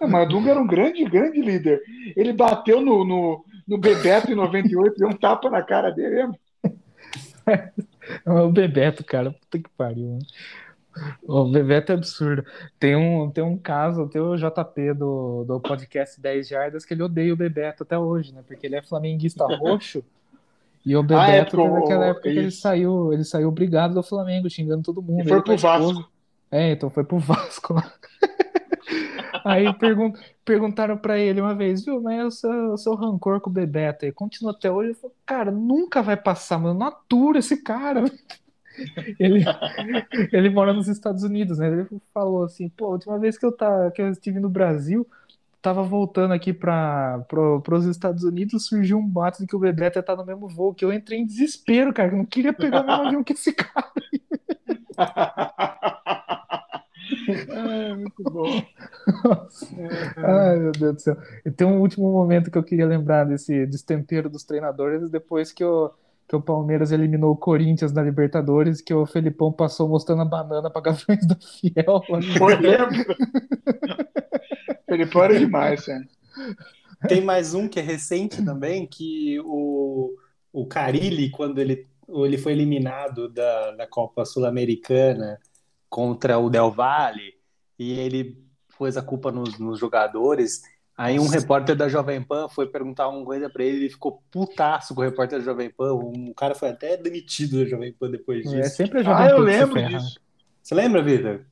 [0.00, 1.80] Não, mas o Dunga era um grande, grande líder.
[2.16, 6.16] Ele bateu no, no, no Bebeto em 98, deu um tapa na cara dele.
[6.16, 6.38] lembra?
[8.26, 9.32] É o Bebeto, cara.
[9.32, 10.18] Puta que pariu.
[10.18, 10.18] né?
[11.22, 12.44] O Bebeto é absurdo.
[12.78, 17.02] Tem um, tem um caso, tem o JP do, do podcast 10 Jardas que ele
[17.02, 18.42] odeia o Bebeto até hoje, né?
[18.46, 20.02] Porque ele é flamenguista roxo.
[20.84, 21.04] E o Ah, é,
[21.44, 24.82] Bebeto porque teve o- aquela época que ele saiu, ele saiu brigado do Flamengo, xingando
[24.82, 25.20] todo mundo.
[25.20, 25.88] E foi ele pro Vasco.
[25.90, 26.06] esposa.
[26.50, 27.92] É, então foi pro Vasco lá.
[29.44, 30.12] Aí pergun
[30.44, 34.04] perguntaram pra ele uma vez, viu, mas o seu, o seu rancor com o Bebeto
[34.04, 34.88] aí continua até hoje?
[34.90, 38.02] Ele falou, cara, nunca vai passar, mano, não atura esse cara.
[39.18, 39.44] Ele,
[40.32, 41.68] ele mora nos Estados Unidos, né?
[41.68, 45.06] Ele falou assim, pô, a última vez que eu, tá, que eu estive no Brasil,
[45.60, 49.98] tava voltando aqui para pro, os Estados Unidos, surgiu um boato de que o Bebeto
[49.98, 52.52] ia estar no mesmo voo, que eu entrei em desespero, cara, que eu não queria
[52.52, 53.92] pegar o mesmo avião que esse cara.
[57.48, 58.46] É, muito bom.
[60.16, 61.16] Ai, meu Deus do céu.
[61.44, 65.64] E tem um último momento que eu queria lembrar desse destempero dos treinadores, depois que
[65.64, 65.92] o,
[66.28, 70.70] que o Palmeiras eliminou o Corinthians na Libertadores, que o Felipão passou mostrando a banana
[70.70, 72.02] para Gaviões da Fiel.
[72.38, 73.16] Foi, lembra?
[74.88, 76.08] Felipão era demais, cara.
[77.08, 80.14] Tem mais um que é recente também, que o,
[80.52, 85.40] o Carilli, quando ele, ele foi eliminado da, da Copa Sul-Americana
[85.88, 87.34] contra o Del Valle,
[87.78, 88.42] e ele
[88.78, 90.62] pôs a culpa nos, nos jogadores.
[90.96, 94.94] Aí um repórter da Jovem Pan foi perguntar uma coisa pra ele, ele ficou putaço
[94.94, 95.94] com o repórter da Jovem Pan.
[95.94, 98.76] Um cara foi até demitido da Jovem Pan depois É disso.
[98.76, 99.98] sempre a Ah, Jovem eu Pan que se lembro ferra, né?
[99.98, 100.20] disso.
[100.62, 101.46] Você lembra, Vitor?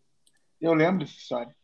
[0.61, 1.57] Eu lembro dessa história.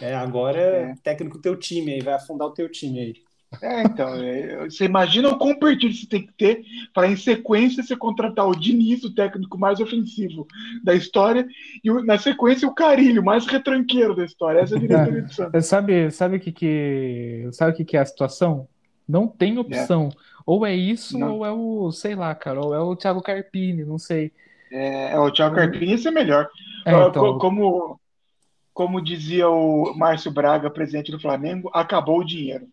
[0.00, 0.94] É, agora É.
[1.02, 3.14] técnico teu time aí, vai afundar o teu time aí.
[3.62, 7.82] É, então, é, você imagina o quão perdido você tem que ter para, em sequência,
[7.82, 10.46] você contratar o Diniz, o técnico mais ofensivo
[10.82, 11.46] da história,
[11.82, 14.60] e na sequência o Carilho, mais retranqueiro da história.
[14.60, 15.62] Essa é a diretoria do Santos.
[15.62, 18.68] Sabe, sabe o que que, sabe o que que é a situação?
[19.06, 20.08] Não tem opção.
[20.46, 21.34] Ou é isso, Não.
[21.36, 24.32] ou é o, sei lá, cara, ou é o Thiago Carpini, não sei.
[24.70, 26.48] É, é, o Thiago Carpini ia ser melhor.
[26.84, 28.00] É, então, co- Como,
[28.74, 32.68] como dizia o Márcio Braga, presidente do Flamengo, acabou o dinheiro.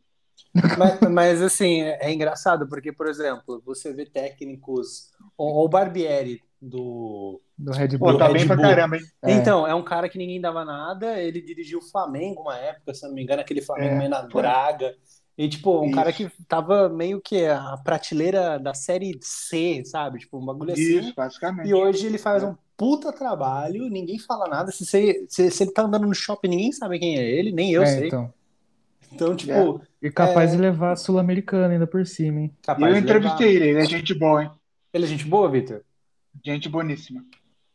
[0.78, 5.10] Mas, mas, assim, é é engraçado, porque, por exemplo, você vê técnicos.
[5.38, 7.41] O, o Barbieri do.
[7.57, 8.18] do Red Pô, Bull.
[8.18, 8.65] tá Red bem pra Bull.
[8.65, 9.03] caramba, hein?
[9.23, 9.32] É.
[9.34, 11.19] Então, é um cara que ninguém dava nada.
[11.22, 14.22] Ele dirigiu o Flamengo uma época, se não me engano, aquele Flamengo É, meio na
[14.22, 14.94] draga.
[15.38, 15.95] E, tipo, um Isso.
[15.95, 20.19] cara que tava meio que a prateleira da série C, sabe?
[20.19, 20.99] Tipo, um bagulho assim.
[20.99, 21.69] Isso, basicamente.
[21.69, 22.48] E hoje ele faz É.
[22.48, 24.72] um puta trabalho, ninguém fala nada.
[24.72, 27.72] Se, você, se, se ele tá andando no shopping, ninguém sabe quem é ele, nem
[27.72, 28.07] eu É, sei.
[28.07, 28.34] então.
[29.14, 30.08] Então, tipo, É.
[30.08, 30.56] E capaz É.
[30.56, 32.56] de levar a Sul-Americana ainda por cima, hein?
[32.64, 33.18] Capaz eu de levar.
[33.18, 34.52] entrevistei ele, ele é gente boa, hein?
[34.94, 35.82] Ele é gente boa, Vitor?
[36.44, 37.24] Gente boníssima.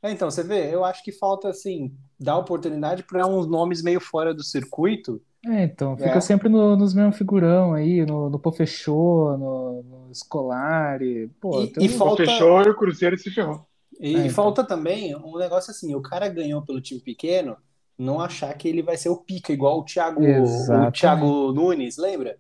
[0.03, 4.01] É, então, você vê, eu acho que falta, assim, dar oportunidade para uns nomes meio
[4.01, 5.21] fora do circuito.
[5.47, 6.21] É, então, fica É.
[6.21, 11.29] sempre no- nos mesmos figurão aí, no, no Pofechô, no, no Scolari.
[11.41, 13.65] Pô, E- tem e um- falta- Fechou e o Cruzeiro se ferrou.
[14.01, 14.31] E, É, e então.
[14.31, 17.57] falta também um negócio assim, o cara ganhou pelo time pequeno,
[17.99, 20.91] não achar que ele vai ser o pica, igual o Thiago, o.
[20.93, 22.39] Thiago Nunes, lembra?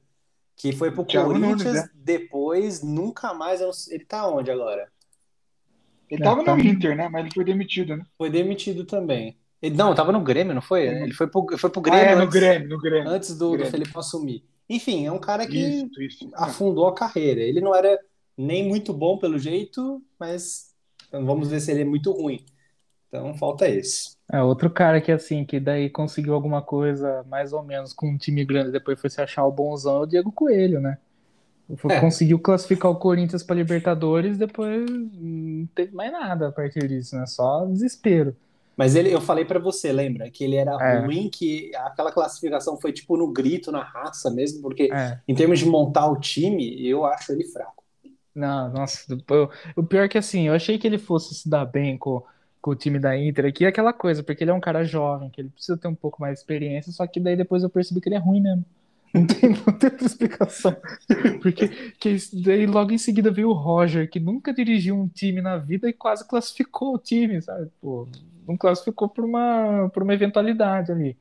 [0.56, 1.88] Que foi pro Thiago Corinthians, Nunes, é.
[1.94, 3.60] depois nunca mais.
[3.76, 4.88] sei- Ele tá onde agora?
[6.10, 6.56] Ele É, tava tá.
[6.56, 7.08] no Inter, né?
[7.08, 8.06] Mas ele foi demitido, né?
[8.16, 9.36] Foi demitido também.
[9.60, 10.86] Ele, não, tava no Grêmio, não foi?
[10.86, 13.08] Ele foi pro, foi pro Ah, Grêmio, é, no antes, Grêmio, no Grêmio.
[13.10, 13.70] antes do, do Grêmio.
[13.70, 14.44] Felipe assumir.
[14.68, 16.30] Enfim, é um cara que Isso, isso.
[16.34, 17.40] afundou a carreira.
[17.40, 17.98] Ele não era
[18.36, 20.74] nem muito bom pelo jeito, mas
[21.08, 22.44] então vamos ver se ele é muito ruim.
[23.08, 24.16] Então falta esse.
[24.32, 28.18] É, outro cara que assim, que daí conseguiu alguma coisa mais ou menos com um
[28.18, 30.98] time grande, depois foi se achar o bonzão, é o Diego Coelho, né?
[31.76, 32.00] Foi- É.
[32.00, 37.26] Conseguiu classificar o Corinthians para Libertadores, depois não teve mais nada a partir disso, né?
[37.26, 38.36] Só desespero.
[38.76, 40.30] Mas ele, eu falei pra você, lembra?
[40.30, 40.98] Que ele era É.
[41.00, 45.18] ruim, que aquela classificação foi tipo no grito, na raça mesmo, porque É.
[45.26, 47.82] em termos de montar o time, eu acho ele fraco.
[48.34, 51.64] Não, nossa, eu- o pior é que assim, eu achei que ele fosse se dar
[51.64, 52.22] bem com,
[52.66, 55.30] com o time da Inter aqui, é aquela coisa, porque ele é um cara jovem,
[55.30, 58.00] que ele precisa ter um pouco mais de experiência, só que daí depois eu percebi
[58.00, 58.64] que ele é ruim mesmo.
[59.14, 60.76] Não tem, não tem outra explicação.
[61.40, 61.68] Porque
[61.98, 65.88] que daí logo em seguida veio o Roger, que nunca dirigiu um time na vida
[65.88, 67.70] e quase classificou o time, sabe?
[67.80, 68.06] Pô,
[68.46, 71.16] não classificou por uma, por uma eventualidade ali.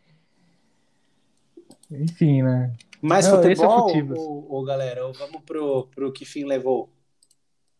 [1.90, 2.74] Enfim, né?
[3.02, 4.18] Mas Não, é futebol, Futibas.
[4.18, 6.90] ou, ou, galera, ou vamos pro, pro que fim levou?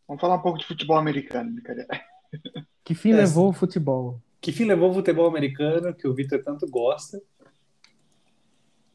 [0.08, 1.90] Vamos falar um pouco de futebol americano, brincadeira.
[2.86, 4.22] Que fim É, levou o futebol?
[4.40, 7.22] Que fim levou o futebol americano, que o Vitor tanto gosta?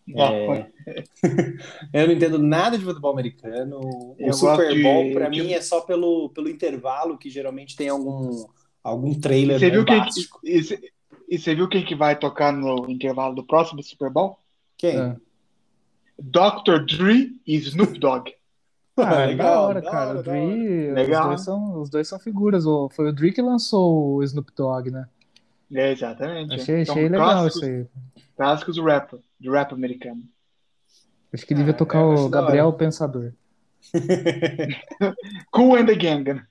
[0.08, 0.66] É.
[1.92, 3.78] Eu não entendo nada de futebol americano.
[3.80, 7.76] O Eu Super de- Bowl, pra de- mim, é só pelo, pelo intervalo, que geralmente
[7.76, 8.44] tem algum,
[8.82, 10.02] algum trailer Você viu quem,
[10.44, 10.80] e você-
[11.28, 14.36] e você viu quem que vai tocar no intervalo do próximo Super Bowl?
[14.76, 14.98] Quem?
[14.98, 15.16] É.
[16.18, 16.84] Dr.
[16.86, 18.32] Dre e Snoop Dogg.
[19.02, 20.10] Ah, Legal, da hora, da cara.
[20.10, 21.28] hora, o Dre, os Legal.
[21.28, 22.64] dois são, os dois são figuras.
[22.92, 25.08] Foi o Dre que lançou o Snoop Dogg, né?
[25.72, 26.54] É, exatamente.
[26.54, 27.86] Achei, São achei legal clássicos, isso aí.
[28.36, 30.22] Clássicos do rap, do rap americano.
[31.32, 32.72] Acho que devia Ah, tocar eu o Gabriel.
[32.72, 33.32] Pensador.
[35.50, 36.24] Cool and the Gang.
[36.34, 36.42] né?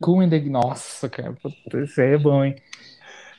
[0.00, 0.40] Cool and the...
[0.40, 1.36] Nossa, cara,
[1.82, 2.54] isso aí é bom, hein?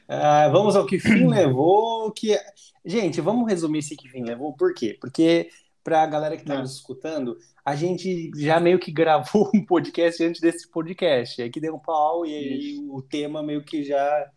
[0.08, 2.12] Ah, vamos ao que fim levou.
[2.12, 2.38] Que...
[2.84, 4.54] Gente, vamos resumir esse que fim levou.
[4.54, 4.98] Por quê?
[5.00, 5.50] Porque,
[5.90, 6.60] para a galera que está É.
[6.60, 7.36] nos escutando,
[7.66, 11.42] a gente já meio que gravou um podcast antes desse podcast.
[11.42, 12.94] Aí que deu um pau e aí Isso.
[12.96, 14.30] o tema meio que já,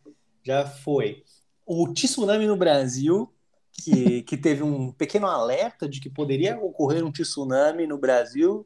[0.43, 1.23] já foi.
[1.67, 3.31] O tsunami no Brasil,
[3.71, 8.65] que, que teve um pequeno alerta de que poderia ocorrer um tsunami no Brasil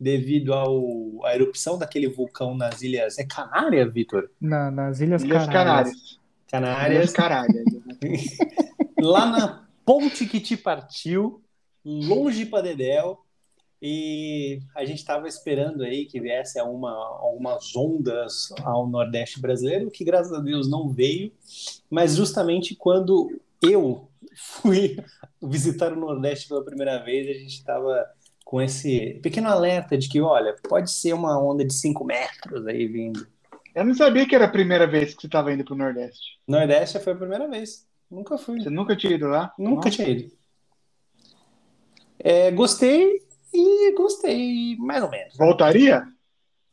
[0.00, 3.18] devido ao, à erupção daquele vulcão nas ilhas.
[3.18, 4.30] É Canária, Vitor?
[4.40, 6.18] Na- nas Ilhas Ilhas Canárias.
[6.50, 7.12] Canárias.
[7.12, 7.12] Canárias.
[7.12, 7.64] Canárias.
[8.98, 11.40] lá na ponte que te partiu,
[11.84, 13.18] longe para Dedéu,
[13.84, 20.04] e a gente estava esperando aí que viesse uma, algumas ondas ao Nordeste brasileiro, que
[20.04, 21.32] graças a Deus não veio,
[21.90, 23.28] mas justamente quando
[23.60, 24.96] eu fui
[25.42, 28.06] visitar o Nordeste pela primeira vez, a gente estava
[28.44, 32.86] com esse pequeno alerta de que, olha, pode ser uma onda de 5 metros aí
[32.86, 33.26] vindo.
[33.74, 36.38] Eu não sabia que era a primeira vez que você estava indo pro Nordeste.
[36.46, 37.86] Nordeste foi a primeira vez.
[38.10, 38.60] Nunca fui.
[38.60, 39.52] Você nunca tinha ido lá?
[39.58, 39.90] Nunca Nossa.
[39.90, 40.32] tinha ido.
[42.22, 43.20] É, gostei
[43.52, 45.36] e gostei mais ou menos.
[45.36, 46.04] Voltaria?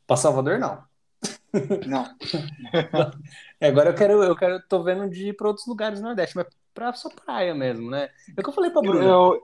[0.08, 0.82] Pra Salvador, não.
[1.88, 2.06] Não.
[3.62, 6.34] É, Agora eu quero, eu quero, tô vendo de ir pra outros lugares do Nordeste,
[6.34, 8.08] mas pra só praia mesmo, né?
[8.38, 9.04] É o que eu falei pra Bruna.
[9.04, 9.42] Eu,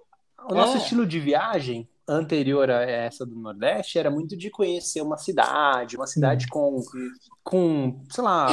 [0.50, 0.78] O nosso É.
[0.78, 6.08] estilo de viagem anterior a essa do Nordeste era muito de conhecer uma cidade, uma
[6.08, 6.82] cidade com,
[7.44, 8.48] com sei lá,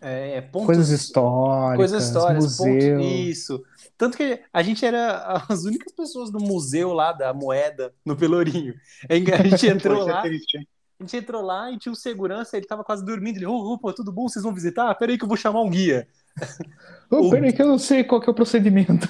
[0.00, 2.98] é, pontos, Coisas históricas, coisas históricas, museu.
[2.98, 3.64] pontos, isso.
[3.98, 8.74] Tanto que a gente era as únicas pessoas do museu lá da moeda no Pelourinho.
[9.10, 9.14] A
[9.48, 10.58] gente entrou lá, triste,
[11.00, 13.36] a gente entrou lá e tinha um segurança, ele tava quase dormindo.
[13.36, 14.28] Ele, ô, opa, tudo bom?
[14.28, 14.94] Vocês vão visitar?
[14.94, 16.08] Peraí que eu vou chamar um guia.
[17.10, 19.08] Oh, O- peraí que eu não sei qual que é o procedimento.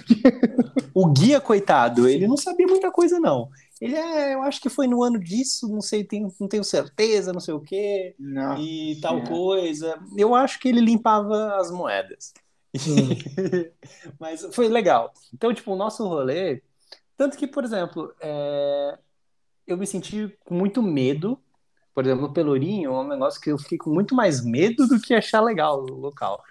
[0.95, 3.49] O guia, coitado, ele não sabia muita coisa, não.
[3.81, 7.33] Ele é, eu acho que foi no ano disso, não sei, tenho, não tenho certeza,
[7.33, 9.99] não sei o quê, Nossa e tal coisa.
[10.17, 12.33] Eu acho que ele limpava as moedas.
[14.19, 15.13] Mas foi legal.
[15.33, 16.63] Então, tipo, o nosso rolê.
[17.17, 18.99] Tanto que, por exemplo, é,
[19.67, 21.39] eu me senti com muito medo.
[21.95, 25.01] Por exemplo, no Pelourinho, é um negócio que eu fiquei com muito mais medo do
[25.01, 26.43] que achar legal o local.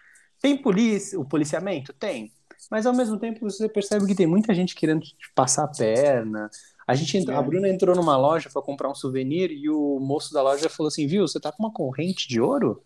[0.41, 1.93] Tem polícia, o policiamento?
[1.93, 2.31] Tem.
[2.69, 6.49] Mas ao mesmo tempo você percebe que tem muita gente querendo te passar a perna.
[6.85, 7.39] A gente entrou- É.
[7.39, 10.87] a Bruna entrou numa loja para comprar um souvenir e o moço da loja falou
[10.89, 12.83] assim: viu, você tá com uma corrente de ouro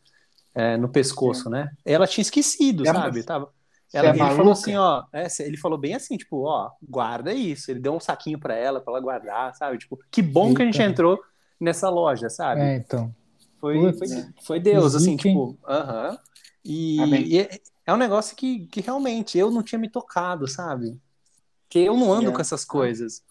[0.53, 1.71] é, no pescoço, né?
[1.85, 3.23] Ela tinha esquecido, É, sabe?
[3.23, 3.51] Tava.
[3.93, 4.51] Ela, é ele falou maluca?
[4.53, 7.69] assim, ó, é, ele falou bem assim, tipo, ó, guarda isso.
[7.69, 9.77] Ele deu um saquinho pra ela, pra ela guardar, sabe?
[9.77, 10.89] Tipo, que bom que a gente Eita.
[10.91, 11.19] entrou
[11.59, 12.61] nessa loja, sabe?
[12.61, 13.13] É, então.
[13.59, 13.99] Foi, Putz.
[13.99, 16.17] foi, foi Deus, assim, tipo, aham.
[16.63, 17.23] E, Amém.
[17.27, 20.97] e é, é um negócio que, que realmente eu não tinha me tocado, sabe?
[21.69, 22.33] Que eu não ando É.
[22.33, 23.21] com essas coisas.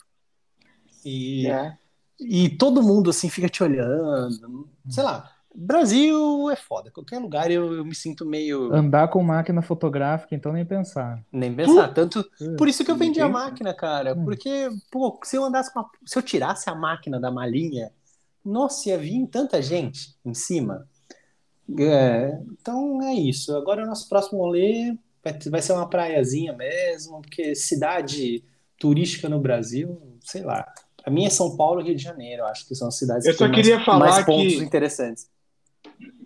[1.04, 1.76] E, É.
[2.20, 4.68] e todo mundo, assim, fica te olhando.
[4.88, 5.30] Sei lá.
[5.54, 6.90] Brasil é foda.
[6.90, 8.72] Qualquer lugar eu, eu me sinto meio.
[8.72, 11.22] Andar com máquina fotográfica, então nem pensar.
[11.32, 11.92] Nem pensar.
[11.92, 12.24] Tanto.
[12.40, 12.56] É.
[12.56, 14.14] Por isso que eu vendi a máquina, cara.
[14.14, 14.24] Hum.
[14.24, 15.90] Porque, pô, se eu andasse com a...
[16.06, 17.90] Se eu tirasse a máquina da malinha,
[18.44, 20.86] nossa, ia vir tanta gente em cima.
[21.78, 23.56] É, então é isso.
[23.56, 24.96] Agora o nosso próximo rolê
[25.50, 28.42] vai, ser uma praiazinha mesmo, porque cidade
[28.78, 30.66] turística no Brasil, sei lá.
[31.02, 33.26] Pra mim é São Paulo e Rio de Janeiro, eu acho que são as cidades
[33.26, 35.28] Eu que só têm mais, queria falar mais pontos que- interessantes.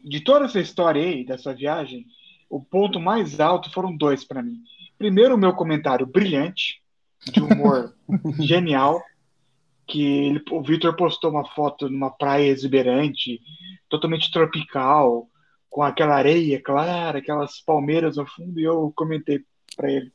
[0.05, 2.07] De toda essa história aí, dessa viagem,
[2.49, 4.63] o ponto mais alto foram dois para mim.
[4.99, 6.83] Primeiro, o meu comentário brilhante,
[7.33, 7.95] de humor
[8.41, 9.03] genial,
[9.87, 13.41] que ele- o Victor postou uma foto numa praia exuberante,
[13.89, 15.29] totalmente tropical,
[15.69, 19.43] com aquela areia clara, aquelas palmeiras no fundo, e eu comentei
[19.77, 20.13] para ele.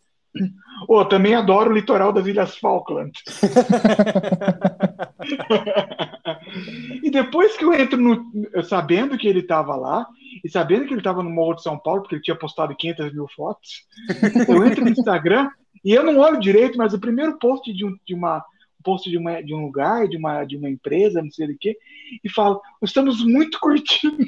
[0.88, 3.12] Oh, também adoro o litoral das Ilhas Falkland.
[7.04, 8.32] e depois que eu entro no.
[8.64, 10.08] Sabendo que ele estava lá,
[10.44, 13.14] e sabendo que ele estava no Morro de São Paulo, porque ele tinha postado 500
[13.14, 13.86] mil fotos,
[14.48, 15.50] eu entro no Instagram
[15.84, 18.38] e eu não olho direito, mas o primeiro post de, um, de uma.
[18.38, 21.58] um Post de, uma, de um lugar, de uma, de uma empresa, não sei do
[21.58, 21.78] que,
[22.24, 24.26] e falo: estamos muito curtindo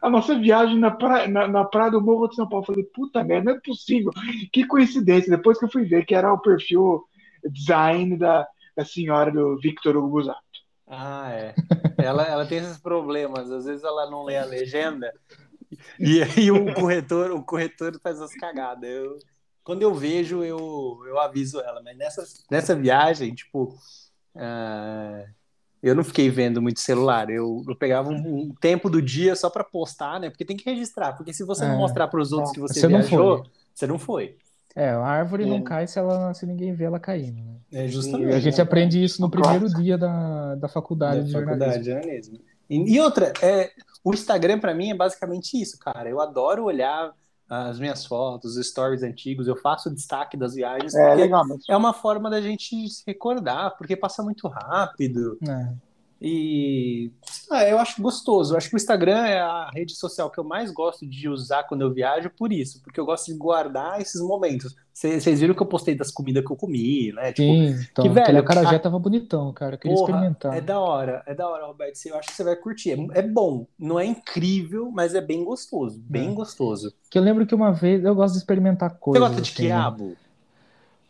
[0.00, 2.62] a nossa viagem na praia, na, na praia do Morro de São Paulo.
[2.62, 4.12] Eu falei, puta merda, não é possível.
[4.52, 5.36] Que coincidência.
[5.36, 7.04] Depois que eu fui ver que era o perfil
[7.50, 8.46] design da,
[8.76, 10.22] da senhora do Victor Hugo.
[10.86, 11.54] Ah, é.
[11.98, 13.50] Ela, ela tem esses problemas.
[13.50, 15.12] Às vezes ela não lê a legenda
[15.98, 18.88] e aí o corretor, o corretor faz as cagadas.
[18.88, 19.18] Eu,
[19.62, 21.82] quando eu vejo, eu, eu aviso ela.
[21.82, 23.76] Mas nessa, nessa viagem, tipo,
[24.34, 25.24] ah,
[25.82, 27.30] eu não fiquei vendo muito celular.
[27.30, 28.14] Eu, eu pegava um,
[28.50, 30.30] um tempo do dia só para postar, né?
[30.30, 31.12] Porque tem que registrar.
[31.14, 31.78] Porque se você não É.
[31.78, 33.50] mostrar para os outros que você, Você não viajou, foi.
[33.74, 34.36] você não foi.
[34.74, 35.46] É, a árvore É.
[35.46, 37.56] não cai se, ela, se ninguém vê ela caindo, né?
[37.72, 41.60] É E a gente aprende isso no primeiro dia da, da faculdade da de faculdade
[41.60, 41.82] jornalismo.
[41.82, 42.38] de jornalismo.
[42.70, 43.70] E, e outra, é,
[44.04, 46.08] o Instagram para mim é basicamente isso, cara.
[46.08, 47.12] Eu adoro olhar
[47.48, 51.76] as minhas fotos, os stories antigos, eu faço destaque das viagens, É legal, mas é
[51.76, 55.38] uma forma da gente se recordar, porque passa muito rápido.
[55.48, 55.87] É.
[56.20, 57.12] E
[57.48, 58.52] lá, eu acho gostoso.
[58.52, 61.62] Eu acho que o Instagram é a rede social que eu mais gosto de usar
[61.64, 64.74] quando eu viajo por isso, porque eu gosto de guardar esses momentos.
[64.92, 67.32] Vocês viram que eu postei das comidas que eu comi, né?
[67.32, 69.76] Tipo, Sim, então, que, velho, aquele acarajé a- tava bonitão, cara.
[69.76, 70.56] Eu queria Porra, experimentar.
[70.56, 71.96] É da hora, é da hora, Roberto.
[72.04, 72.90] Eu acho que você vai curtir.
[73.14, 76.34] É, é bom, não é incrível, mas é bem gostoso, bem É.
[76.34, 76.92] gostoso.
[77.08, 79.28] Que eu lembro que uma vez eu gosto de experimentar Você coisas.
[79.28, 79.68] gosta de assim, né?
[79.68, 80.16] quiabo?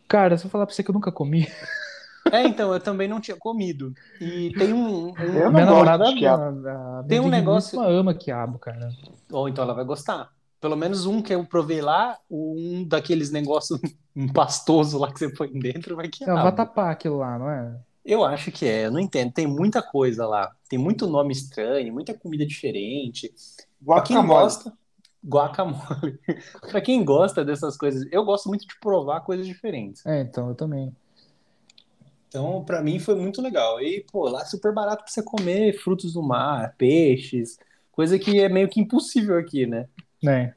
[0.07, 1.47] Cara, se eu falar pra você que eu nunca comi,
[2.31, 3.93] É, então, eu também não tinha comido.
[4.19, 5.09] E tem um.
[5.09, 6.67] um- Eu não minha gosto namorada de quiabo.
[6.67, 8.89] a- a Tem um negócio- ama quiabo, cara.
[9.31, 10.29] Ou então ela vai gostar.
[10.61, 13.79] Pelo menos um que eu provei lá, um daqueles negócios
[14.15, 17.49] um pastoso lá que você põe dentro, vai que Ela vai tapar aquilo lá, não
[17.49, 17.79] é?
[18.05, 19.31] Eu acho que é, eu não entendo.
[19.31, 20.51] Tem muita coisa lá.
[20.67, 23.31] Tem muito nome estranho, muita comida diferente.
[23.85, 24.41] Pra quem guacamole.
[24.43, 24.73] gosta,
[25.25, 26.19] guacamole.
[26.69, 30.05] Pra quem gosta dessas coisas, eu gosto muito de provar coisas diferentes.
[30.05, 30.93] É, então, eu também.
[32.29, 33.81] Então, pra mim foi muito legal.
[33.81, 37.57] E, pô, lá é super barato pra você comer frutos do mar, peixes,
[37.91, 39.87] coisa que é meio que impossível aqui, né?
[40.21, 40.53] Né?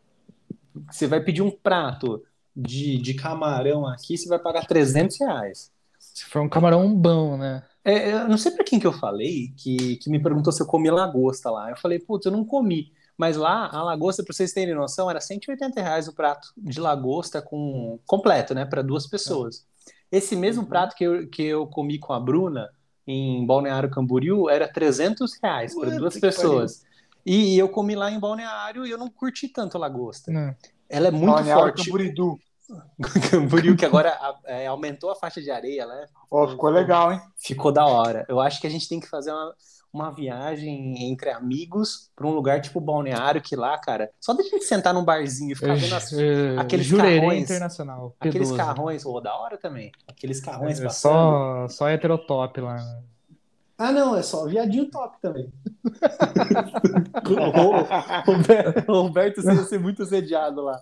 [0.91, 2.23] Você vai pedir um prato
[2.55, 5.73] de, de camarão aqui, você vai pagar 300 reais.
[5.99, 7.63] Se for um camarão bom, né?
[7.85, 10.67] É, eu não sei pra quem que eu falei, que, que me perguntou se eu
[10.67, 11.71] comi lagosta lá.
[11.71, 12.93] Eu falei, putz, eu não comi.
[13.17, 17.41] Mas lá, a lagosta, pra vocês terem noção, era 180 reais o prato de lagosta
[17.41, 18.65] com completo, né?
[18.65, 19.67] Para duas pessoas.
[20.13, 22.69] Esse mesmo prato que eu, que eu comi com a Bruna
[23.07, 26.85] em Balneário Camboriú era 300 reais para duas pessoas.
[27.25, 30.31] E eu comi lá em Balneário e eu não curti tanto a lagosta.
[30.31, 30.55] Né?
[30.89, 31.85] Ela é muito Balneário forte.
[31.87, 32.39] Camboriú.
[33.31, 36.07] Camboriú, que agora é, aumentou a faixa de areia, né?
[36.31, 37.21] Ó, ficou legal, hein?
[37.39, 38.27] Ficou da hora.
[38.29, 39.55] Eu acho que a gente tem que fazer uma,
[39.93, 44.65] uma viagem entre amigos para um lugar tipo Balneário, que lá, cara, só da gente
[44.65, 47.43] sentar num barzinho e ficar vendo as- É, aqueles Jurerê carrões.
[47.43, 48.17] Internacional.
[48.19, 48.57] aqueles P12.
[48.57, 49.93] carrões, ô, da hora também.
[50.09, 51.13] Aqueles carrões É passando.
[51.13, 52.77] só, só heterotop lá.
[52.77, 53.03] né?
[53.79, 55.53] Ah, não, é só viadinho top também.
[57.29, 60.81] o Roberto, o Roberto você ia ser muito sediado lá.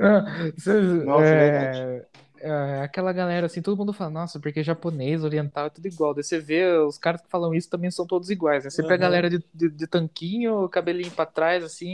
[0.00, 0.24] Ah,
[0.58, 2.04] cê- Nossa, é,
[2.42, 6.14] é, aquela galera assim, todo mundo fala, nossa, porque japonês, oriental é tudo igual.
[6.14, 8.64] Daí você vê, os caras que falam isso também são todos iguais.
[8.64, 8.70] Né?
[8.70, 9.08] Você pega a Uhum.
[9.08, 11.86] galera de, de, de tanquinho, cabelinho pra trás, assim,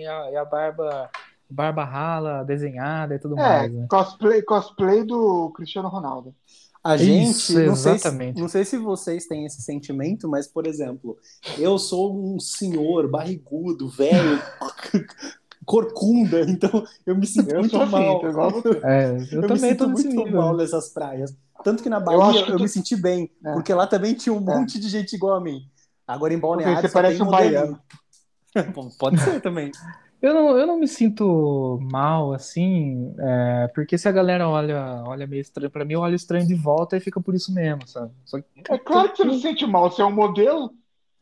[0.00, 1.10] e a, e a barba,
[1.50, 3.88] barba rala, desenhada e tudo É, mais, né?
[3.88, 6.34] cosplay, cosplay do Cristiano Ronaldo.
[6.82, 8.34] A gente, Isso, não, sei se, exatamente.
[8.34, 11.16] não sei se vocês têm esse sentimento, mas, por exemplo,
[11.58, 14.40] eu sou um senhor barrigudo, velho,
[15.68, 18.22] corcunda, então eu me sinto Eu muito assim, mal.
[18.84, 20.40] É, eu, Eu, me também sinto muito nível.
[20.40, 21.36] mal nessas praias.
[21.62, 23.52] Tanto que na Bahia eu, tu- me senti bem, É.
[23.52, 24.56] porque lá também tinha um É.
[24.56, 25.60] monte de gente igual a mim.
[26.06, 27.78] Agora em Balneário você só parece tem um baiano.
[28.98, 29.70] Pode ser também.
[30.22, 35.26] Eu não, eu não me sinto mal, assim, é, porque se a galera olha, olha
[35.28, 38.10] meio estranho pra mim, eu olho estranho de volta e fica por isso mesmo, sabe?
[38.24, 39.90] Só que É claro que você não se sente mal.
[39.90, 40.72] Você é um modelo.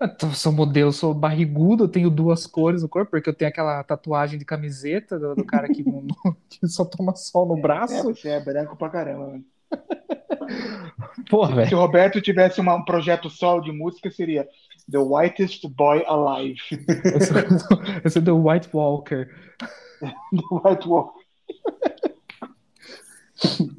[0.01, 3.83] Eu sou modelo, sou barrigudo, eu tenho duas cores no corpo, porque eu tenho aquela
[3.83, 8.03] tatuagem de camiseta do, do cara que, que só toma sol no É, braço.
[8.03, 9.27] você é branco pra caramba.
[9.29, 9.45] mano.
[11.31, 11.77] Porra, Se velho.
[11.79, 14.47] o Roberto tivesse uma- um projeto solo de música, seria
[14.91, 16.61] The Whitest Boy Alive.
[17.05, 17.37] Eu sou,
[18.05, 19.29] eu sou do White Walker.
[20.01, 20.15] The
[20.71, 21.11] White Wolf.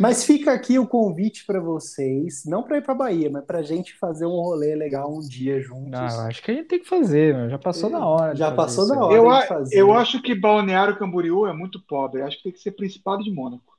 [0.00, 3.62] Mas fica aqui o convite para vocês, não para ir para Bahia, mas para a
[3.62, 5.92] gente fazer um rolê legal um dia juntos.
[5.98, 7.48] Ah, eu acho que a gente tem que fazer, meu.
[7.48, 8.32] já passou da hora.
[8.34, 9.14] de Já passou da hora.
[9.16, 9.76] Eu, a- fazer.
[9.78, 12.20] eu acho que Balneário Camboriú é muito pobre.
[12.22, 13.78] Acho que tem que ser Principado de Mônaco.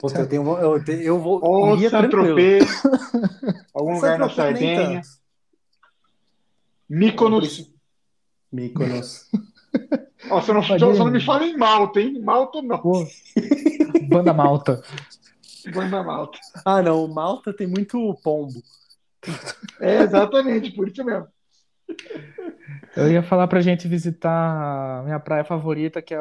[0.00, 2.82] Puta, eu, tenho, eu, tenho- eu vou Ou Saint-Tropez,
[3.74, 5.00] algum lugar na Sardenha.
[6.88, 7.70] Mykonos.
[8.52, 9.28] Mykonos.
[10.30, 12.20] Ó, você não, Pode só, não me fala em Malta, hein?
[12.22, 12.78] Malta não.
[12.78, 13.04] Pô.
[14.08, 14.82] Banda Malta.
[15.70, 16.38] Banda Malta.
[16.64, 18.62] Ah, não, Malta tem muito pombo.
[19.80, 21.28] É, exatamente, por isso mesmo.
[22.96, 26.18] Eu ia falar pra gente visitar a minha praia favorita, que é,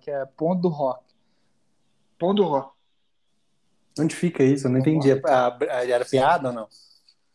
[0.00, 1.04] que é Ponto do Rock.
[2.18, 2.70] Pão do Ró.
[3.98, 4.66] Onde fica isso?
[4.66, 5.10] Eu não entendi.
[5.10, 6.68] Era piada ou não?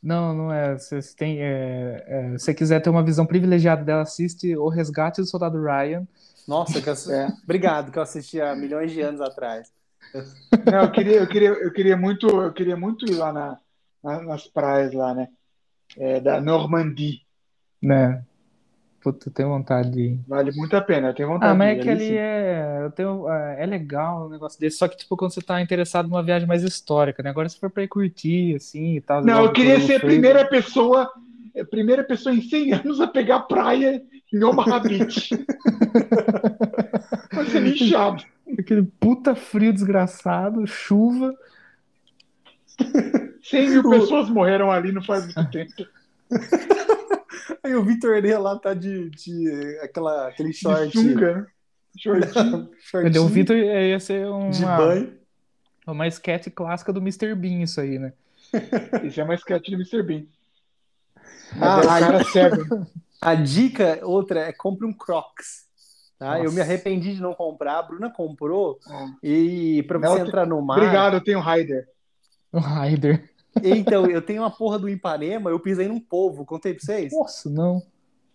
[0.01, 0.77] Não, não é.
[0.77, 5.21] Se você tem, é, é, se quiser ter uma visão privilegiada dela, assiste O Resgate
[5.21, 6.07] do Soldado Ryan.
[6.47, 6.93] Nossa, que eu...
[7.13, 7.27] É.
[7.43, 9.71] obrigado, que eu assisti há milhões de anos atrás.
[10.65, 13.57] Não, eu queria, eu queria, eu queria muito, eu queria muito ir lá na,
[14.03, 15.27] na- nas praias lá, né?
[15.97, 17.21] É, da Normandie.
[17.81, 18.23] Né?
[19.01, 20.19] Puta, eu tenho vontade de ir.
[20.27, 22.79] Vale muito a pena, eu tenho vontade Ah, mas de é ir que ali, é,
[22.83, 26.09] eu tenho, é é legal um negócio desse, só que tipo, quando você tá interessado
[26.09, 27.29] numa viagem mais histórica, né?
[27.29, 29.23] Agora se for pra ir curtir, assim, e tal.
[29.23, 31.09] Não, eu o queria ser a primeira pessoa,
[31.59, 34.03] a primeira pessoa em 100 anos a pegar praia
[34.33, 35.29] em Omaha Beach.
[37.31, 38.23] Vai ser lixado.
[38.57, 41.35] Aquele puta frio desgraçado, chuva.
[43.43, 45.73] 100 mil O- pessoas morreram ali não faz muito tempo.
[47.63, 50.87] Aí o Vitor Herrera lá tá de, de aquela, aquele short.
[50.89, 51.47] De sunga, né?
[51.97, 52.69] Shortinho.
[52.95, 53.23] Entendeu?
[53.23, 55.13] O Vitor é, ia ser de uma, banho.
[55.85, 57.35] uma sketch clássica do Mr.
[57.35, 58.13] Bean, isso aí, né?
[59.03, 60.01] Isso é uma sketch do Mr.
[60.03, 60.23] Bean.
[61.59, 62.87] Ah, é o cara cego.
[63.21, 65.67] A dica, outra, é compre um Crocs.
[66.19, 66.37] Tá?
[66.37, 66.55] Eu Nossa.
[66.55, 69.07] me arrependi de não comprar, a Bruna comprou, Ah.
[69.23, 70.77] e pra você entrar no mar.
[70.77, 71.87] Obrigado, eu tenho Raider.
[72.51, 73.27] O Raider.
[73.63, 77.11] Então, eu tenho uma porra do Ipanema, eu pisei num polvo, contei pra vocês?
[77.11, 77.81] Nossa, não.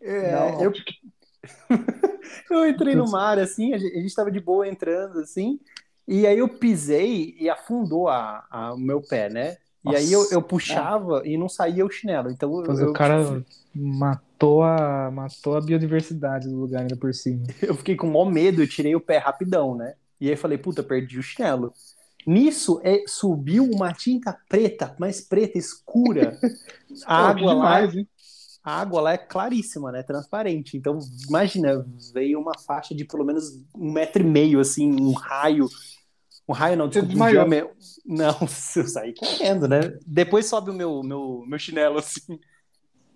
[0.02, 0.72] É, Não, eu,
[2.50, 5.58] eu entrei no mar, assim, a gente, tava de boa entrando, assim,
[6.06, 9.56] e aí eu pisei e afundou a, a- o meu pé, né?
[9.86, 10.34] E aí eu, Nossa.
[10.34, 12.30] eu puxava e não saía o chinelo.
[12.30, 13.44] Então eu, o cara
[13.74, 17.44] matou a, matou a biodiversidade do lugar ainda por cima.
[17.62, 19.94] eu fiquei com maior medo, eu tirei o pé rapidão, né?
[20.20, 21.72] E aí falei, puta, perdi o chinelo.
[22.26, 26.38] Nisso é, subiu uma tinta preta, mas preta, escura.
[27.04, 28.08] A água lá, demais, hein?
[28.64, 30.02] a água lá é claríssima, né?
[30.02, 30.76] Transparente.
[30.76, 30.98] Então,
[31.28, 35.68] imagina, veio uma faixa de pelo menos um metro e meio, assim, um raio.
[36.48, 37.70] Um raio não, desculpa, um.
[38.06, 39.80] Não, eu saí correndo, né?
[40.06, 42.38] Depois sobe o meu, meu, meu chinelo, assim.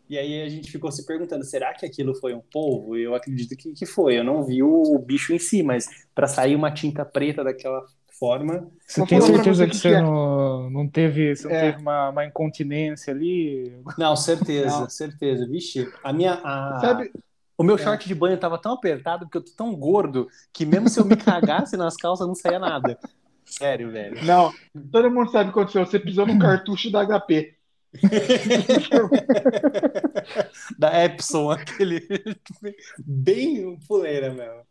[0.08, 2.96] E aí a gente ficou se perguntando, será que aquilo foi um polvo?
[2.96, 4.18] Eu acredito que, que foi.
[4.18, 7.84] Eu não vi o bicho em si, mas para sair uma tinta preta daquela
[8.18, 10.02] forma, Você tem certeza que que você é.
[10.02, 11.70] não, não teve, você não É.
[11.70, 13.72] teve uma, uma incontinência ali?
[13.96, 14.88] Não, certeza, Não.
[14.90, 15.46] certeza.
[15.46, 16.40] Vixe, a minha.
[16.42, 16.78] A...
[16.80, 17.12] Sabe,
[17.56, 17.78] O meu É.
[17.78, 21.04] short de banho tava tão apertado porque eu tô tão gordo que mesmo se eu
[21.04, 22.98] me cagasse nas calças não saía nada.
[23.44, 24.22] Sério, velho.
[24.24, 24.52] não,
[24.92, 25.84] todo mundo sabe o que aconteceu.
[25.86, 27.54] Você pisou no cartucho da HP.
[30.78, 32.06] Da Epson, aquele.
[33.04, 34.62] Bem fuleira mesmo.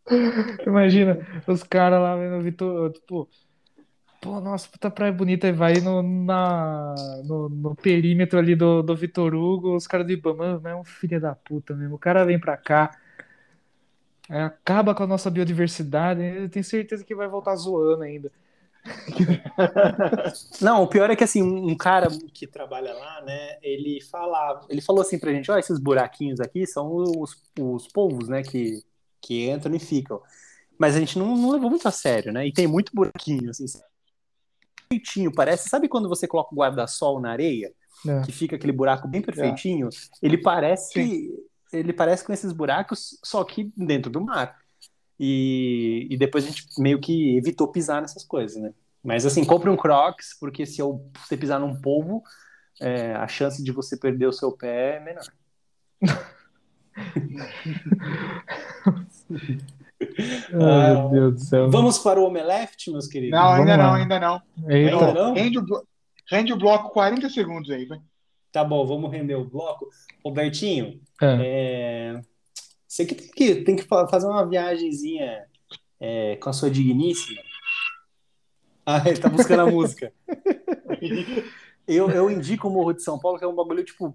[0.65, 1.17] Imagina,
[1.47, 3.27] os caras lá vendo o Vitor, tipo,
[4.21, 6.95] pô, nossa, puta praia bonita, e vai no, na,
[7.25, 11.19] no, no perímetro ali do, do Vitor Hugo, os caras do Ibama, é um filho
[11.19, 12.91] da puta mesmo, o cara vem pra cá,
[14.29, 18.31] aí acaba com a nossa biodiversidade, eu tenho certeza que vai voltar zoando ainda.
[20.61, 24.81] Não, o pior é que assim, um cara que trabalha lá, né, ele falava, ele
[24.81, 28.81] falou assim pra gente, ó, esses buraquinhos aqui são os, os polvos, né, que,
[29.21, 30.21] que entram e ficam.
[30.77, 32.45] Mas a gente não, não levou muito a sério, né?
[32.45, 33.65] E tem muito buraquinho, assim,
[34.87, 35.69] perfeitinho, parece.
[35.69, 37.73] Sabe quando você coloca o guarda-sol na areia,
[38.07, 38.21] É.
[38.21, 39.89] que fica aquele buraco bem perfeitinho?
[40.21, 41.33] Ele parece,
[41.73, 44.55] ele parece com esses buracos, só que dentro do mar.
[45.19, 48.73] E, e depois a gente meio que evitou pisar nessas coisas, né?
[49.03, 52.21] Mas assim, compre um Crocs, porque se eu, você pisar num polvo,
[52.81, 55.23] é, a chance de você perder o seu pé é menor.
[60.53, 61.71] Ai, meu Deus do céu.
[61.71, 63.39] Vamos para o Omeleft, meus queridos?
[63.39, 64.41] Não, ainda não, ainda não.
[64.67, 65.33] Ainda não?
[65.33, 65.87] Rende o, blo-
[66.29, 67.99] rende o bloco 40 segundos aí, vai.
[68.51, 69.87] Tá bom, vamos render o bloco.
[70.23, 71.37] Robertinho, É.
[71.39, 72.21] é,
[72.97, 75.45] você que tem que, tem que fa- fazer uma viagenzinha
[75.99, 77.41] é, com a sua digníssima.
[78.85, 80.13] Ah, ele tá buscando a música.
[81.87, 84.13] Eu, eu indico o Morro de São Paulo, que é um bagulho, tipo,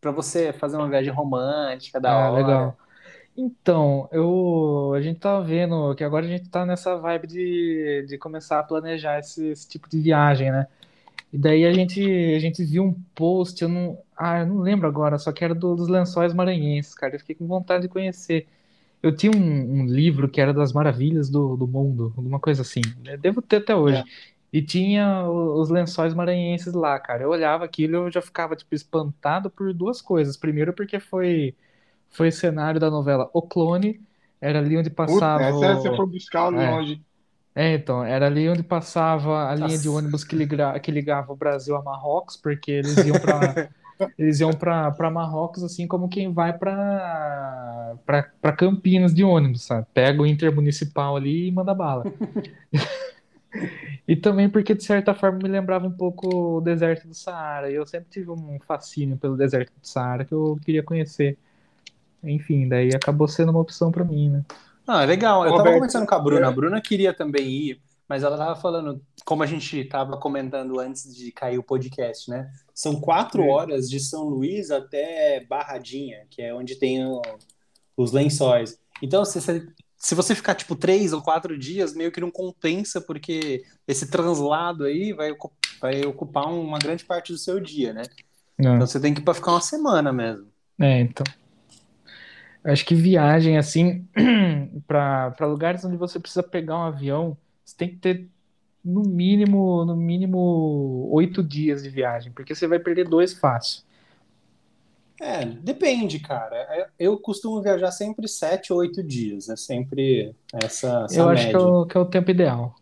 [0.00, 2.36] pra você fazer uma viagem romântica, da Ah, hora.
[2.36, 2.76] legal.
[3.36, 8.18] Então, eu, a gente tá vendo que agora a gente tá nessa vibe de, de
[8.18, 10.68] começar a planejar esse, esse tipo de viagem, né?
[11.32, 12.00] E daí a gente,
[12.36, 15.54] a gente viu um post, eu não, ah, eu não lembro agora, só que era
[15.54, 17.14] do- dos Lençóis Maranhenses, cara.
[17.14, 18.46] Eu fiquei com vontade de conhecer.
[19.02, 22.82] Eu tinha um, um livro que era das maravilhas do, do mundo, alguma coisa assim.
[23.06, 24.02] Eu devo ter até hoje.
[24.02, 24.08] É.
[24.52, 27.22] E tinha os Lençóis Maranhenses lá, cara.
[27.24, 30.36] Eu olhava aquilo e eu já ficava, tipo, espantado por duas coisas.
[30.36, 31.54] Primeiro porque foi
[32.10, 34.00] foi cenário da novela O Clone,
[34.40, 36.84] era ali onde Puta, passava essa você foi buscar É.
[36.84, 37.02] longe.
[37.54, 39.88] É, então, era ali onde passava a linha de Nossa.
[39.88, 43.58] ônibus que, liga, que ligava o Brasil a Marrocos, porque eles iam para
[44.18, 49.86] eles iam para para Marrocos assim como quem vai para para Campinas de ônibus, sabe?
[49.94, 52.04] Pega o intermunicipal ali e manda bala.
[54.06, 57.70] E também porque, de certa forma, me lembrava um pouco o deserto do Saara.
[57.70, 61.38] E eu sempre tive um fascínio pelo deserto do Saara que eu queria conhecer.
[62.22, 64.42] Enfim, daí acabou sendo uma opção para mim, né?
[64.86, 65.44] Ah, é legal.
[65.44, 66.46] Eu tava Roberto, conversando com a Bruna.
[66.46, 66.48] é.
[66.48, 71.14] A Bruna queria também ir, mas ela tava falando, como a gente tava comentando antes
[71.14, 72.50] de cair o podcast, né?
[72.74, 77.22] São quatro horas de São Luís até Barradinha, que é onde tem o-
[77.96, 78.78] os lençóis.
[79.02, 79.66] Então, se você,
[79.96, 84.84] se você ficar, tipo, três ou quatro dias, meio que não compensa, porque esse translado
[84.84, 85.32] aí vai,
[85.80, 88.02] vai ocupar uma grande parte do seu dia, né?
[88.76, 90.46] Então, você tem que ir pra ficar uma semana mesmo.
[90.80, 91.24] É, então.
[92.64, 94.08] Acho que viagem assim
[94.86, 98.28] para para lugares onde você precisa pegar um avião, você tem que ter
[98.84, 103.82] no mínimo no mínimo oito dias de viagem, porque você vai perder dois fácil.
[105.20, 106.56] É, depende, cara.
[106.56, 109.48] É, Eu costumo viajar sempre sete ou oito dias.
[109.48, 111.60] É sempre essa, essa Eu acho que é média.
[111.60, 112.74] o, que é o tempo ideal.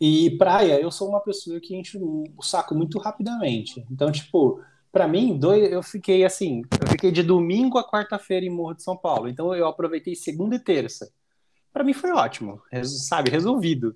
[0.00, 3.84] E praia, eu sou uma pessoa que enche o saco muito rapidamente.
[3.90, 4.60] Então, tipo,
[4.92, 8.82] pra mim, dois, eu fiquei assim, eu fiquei de domingo a quarta-feira em Morro de
[8.82, 9.28] São Paulo.
[9.28, 11.10] Então, eu aproveitei segunda e terça.
[11.72, 13.94] Pra mim foi ótimo, sabe, resolvido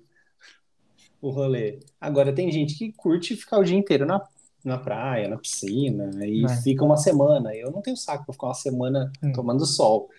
[1.21, 1.79] o rolê.
[1.99, 4.21] Agora, tem gente que curte ficar o dia inteiro na,
[4.63, 6.61] na praia, na piscina, e É.
[6.61, 7.55] fica uma semana.
[7.55, 9.31] Eu não tenho saco pra ficar uma semana Hum.
[9.33, 10.09] tomando sol.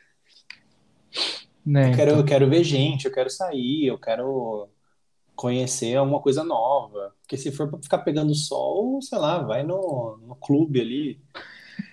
[1.65, 1.91] Né?
[1.93, 4.69] Eu quero, Então, eu quero ver gente, eu quero sair, eu quero
[5.35, 7.15] conhecer alguma coisa nova.
[7.23, 11.21] Porque se for pra ficar pegando sol, sei lá, vai no, no clube ali,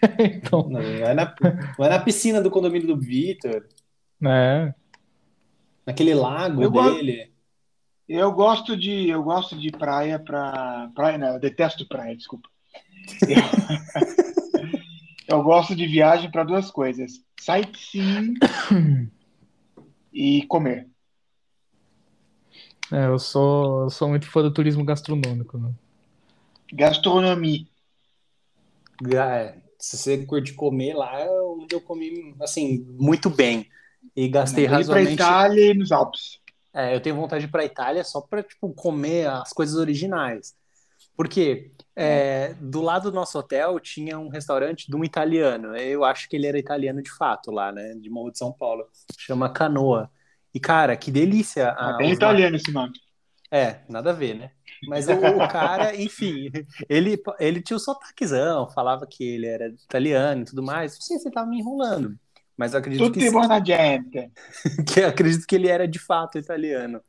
[0.19, 0.69] então,
[0.99, 1.35] vai na,
[1.77, 3.67] vai na piscina do condomínio do Vitor,
[4.19, 4.73] né?
[5.85, 7.31] Naquele lago Eu gosto- dele.
[8.07, 10.91] Eu gosto de, eu gosto de praia pra.
[10.93, 12.49] Praia, não, eu detesto praia, desculpa.
[15.31, 18.33] Eu gosto de viagem para duas coisas: sightseeing
[20.11, 20.89] e comer.
[22.91, 25.71] É, eu sou, eu sou muito fã do turismo gastronômico, né?
[26.73, 27.65] Gastronomia.
[29.79, 33.69] Se você curte comer lá, é onde eu comi, assim, muito bem.
[34.15, 35.13] E gastei Ir para razoavelmente.
[35.13, 36.39] Itália e nos Alpes.
[36.73, 40.55] É, eu tenho vontade de ir para Itália só para tipo comer as coisas originais.
[41.15, 45.75] Porque é, do lado do nosso hotel tinha um restaurante de um italiano.
[45.75, 47.93] Eu acho que ele era italiano de fato lá, né?
[47.95, 48.85] De Morro de São Paulo.
[49.17, 50.09] Chama Canoa.
[50.53, 51.69] E cara, que delícia!
[51.77, 52.93] Ah, bem italiano esse nome.
[53.51, 54.51] é, nada a ver, né?
[54.87, 56.49] Mas o, o cara, enfim,
[56.89, 60.93] ele, ele tinha o sotaquezão, falava que ele era italiano e tudo mais.
[60.93, 62.17] Não sei se ele tava me enrolando,
[62.57, 64.31] mas eu acredito Tutti que, buona gente.
[64.87, 67.01] que eu acredito que ele era de fato italiano.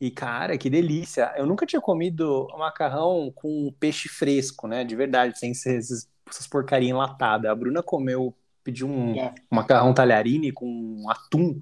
[0.00, 1.32] E, cara, que delícia!
[1.36, 4.82] Eu nunca tinha comido macarrão com peixe fresco, né?
[4.84, 7.50] De verdade, sem ser esses, essas porcaria enlatada.
[7.50, 9.32] A Bruna comeu, pediu um É.
[9.50, 11.56] macarrão talharine com atum.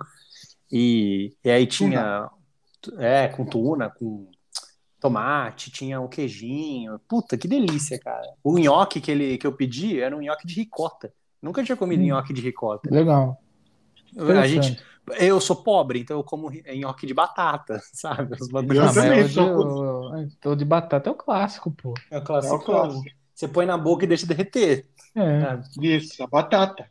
[0.73, 2.31] E, e aí tinha.
[2.99, 4.31] É, com tuna, com
[4.99, 6.99] tomate, tinha um queijinho.
[7.09, 8.27] Puta, que delícia, cara.
[8.43, 11.13] O nhoque que, ele, que eu pedi era um nhoque de ricota.
[11.43, 12.07] Nunca tinha comido Hum.
[12.07, 12.89] nhoque de ricota.
[12.93, 13.41] Legal.
[14.19, 14.77] A gente,
[15.19, 18.35] eu sou pobre, então eu como nhoque de batata, sabe?
[18.35, 21.95] Os Eu também sou- de batata é o clássico, pô.
[22.11, 22.65] é o É o clássico.
[22.65, 23.05] clássico.
[23.35, 24.87] Você põe na boca e deixa derreter.
[25.15, 25.41] É.
[25.41, 25.97] sabe?
[25.97, 26.91] Isso, a batata.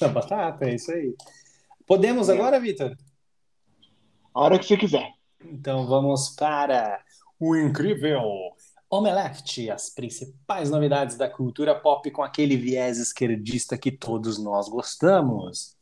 [0.00, 1.14] A batata, é isso aí.
[1.86, 2.32] Podemos É.
[2.34, 2.96] agora, Vitor?
[4.34, 5.10] A hora que você quiser.
[5.44, 7.00] Então vamos para
[7.38, 8.22] o incrível
[8.94, 15.74] Omelete, as principais novidades da cultura pop com aquele viés esquerdista que todos nós gostamos.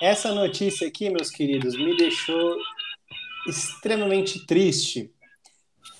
[0.00, 2.56] Essa notícia aqui, meus queridos, me deixou
[3.48, 5.12] extremamente triste.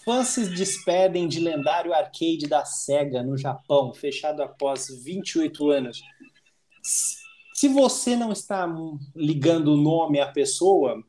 [0.06, 6.00] Fãs se despedem de lendário arcade da SEGA no Japão, fechado após 28 anos.
[7.52, 8.72] Se você não está
[9.16, 11.02] ligando o nome à pessoa,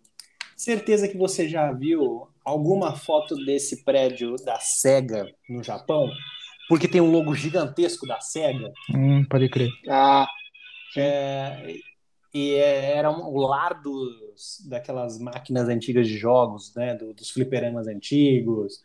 [0.56, 6.10] certeza que você já viu alguma foto desse prédio da SEGA no Japão,
[6.68, 8.72] porque tem um logo gigantesco da SEGA.
[8.96, 9.70] Hum, pode crer.
[9.88, 10.28] Ah,
[10.96, 11.76] É,
[12.34, 16.96] e é- era um, o lar dos, daquelas máquinas antigas de jogos, né?
[16.96, 18.82] do- dos fliperamas antigos,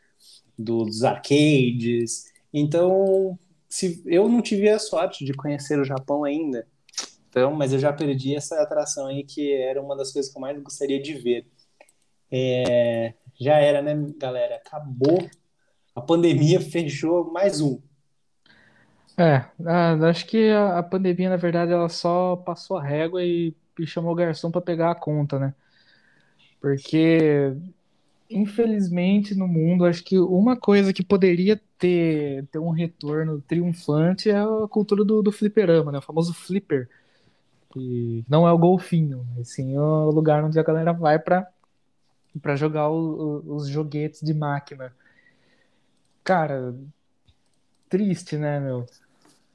[0.59, 2.33] dos arcades.
[2.53, 3.39] Então,
[3.69, 6.67] se, eu não tive a sorte de conhecer o Japão ainda,
[7.33, 10.43] então, mas eu já perdi essa atração aí, que era uma das coisas que eu
[10.43, 11.47] mais gostaria de ver.
[12.31, 14.57] É, já era, né, galera?
[14.57, 15.27] Acabou.
[15.95, 17.81] A pandemia fechou mais um.
[19.17, 19.47] É,
[20.11, 23.55] acho que a, pandemia, na verdade, ela só passou a régua e
[23.87, 25.55] chamou o garçom para pegar a conta, né?
[26.61, 27.55] Porque,
[28.35, 34.39] infelizmente, no mundo, acho que uma coisa que poderia ter, ter um retorno triunfante é
[34.41, 35.99] a cultura do, do fliperama, né?
[35.99, 36.89] O famoso flipper.
[37.73, 41.49] Que não é o golfinho, mas sim o lugar onde a galera vai para
[42.43, 44.95] para jogar o- o- os joguetes de máquina.
[46.25, 46.73] Cara,
[47.89, 48.87] triste, né, meu?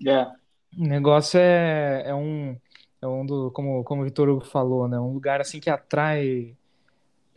[0.05, 0.37] é.
[0.77, 2.59] O negócio é, é um,
[3.01, 4.99] é um do, como, como o Vitor Hugo falou, né?
[4.99, 6.56] Um lugar assim que atrai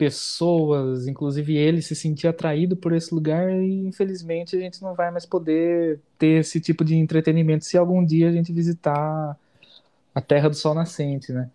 [0.01, 5.11] pessoas, inclusive ele se sentia atraído por esse lugar e infelizmente a gente não vai
[5.11, 9.37] mais poder ter esse tipo de entretenimento se algum dia a gente visitar
[10.15, 11.51] a Terra do Sol Nascente, né?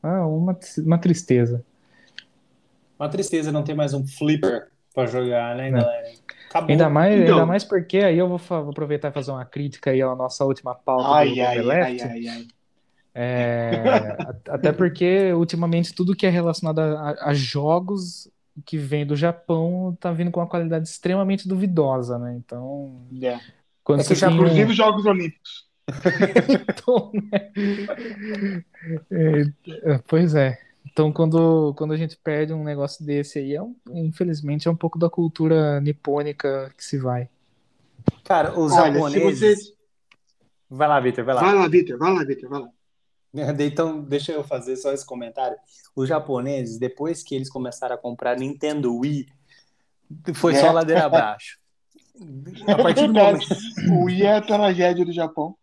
[0.00, 1.64] Ah, uma, uma tristeza.
[2.96, 6.12] Uma tristeza não ter mais um flipper para jogar, né, galera?
[6.48, 6.70] Acabou.
[6.70, 9.90] Ainda mais, Então- ainda mais porque aí eu vou, vou aproveitar e fazer uma crítica
[9.90, 12.02] aí à nossa última pauta do Ai, ai, ai, Omelete.
[12.04, 12.46] ai, ai.
[13.14, 14.16] É,
[14.48, 18.30] até porque ultimamente tudo que é relacionado a, a- jogos
[18.64, 22.36] que vem do Japão tá vindo com uma qualidade extremamente duvidosa, né?
[22.36, 23.38] Então, É.
[23.82, 25.68] quando É você tem Inclusive os Jogos Olímpicos.
[26.48, 27.50] Então, né?
[29.10, 30.58] É, pois é.
[30.86, 34.76] Então, quando, quando a gente perde um negócio desse aí, é um- infelizmente é um
[34.76, 37.28] pouco da cultura nipônica que se vai.
[38.24, 39.66] Cara, os Olha, se japoneses.
[39.66, 39.74] você.
[40.68, 41.40] Vai lá, Vitor, vai lá.
[41.42, 42.68] Vai lá, Vitor, vai lá, Vitor, vai lá.
[43.60, 45.56] Então, deixa eu fazer só esse comentário.
[45.94, 49.26] Os japoneses, depois que eles começaram a comprar Nintendo Wii,
[50.34, 50.72] foi só É.
[50.72, 51.58] ladeira abaixo.
[52.66, 53.46] A É partir do momento.
[54.02, 55.54] O I é a tragédia do Japão.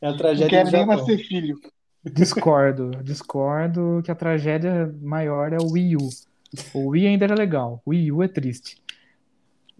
[0.00, 0.96] É a Não tragédia quer do nem Japão.
[0.96, 1.58] mais ter filho.
[2.04, 6.08] Discordo, discordo que a tragédia maior é o Wii U.
[6.74, 8.76] O Wii ainda era legal, o Wii U é triste.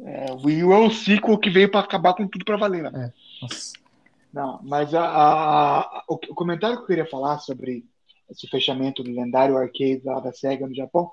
[0.03, 2.91] É, o Wii U é o ciclo que veio para acabar com tudo para valer.
[2.91, 3.13] Né?
[3.43, 3.73] Nossa.
[4.35, 7.85] Não, mas a, a- a- o, o comentário que eu queria falar sobre
[8.29, 11.09] esse fechamento do lendário arcade lá da SEGA no Japão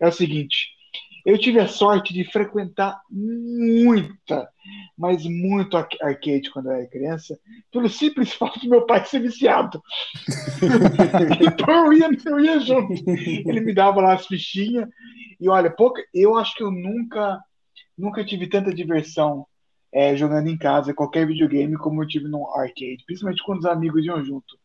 [0.00, 0.70] é o seguinte:
[1.26, 4.48] eu tive a sorte de frequentar muita,
[4.96, 7.38] mas muito ar- arcade quando eu era criança,
[7.70, 9.82] pelo simples fato do meu pai ser viciado.
[11.42, 12.94] então eu ia, eu ia junto.
[13.10, 14.88] Ele me dava lá as fichinhas,
[15.38, 17.38] e olha, pouca, eu acho que eu nunca,
[17.98, 19.46] nunca tive tanta diversão
[19.92, 24.04] é, jogando em casa qualquer videogame como eu tive no arcade, principalmente quando os amigos
[24.04, 24.56] iam junto.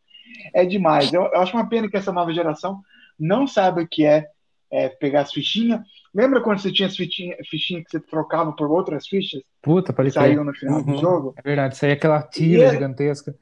[0.54, 1.12] É demais.
[1.12, 2.80] Eu, eu acho uma pena que essa nova geração
[3.18, 4.26] não saiba o que é,
[4.70, 5.80] é, pegar as fichinhas.
[6.14, 9.96] Lembra quando você tinha as fichinhas fichinha que você trocava por outras fichas Puta, que
[9.96, 10.22] pode crer.
[10.28, 10.94] saíam no final Uhum.
[10.94, 11.34] do jogo?
[11.36, 13.34] É verdade, é aquela tira E é- gigantesca.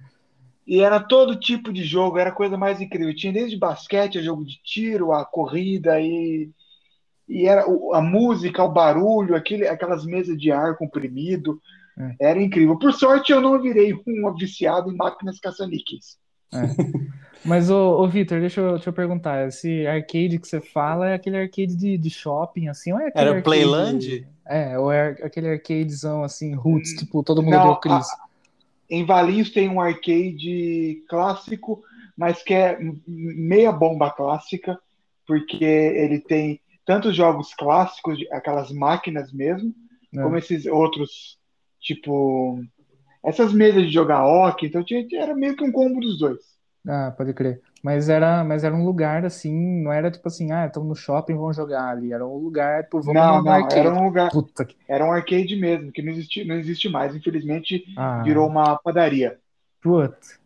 [0.67, 3.15] E era todo tipo de jogo, era a coisa mais incrível.
[3.15, 6.49] Tinha desde basquete, a jogo de tiro, a corrida e,
[7.31, 11.61] e era a música, o barulho, aquele, aquelas mesas de ar comprimido.
[11.97, 12.31] É.
[12.31, 12.77] Era incrível.
[12.79, 16.19] Por sorte, eu não virei um viciado em máquinas caça-níqueis.
[17.45, 21.15] Mas, ô, ô Vitor, deixa eu, deixa eu perguntar, esse arcade que você fala é
[21.15, 24.27] aquele arcade de, de shopping, assim, ou é aquele Era o arcade- Playland?
[24.47, 28.07] É, ou é aquele arcadezão, assim, roots, tipo, todo mundo deu Chris.
[28.91, 31.83] Em Valinhos tem um arcade clássico,
[32.17, 34.77] mas que é meia bomba clássica,
[35.27, 36.61] porque ele tem
[36.91, 39.73] tantos jogos clássicos, aquelas máquinas mesmo,
[40.13, 40.25] né?
[40.25, 41.39] como esses outros,
[41.79, 42.61] tipo,
[43.25, 46.41] essas mesas de jogar hockey, então tinha, era meio que um combo dos dois.
[46.89, 47.61] Ah, pode crer.
[47.81, 49.55] Mas era, mas era um lugar, assim,
[49.85, 52.13] não era tipo assim, ah, estamos no shopping, vamos jogar ali.
[52.13, 53.79] Era um lugar, tipo, vamos Não, não, arcade.
[53.79, 54.75] era um lugar, Puta que...
[54.89, 59.39] era um arcade mesmo, que não existe, não existe mais, infelizmente Ah, virou uma padaria.
[59.81, 60.40] Putz.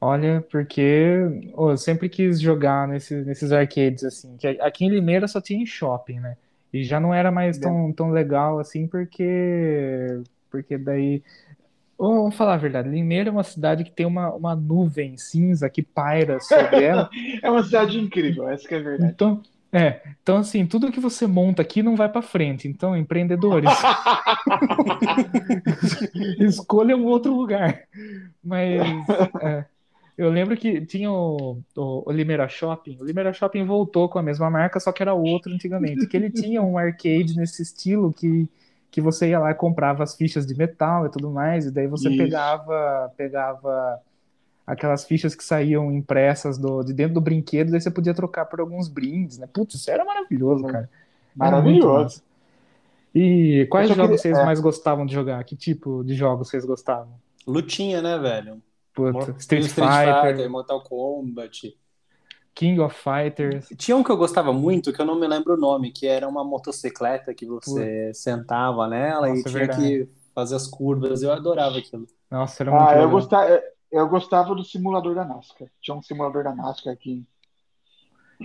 [0.00, 5.40] Olha, porque eu sempre quis jogar nesses, nesses arcades, assim, que aqui em Limeira só
[5.40, 6.36] tinha em shopping, né?
[6.72, 10.20] E já não era mais tão, tão legal assim, porque,
[10.50, 11.22] porque daí.
[11.98, 15.82] Vamos falar a verdade, Limeira é uma cidade que tem uma, uma nuvem cinza que
[15.82, 17.10] paira sobre ela.
[17.42, 19.12] é uma cidade incrível, essa que é a verdade.
[19.12, 19.42] Então,
[19.72, 22.68] é, então assim, tudo que você monta aqui não vai para frente.
[22.68, 23.68] Então, empreendedores,
[26.38, 27.82] escolha um outro lugar.
[28.44, 28.80] Mas
[29.42, 29.64] é,
[30.18, 32.98] eu lembro que tinha o, o, o, Limeira Shopping.
[33.00, 36.08] O Limeira Shopping voltou com a mesma marca, só que era outro antigamente.
[36.08, 38.48] Que ele tinha um arcade nesse estilo que,
[38.90, 41.86] que você ia lá e comprava as fichas de metal e tudo mais, e daí
[41.86, 42.18] você Isso.
[42.18, 44.00] pegava pegava
[44.66, 48.58] aquelas fichas que saíam impressas do, de dentro do brinquedo, daí você podia trocar por
[48.58, 49.46] alguns brindes, né?
[49.46, 50.90] Putz, isso era maravilhoso, cara.
[51.34, 52.22] Maravilhoso.
[53.14, 54.18] E quais jogos queria...
[54.18, 54.44] vocês é.
[54.44, 55.42] mais gostavam de jogar?
[55.44, 57.14] Que tipo de jogos vocês gostavam?
[57.46, 58.60] Lutinha, né, velho?
[58.98, 61.76] Puta, Street, Street Fighter, Fighter, Mortal Kombat.
[62.54, 63.68] King of Fighters.
[63.76, 66.28] Tinha um que eu gostava muito, que eu não me lembro o nome, que era
[66.28, 68.14] uma motocicleta que você Puta.
[68.14, 69.80] sentava nela Nossa, e tinha verdade.
[69.80, 71.22] que fazer as curvas.
[71.22, 72.06] Eu adorava aquilo.
[72.28, 73.62] Nossa, era muito ah, eu gostava,
[73.92, 75.68] eu gostava do simulador da NASCAR.
[75.80, 77.24] Tinha um simulador da NASCAR aqui.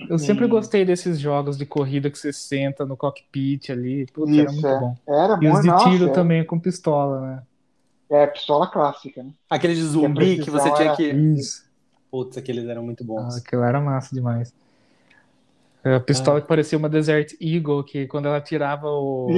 [0.09, 4.07] Eu sempre gostei desses jogos de corrida que você senta no cockpit ali.
[4.07, 4.79] Putz, Isso, era muito é.
[4.79, 4.97] bom.
[5.07, 7.43] Era e os de nossa, tiro também com pistola, né?
[8.13, 9.31] É, pistola clássica, né?
[9.49, 11.09] Aquele de zumbi que, que você tinha que.
[11.09, 11.65] Isso.
[12.11, 13.33] Putz, aqueles eram muito bons.
[13.33, 14.53] Ah, aquilo era massa demais.
[15.83, 16.41] A pistola ah.
[16.43, 19.29] que parecia uma Desert Eagle, que quando ela tirava o.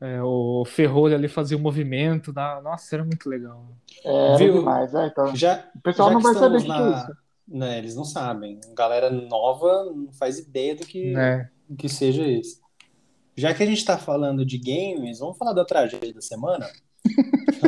[0.00, 2.32] É, o ferrolho ali fazia o um movimento.
[2.32, 2.60] Da...
[2.60, 3.64] Nossa, era muito legal.
[4.04, 4.54] É, Viu?
[4.54, 5.36] demais, é, então.
[5.36, 6.74] Já, o pessoal já não vai saber o na...
[6.74, 7.16] que é isso.
[7.46, 8.58] Né, eles não sabem.
[8.74, 11.48] Galera nova não faz ideia do que, é.
[11.78, 12.60] que seja isso.
[13.36, 16.68] Já que a gente está falando de games, vamos falar da tragédia da semana?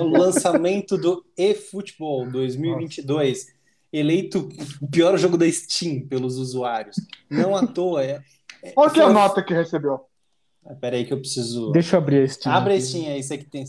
[0.00, 3.52] O lançamento do eFootball 2022, Nossa.
[3.92, 4.48] eleito
[4.80, 6.96] o pior jogo da Steam pelos usuários.
[7.30, 8.04] Não à toa.
[8.04, 8.22] É,
[8.62, 10.00] é, Qual que é a nota que recebeu?
[10.80, 11.70] Pera aí que eu preciso.
[11.72, 12.54] Deixa eu abrir a Steam.
[12.54, 13.64] Abre a Steam aí, isso aqui tem.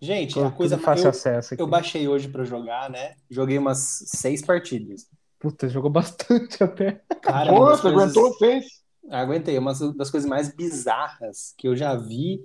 [0.00, 1.62] Gente, Pô, a coisa fácil eu, acesso aqui.
[1.62, 3.14] eu baixei hoje para jogar, né?
[3.30, 5.06] Joguei umas seis partidas.
[5.38, 7.00] Puta, jogou bastante até.
[7.22, 8.02] Cara, Pô, você coisas...
[8.02, 8.66] aguentou seis?
[9.10, 12.44] Aguentei, uma das coisas mais bizarras que eu já vi.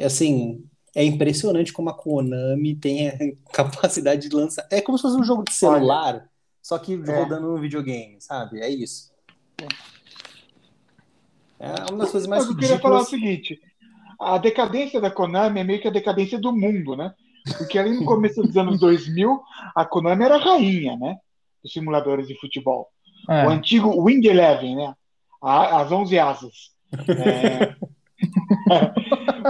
[0.00, 3.12] Assim, é impressionante como a Konami tem a
[3.52, 4.66] capacidade de lançar.
[4.70, 6.28] É como se fosse um jogo de celular, Olha,
[6.62, 6.96] só que é.
[6.96, 8.60] rodando no videogame, sabe?
[8.60, 9.10] É isso.
[9.60, 9.66] É.
[11.60, 13.60] É uma das coisas mais Mas eu queria falar o seguinte:
[14.20, 17.12] a decadência da Konami é meio que a decadência do mundo, né?
[17.56, 19.40] Porque ali no começo dos anos 2000,
[19.74, 21.16] a Konami era a rainha, né?
[21.62, 22.88] Dos simuladores de futebol.
[23.28, 23.46] É.
[23.46, 24.94] O antigo Wing Eleven, né?
[25.42, 26.54] As 11 asas.
[27.08, 27.76] É...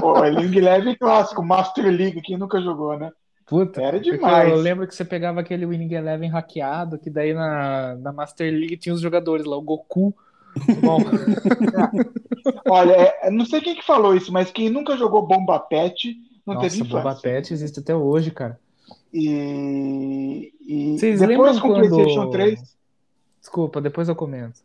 [0.03, 3.11] o Wing Eleven clássico, Master League, quem nunca jogou, né?
[3.47, 4.51] Puta, era demais.
[4.51, 8.77] Eu lembro que você pegava aquele Winning Eleven hackeado, que daí na, na Master League
[8.77, 10.15] tinha os jogadores lá, o Goku,
[10.83, 10.99] Bom.
[12.69, 16.17] Olha, é, não sei quem que falou isso, mas quem nunca jogou Bomba Pet
[16.47, 16.97] não Nossa, teve infância.
[16.97, 18.59] Bomba Pet existe até hoje, cara.
[19.13, 21.89] E, e Vocês depois lembram com quando...
[21.89, 22.77] PlayStation 3.
[23.41, 24.61] Desculpa, depois eu comento.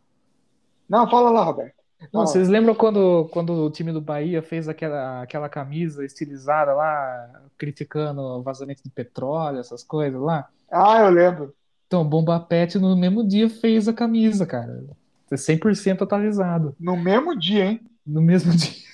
[0.88, 1.83] Não, fala lá, Roberto.
[2.12, 7.42] Não, vocês lembram quando, quando o time do Bahia fez aquela, aquela camisa estilizada lá,
[7.56, 10.48] criticando vazamento de petróleo, essas coisas lá?
[10.70, 11.54] Ah, eu lembro.
[11.86, 14.84] Então, Bomba Pet no mesmo dia fez a camisa, cara.
[15.32, 16.74] 100% atualizado.
[16.78, 17.80] No mesmo dia, hein?
[18.06, 18.84] No mesmo dia.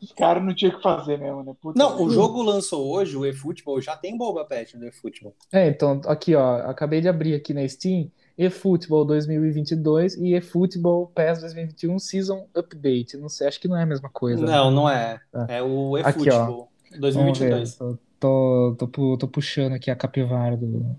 [0.00, 1.54] Os caras não tinham que fazer mesmo, né?
[1.60, 5.34] Puta não, o jogo lançou hoje, o eFootball, já tem Boba Pet no eFootball.
[5.52, 11.40] É, então, aqui, ó, acabei de abrir aqui na Steam, eFootball 2022 e eFootball PES
[11.40, 13.16] 2021 Season Update.
[13.16, 14.44] Não sei, acho que não é a mesma coisa.
[14.44, 14.76] Não, né?
[14.76, 15.20] não é.
[15.48, 17.76] É, é o eFootball 2022.
[17.76, 20.96] Tô, tô, tô, tô, puxando aqui a capivara do,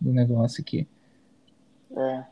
[0.00, 0.86] do negócio aqui.
[1.96, 2.24] É.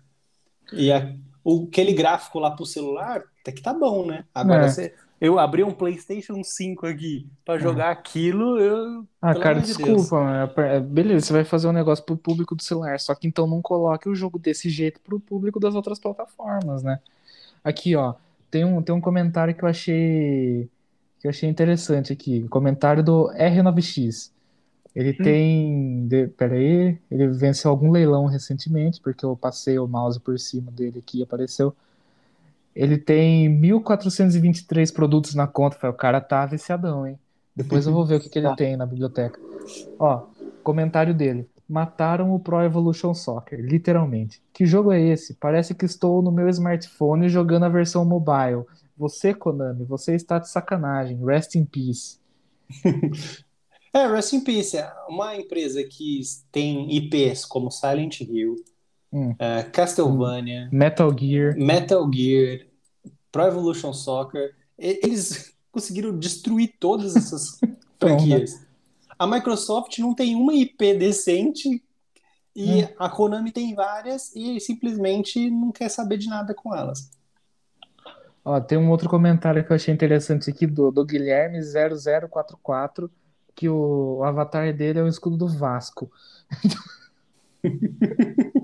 [0.74, 4.26] E a, o, aquele gráfico lá pro celular, até que tá bom, né?
[4.36, 4.70] Agora é.
[4.70, 4.94] você.
[5.20, 7.60] Eu abri um PlayStation 5 aqui para é.
[7.60, 7.92] jogar é.
[7.92, 9.08] aquilo, eu.
[9.22, 10.54] Ah, cara, de desculpa.
[10.58, 13.62] É, beleza, você vai fazer um negócio pro público do celular, só que então não
[13.62, 17.00] coloque o jogo desse jeito pro público das outras plataformas, né?
[17.64, 18.14] Aqui, ó,
[18.52, 20.70] tem um, tem um comentário que eu achei
[21.20, 22.48] que eu achei interessante aqui.
[22.50, 24.30] Comentário do R9X.
[24.94, 25.24] Ele hum.
[25.24, 26.08] tem.
[26.08, 31.00] De, peraí, ele venceu algum leilão recentemente, porque eu passei o mouse por cima dele
[31.00, 31.74] aqui e apareceu.
[32.78, 35.90] Ele tem 1.423 produtos na conta.
[35.90, 37.18] O cara tá viciadão, hein?
[37.56, 38.56] Depois eu vou ver o que, que ele tá.
[38.56, 39.40] tem na biblioteca.
[39.98, 40.28] Ó,
[40.62, 41.50] comentário dele.
[41.68, 44.44] Mataram o Pro Evolution Soccer, literalmente.
[44.54, 45.34] Que jogo é esse?
[45.34, 48.64] Parece que estou no meu smartphone jogando a versão mobile.
[48.96, 51.26] Você, Konami, você está de sacanagem.
[51.26, 52.20] Rest in peace.
[53.92, 54.78] é, Rest in peace.
[54.78, 56.22] É uma empresa que
[56.52, 58.56] tem IPs como Silent Hill,
[59.12, 59.32] hum.
[59.32, 60.78] uh, Castlevania, hum.
[60.78, 62.66] Metal Gear, Metal Gear,
[63.32, 64.56] Pro Evolution Soccer.
[64.78, 67.60] Eles conseguiram destruir todas essas
[68.00, 68.66] franquias.
[69.18, 71.84] A Microsoft não tem uma IP decente
[72.56, 72.88] e hum.
[72.98, 77.12] a Konami tem várias e simplesmente não quer saber de nada com elas.
[78.44, 83.12] Ó, tem um outro comentário que eu achei interessante aqui do, do Guilherme 0044,
[83.54, 86.10] que o, o avatar dele é o escudo do Vasco.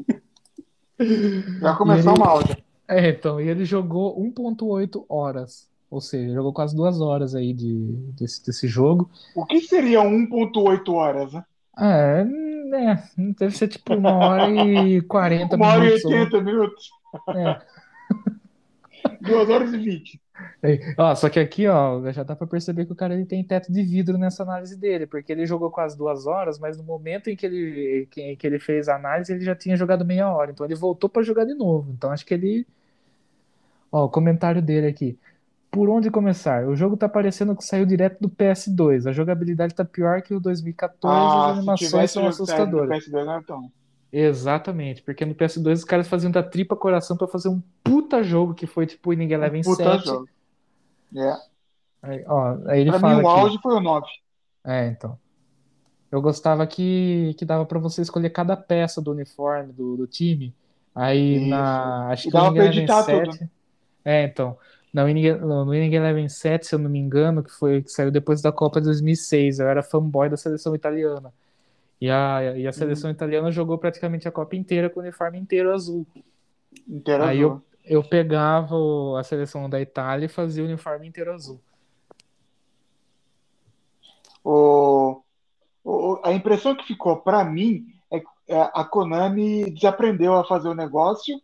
[1.60, 2.58] Vai começar uma áudio.
[2.88, 5.70] É, então, e ele jogou 1.8 horas.
[5.90, 7.74] Ou seja, jogou quase duas horas aí de,
[8.18, 9.10] desse, desse jogo.
[9.36, 11.46] O que seria 1.8 horas, né?
[11.78, 12.26] É,
[12.76, 13.04] é,
[13.38, 15.56] deve ser tipo uma hora e 40 minutos.
[15.56, 16.92] Uma hora e 80 minutos.
[17.30, 17.62] É.
[19.22, 20.22] 2 horas e 20.
[20.62, 23.44] É, ó, só que aqui, ó, já dá pra perceber que o cara ele tem
[23.44, 27.30] teto de vidro nessa análise dele, porque ele jogou quase duas horas, mas no momento
[27.30, 30.52] em que ele, que, que ele fez a análise, ele já tinha jogado meia hora,
[30.52, 31.92] então ele voltou para jogar de novo.
[31.92, 32.66] Então acho que ele.
[33.92, 35.18] Ó, o comentário dele aqui.
[35.70, 36.68] Por onde começar?
[36.68, 39.08] O jogo tá parecendo que saiu direto do PS2.
[39.08, 43.06] A jogabilidade tá pior que o 2014 ah, as animações são assustadoras.
[43.06, 43.72] PS2, não é tão.
[44.16, 48.54] Exatamente, porque no PS2 os caras faziam da tripa coração para fazer um puta jogo
[48.54, 50.06] que foi tipo Inning Eleven um puta 7.
[50.06, 50.30] Jogo.
[51.16, 51.36] É.
[52.00, 54.06] Aí, ó, aí ele pra fala mim o auge foi o 9.
[54.64, 55.18] É, então.
[56.12, 60.54] Eu gostava que, que dava para você escolher cada peça do uniforme do, do time.
[60.94, 61.50] Aí Isso.
[61.50, 62.10] na.
[62.10, 63.32] Acho que no Inning Eleven 7.
[63.32, 63.50] Tudo.
[64.06, 64.56] É, então.
[64.94, 68.44] No Inning, no Eleven 7, se eu não me engano, que foi que saiu depois
[68.44, 71.34] da Copa de 2006, eu era fanboy da seleção italiana.
[72.00, 73.16] E a, e a seleção uhum.
[73.16, 76.06] italiana jogou praticamente a Copa inteira com o uniforme inteiro azul.
[76.88, 77.62] Inteiro Aí azul.
[77.84, 78.76] Eu, eu pegava
[79.18, 81.60] a seleção da Itália e fazia o uniforme inteiro azul.
[84.44, 85.22] O,
[85.84, 90.68] o, a impressão que ficou para mim é que é, a Konami desaprendeu a fazer
[90.68, 91.42] o negócio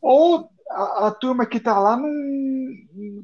[0.00, 2.08] ou a, a turma que está lá não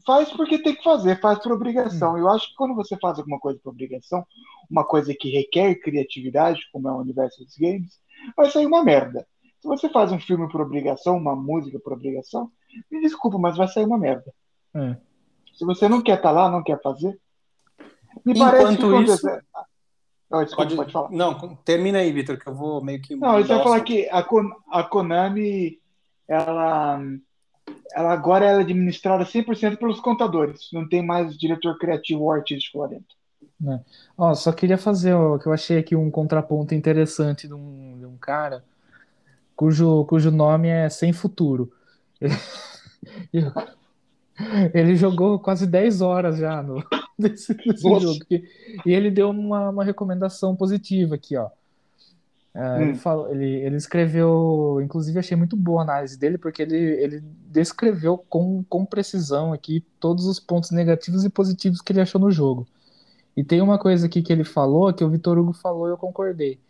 [0.07, 2.15] faz porque tem que fazer, faz por obrigação.
[2.15, 2.19] Hum.
[2.19, 4.25] Eu acho que quando você faz alguma coisa por obrigação,
[4.71, 7.99] uma coisa que requer criatividade, como é o universo dos games,
[8.37, 9.27] vai sair uma merda.
[9.61, 12.51] Se você faz um filme por obrigação, uma música por obrigação,
[12.91, 14.33] me desculpa, mas vai sair uma merda.
[14.75, 14.97] É.
[15.55, 17.19] Se você não quer estar tá lá, não quer fazer.
[18.25, 19.27] Me Enquanto parece que isso...
[20.31, 20.77] Oh, desculpa, pode...
[20.77, 21.11] pode falar.
[21.11, 23.15] Não, termina aí, Vitor, que eu vou meio que.
[23.15, 25.79] Não, eu só falar que a, Kon a Konami,
[26.27, 26.99] ela
[27.95, 32.89] ela agora é administrada 100% pelos contadores, não tem mais diretor criativo ou artístico lá
[32.89, 33.15] dentro.
[33.67, 33.81] É.
[34.19, 38.05] Ó, só queria fazer o que eu achei aqui um contraponto interessante de um, de
[38.05, 38.65] um cara
[39.57, 41.73] cujo, cujo nome é Sem Futuro.
[43.33, 43.53] Ele,
[44.73, 46.83] ele jogou quase 10 horas já no,
[47.17, 48.19] desse, desse jogo.
[48.31, 48.43] E,
[48.85, 51.51] e ele deu uma, uma recomendação positiva aqui, ó.
[52.55, 52.83] Uh, hum.
[52.83, 57.21] ele, falou, ele, ele, escreveu, inclusive achei muito boa a análise dele, porque ele, ele
[57.51, 62.31] descreveu com, com precisão aqui todos os pontos negativos e positivos que ele achou no
[62.31, 62.65] jogo.
[63.37, 65.97] E tem uma coisa aqui que ele falou, que o Vitor Hugo falou e eu
[65.97, 66.61] concordei.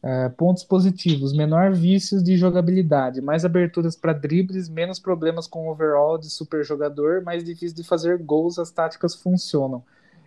[0.00, 6.18] É, pontos positivos: menor vícios de jogabilidade, mais aberturas para dribles, menos problemas com overall
[6.18, 9.82] de super jogador, mais difícil de fazer gols, as táticas funcionam.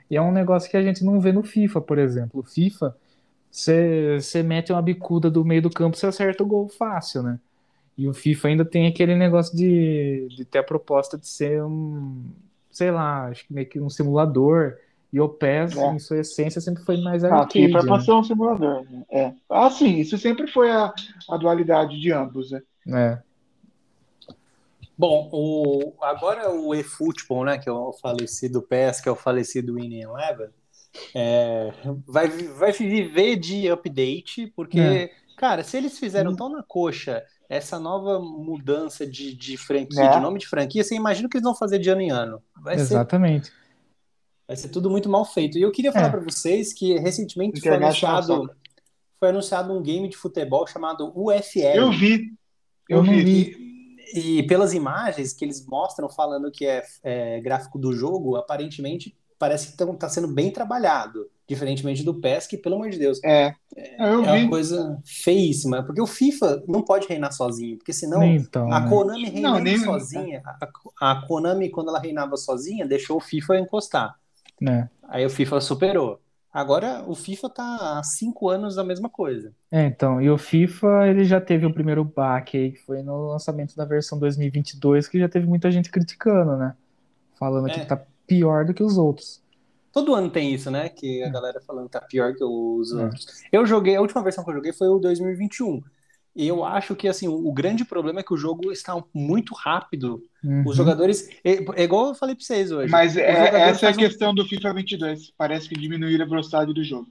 [0.10, 2.40] E é um negócio que a gente não vê no FIFA, por exemplo.
[2.40, 2.96] O FIFA,
[3.52, 7.40] você mete uma bicuda do meio do campo, você acerta o gol fácil, né?
[7.98, 12.24] E o FIFA ainda tem aquele negócio de, de ter a proposta de ser um,
[12.70, 14.76] sei lá, acho que meio que um simulador.
[15.12, 15.94] E o PES, é.
[15.94, 17.44] em sua essência, sempre foi mais arcade.
[17.44, 18.04] Ah, FIFA é para né?
[18.04, 18.84] ser um simulador.
[18.84, 19.04] Né?
[19.10, 19.34] É.
[19.50, 20.94] Ah, sim, isso sempre foi a,
[21.30, 22.62] a dualidade de ambos, né?
[22.90, 23.18] É.
[24.98, 29.76] Bom, o, agora o eFootball, né, que é o falecido PES, que é o falecido
[29.76, 30.50] Winning Eleven,
[31.16, 31.72] é,
[32.06, 35.12] vai, vai viver de update, porque, é.
[35.38, 40.16] cara, se eles fizeram tão na coxa essa nova mudança de, de franquia, é.
[40.16, 42.42] de nome de franquia, você imagina o que eles vão fazer de ano em ano.
[42.62, 43.48] Vai Exatamente.
[43.48, 43.54] Ser,
[44.48, 45.58] vai ser tudo muito mal feito.
[45.58, 46.12] E eu queria falar é.
[46.12, 48.50] para vocês que recentemente foi anunciado,
[49.20, 51.76] foi anunciado um game de futebol chamado UFL.
[51.76, 52.34] Eu vi.
[52.90, 53.24] Eu, eu vi.
[53.24, 53.68] vi.
[54.14, 59.16] E, e, pelas imagens que eles mostram falando que é, é gráfico do jogo, aparentemente
[59.38, 61.28] parece que está sendo bem trabalhado.
[61.48, 65.82] Diferentemente do PES, que, pelo amor de Deus, é, é, é uma coisa feíssima.
[65.82, 68.90] Porque o FIFA não pode reinar sozinho, porque senão então, a né?
[68.90, 69.78] Konami reinando nem...
[69.78, 74.16] sozinha, a, a, Konami, quando ela reinava sozinha, deixou o FIFA encostar.
[74.68, 74.90] É.
[75.08, 76.20] Aí o FIFA superou.
[76.54, 79.54] Agora o FIFA tá há cinco anos a mesma coisa.
[79.72, 83.28] É, então, e o FIFA ele já teve o primeiro baque aí, que foi no
[83.28, 86.74] lançamento da versão 2022, que já teve muita gente criticando, né?
[87.38, 87.74] Falando é.
[87.74, 89.42] que tá pior do que os outros.
[89.92, 90.90] Todo ano tem isso, né?
[90.90, 91.30] Que a é.
[91.30, 93.06] galera falando que tá pior que os é.
[93.06, 93.26] outros.
[93.52, 95.82] Eu joguei, a última versão que eu joguei foi o 2021.
[96.36, 100.22] E eu acho que assim, o grande problema é que o jogo está muito rápido.
[100.44, 100.66] Uhum.
[100.68, 101.28] Os jogadores.
[101.44, 102.92] É, é, igual eu falei pra vocês hoje.
[102.92, 105.34] Mas é, essa é a questão do FIFA 22.
[105.36, 107.08] Parece que diminuir a velocidade do jogo.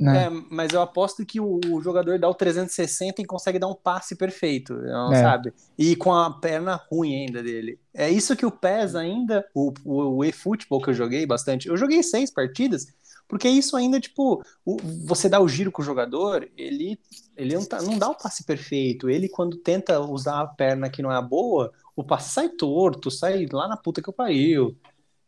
[0.00, 0.24] Né?
[0.24, 3.74] É, mas eu aposto que o, o, jogador dá o 360 e consegue dar um
[3.74, 5.20] passe perfeito, não, é.
[5.20, 5.52] sabe?
[5.76, 7.78] E com a perna ruim ainda dele.
[7.92, 11.76] É isso que o PES ainda, o, o, o eFootball que eu joguei bastante, eu
[11.76, 12.86] joguei seis partidas,
[13.28, 16.98] porque isso ainda, tipo, o, você dá o giro com o jogador, ele,
[17.36, 19.08] ele não, tá, não dá o passe perfeito.
[19.08, 23.10] Ele, quando tenta usar a perna que não é a boa, o passe sai torto,
[23.10, 24.76] sai lá na puta que eu pariu.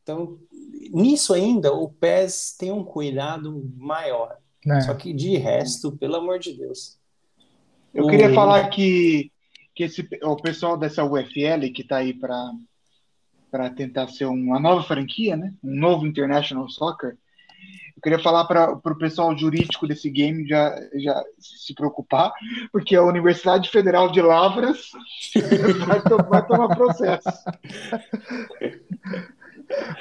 [0.02, 0.38] Então,
[0.92, 4.41] nisso ainda, o PES tem um cuidado maior.
[4.66, 4.80] É.
[4.82, 6.98] Só que de resto, pelo amor de Deus.
[7.92, 8.08] Eu o...
[8.08, 9.30] queria falar que,
[9.74, 15.36] que esse, o pessoal dessa UFL que está aí para tentar ser uma nova franquia,
[15.36, 15.52] né?
[15.62, 17.16] um novo International Soccer,
[17.96, 22.32] eu queria falar para o pessoal jurídico desse game já, já se preocupar,
[22.72, 24.90] porque a Universidade Federal de Lavras
[25.86, 27.28] vai, to vai tomar processo.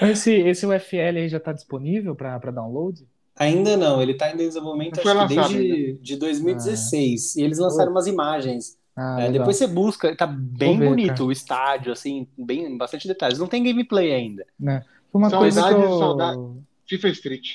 [0.02, 3.06] Esse, esse UFL aí já está disponível para download?
[3.42, 7.34] Ainda não, ele está em desenvolvimento acho que desde de 2016.
[7.36, 7.40] Ah.
[7.40, 8.78] E eles lançaram umas imagens.
[8.96, 11.24] Ah, é, depois você busca, tá bem ver, bonito cara.
[11.24, 13.40] o estádio, assim, bem, bastante detalhes.
[13.40, 14.46] Não tem gameplay ainda.
[14.60, 14.86] Né?
[15.12, 15.98] Uma saudade, coisa que eu...
[15.98, 16.40] saudade.
[16.88, 17.48] FIFA Street.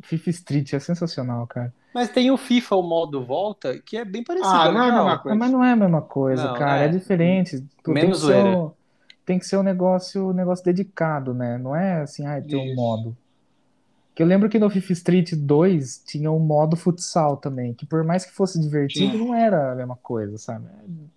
[0.00, 1.74] FIFA Street é sensacional, cara.
[1.92, 4.50] Mas tem o FIFA, o modo volta, que é bem parecido.
[4.50, 5.38] Ah, não é a mesma coisa.
[5.38, 6.82] Mas não é a mesma coisa, não, cara.
[6.82, 7.62] É, é diferente.
[7.84, 8.70] Tu Menos tem que, ser um,
[9.26, 11.58] tem que ser um negócio, um negócio dedicado, né?
[11.58, 13.14] Não é assim, ah, tem um modo.
[14.16, 18.02] Que eu lembro que no FIFA Street 2 tinha um modo futsal também, que por
[18.02, 19.18] mais que fosse divertido, Sim.
[19.18, 20.66] não era a mesma coisa, sabe?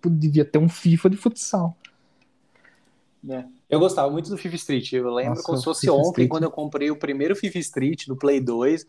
[0.04, 1.74] Devia ter um FIFA de futsal.
[3.26, 3.44] É.
[3.70, 4.92] Eu gostava muito do FIFA Street.
[4.92, 6.28] Eu lembro Nossa, como se fosse FIFA ontem, Street.
[6.28, 8.86] quando eu comprei o primeiro FIFA Street no Play 2.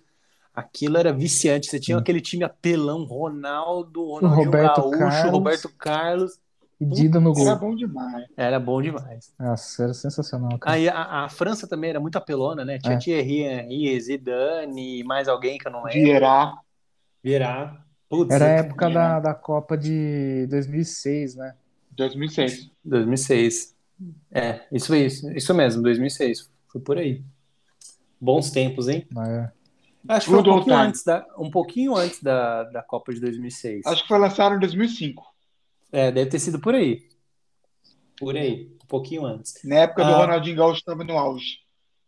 [0.53, 1.67] Aquilo era viciante.
[1.67, 2.01] Você tinha Sim.
[2.01, 5.31] aquele time apelão, Ronaldo, Ronaldinho Roberto Gaúcho, Carlos.
[5.31, 6.39] Roberto Carlos.
[6.81, 7.45] Dida no gol.
[7.45, 8.25] Era bom demais.
[8.35, 9.31] Era bom demais.
[9.39, 10.57] Nossa, era sensacional.
[10.57, 10.75] Cara.
[10.75, 12.79] Aí a, a, França também era muito apelona, né?
[12.79, 12.97] Tinha é.
[12.97, 16.01] Thierry Henry, Zidane, mais alguém que eu não lembro.
[16.01, 16.53] Vieira.
[17.23, 17.77] Vieira.
[18.09, 21.55] Putz, era a época da, da Copa de 2006, né?
[21.91, 22.71] 2006.
[22.83, 23.75] 2006.
[24.31, 26.49] É, isso isso, isso mesmo, 2006.
[26.67, 27.23] Foi por aí.
[28.19, 29.07] Bons tempos, hein?
[29.17, 29.49] É.
[30.09, 33.85] Acho que foi um pouquinho, antes da, um pouquinho antes da, da Copa de 2006.
[33.85, 35.30] Acho que foi lançado em 2005.
[35.91, 37.09] É, deve ter sido por aí.
[38.17, 39.55] Por aí, um pouquinho antes.
[39.63, 41.59] Na época do ah, Ronaldinho Gaúcho estava no auge.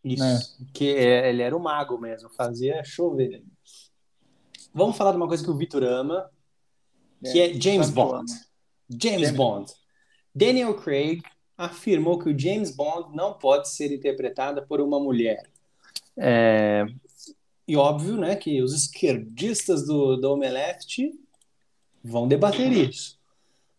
[0.04, 0.40] Isso, é.
[0.74, 3.44] que é, ele era o mago mesmo, fazia chover.
[4.74, 6.30] Vamos falar de uma coisa que o Vitor ama,
[7.22, 8.32] que é, é James Bond.
[8.90, 9.72] James, James Bond.
[10.36, 11.22] Daniel Craig
[11.58, 15.50] afirmou que o James Bond não pode ser interpretada por uma mulher.
[16.18, 16.86] É...
[17.68, 21.12] E óbvio, né, que os esquerdistas do, do Omelete
[22.04, 23.18] vão debater isso.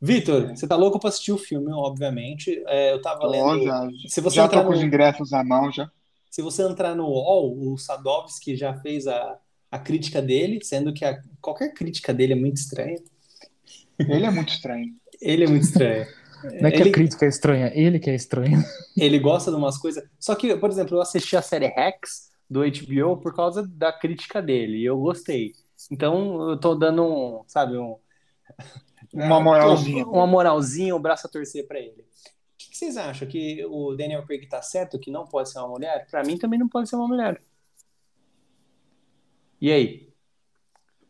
[0.05, 2.63] Vitor, você tá louco pra assistir o filme, obviamente.
[2.67, 3.65] É, eu tava lendo.
[3.65, 4.77] já se você já tô com no...
[4.77, 5.91] os ingressos à mão já.
[6.31, 9.39] Se você entrar no UOL, o Sadovski já fez a,
[9.71, 12.99] a crítica dele, sendo que a, qualquer crítica dele é muito estranha.
[13.99, 14.93] Ele é muito estranho.
[15.23, 16.07] Ele é muito estranho.
[16.61, 18.63] Não é que ele, a crítica é estranha, ele que é estranho.
[18.99, 20.05] ele gosta de umas coisas.
[20.19, 24.43] Só que, por exemplo, eu assisti a série Rex do HBO por causa da crítica
[24.43, 25.53] dele, e eu gostei.
[25.91, 27.97] Então, eu tô dando um, sabe, um.
[29.15, 30.05] Uma moralzinha.
[30.05, 32.03] Uma moralzinha, um braço a torcer para ele.
[32.03, 33.29] O que, que vocês acham?
[33.29, 36.07] Que o Daniel Craig tá certo que não pode ser uma mulher?
[36.11, 37.41] Para mim também não pode ser uma mulher.
[39.61, 40.09] E aí?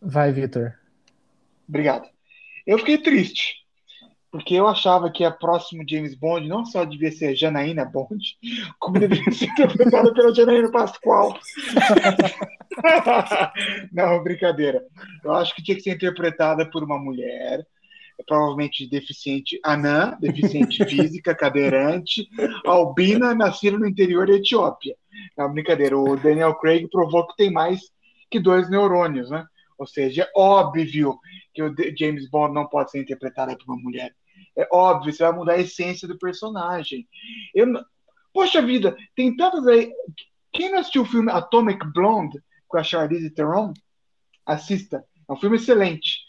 [0.01, 0.75] Vai, Vitor.
[1.67, 2.07] Obrigado.
[2.67, 3.65] Eu fiquei triste,
[4.31, 8.37] porque eu achava que a próximo James Bond não só devia ser Janaína Bond,
[8.79, 11.39] como deveria ser interpretada pela Janaína Pascoal.
[13.93, 14.87] não, brincadeira.
[15.23, 17.67] Eu acho que tinha que ser interpretada por uma mulher,
[18.27, 22.29] provavelmente deficiente anã, deficiente física, cadeirante,
[22.65, 24.97] albina, nascida no interior da Etiópia.
[25.37, 25.99] Não, brincadeira.
[25.99, 27.81] O Daniel Craig provou que tem mais
[28.31, 29.47] que dois neurônios, né?
[29.79, 31.19] Ou seja, é óbvio
[31.53, 34.15] que o James Bond não pode ser interpretado por uma mulher.
[34.57, 37.09] É óbvio, você vai mudar a essência do personagem.
[37.55, 37.67] Eu,
[38.33, 39.93] poxa vida, tem tantas aí.
[40.53, 43.73] Quem não assistiu o filme Atomic Blonde com a Charlize Theron?
[44.47, 45.05] Assista.
[45.29, 46.24] É um filme excelente.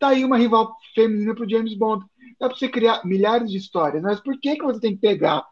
[0.00, 2.04] Tá aí uma rival feminina para o James Bond.
[2.40, 5.46] Dá para você criar milhares de histórias, mas por que, que você tem que pegar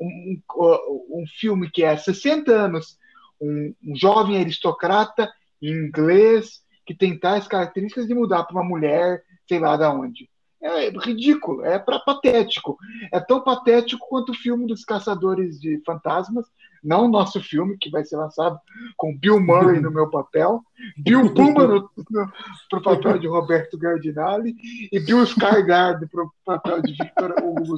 [0.00, 2.98] um, um, um filme que é 60 anos,
[3.40, 9.58] um, um jovem aristocrata inglês que tem tais características de mudar para uma mulher, sei
[9.58, 10.30] lá de onde?
[10.60, 12.78] É ridículo, é pra, patético.
[13.12, 16.46] É tão patético quanto o filme dos Caçadores de Fantasmas,
[16.82, 18.58] não o nosso filme, que vai ser lançado
[18.96, 20.62] com Bill Murray no meu papel,
[20.96, 22.32] Bill Puma no, no,
[22.68, 24.56] pro papel de Roberto Gardinali
[24.90, 27.76] e Bill Skarsgård pro papel de Victor Hugo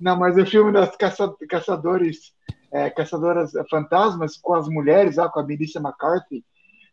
[0.00, 2.32] Não, mas o filme das caça, caçadores,
[2.72, 6.42] é, caçadoras fantasmas com as mulheres, ah, com a Melissa McCarthy,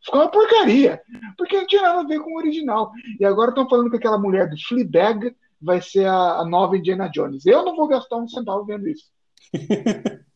[0.04, 1.02] ficou uma porcaria,
[1.38, 2.92] porque não tinha nada a ver com o original.
[3.20, 7.10] E agora estão falando que aquela mulher do Fleabag vai ser a, a nova Indiana
[7.10, 7.46] Jones.
[7.46, 9.06] Eu não vou gastar um centavo vendo isso.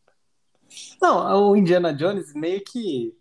[1.02, 3.14] Não, o Indiana Jones meio que.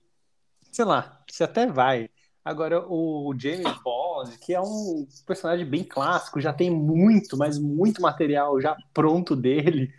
[0.71, 2.09] Sei lá, você até vai.
[2.45, 8.01] Agora, o James Bond, que é um personagem bem clássico, já tem muito, mas muito
[8.01, 9.93] material já pronto dele.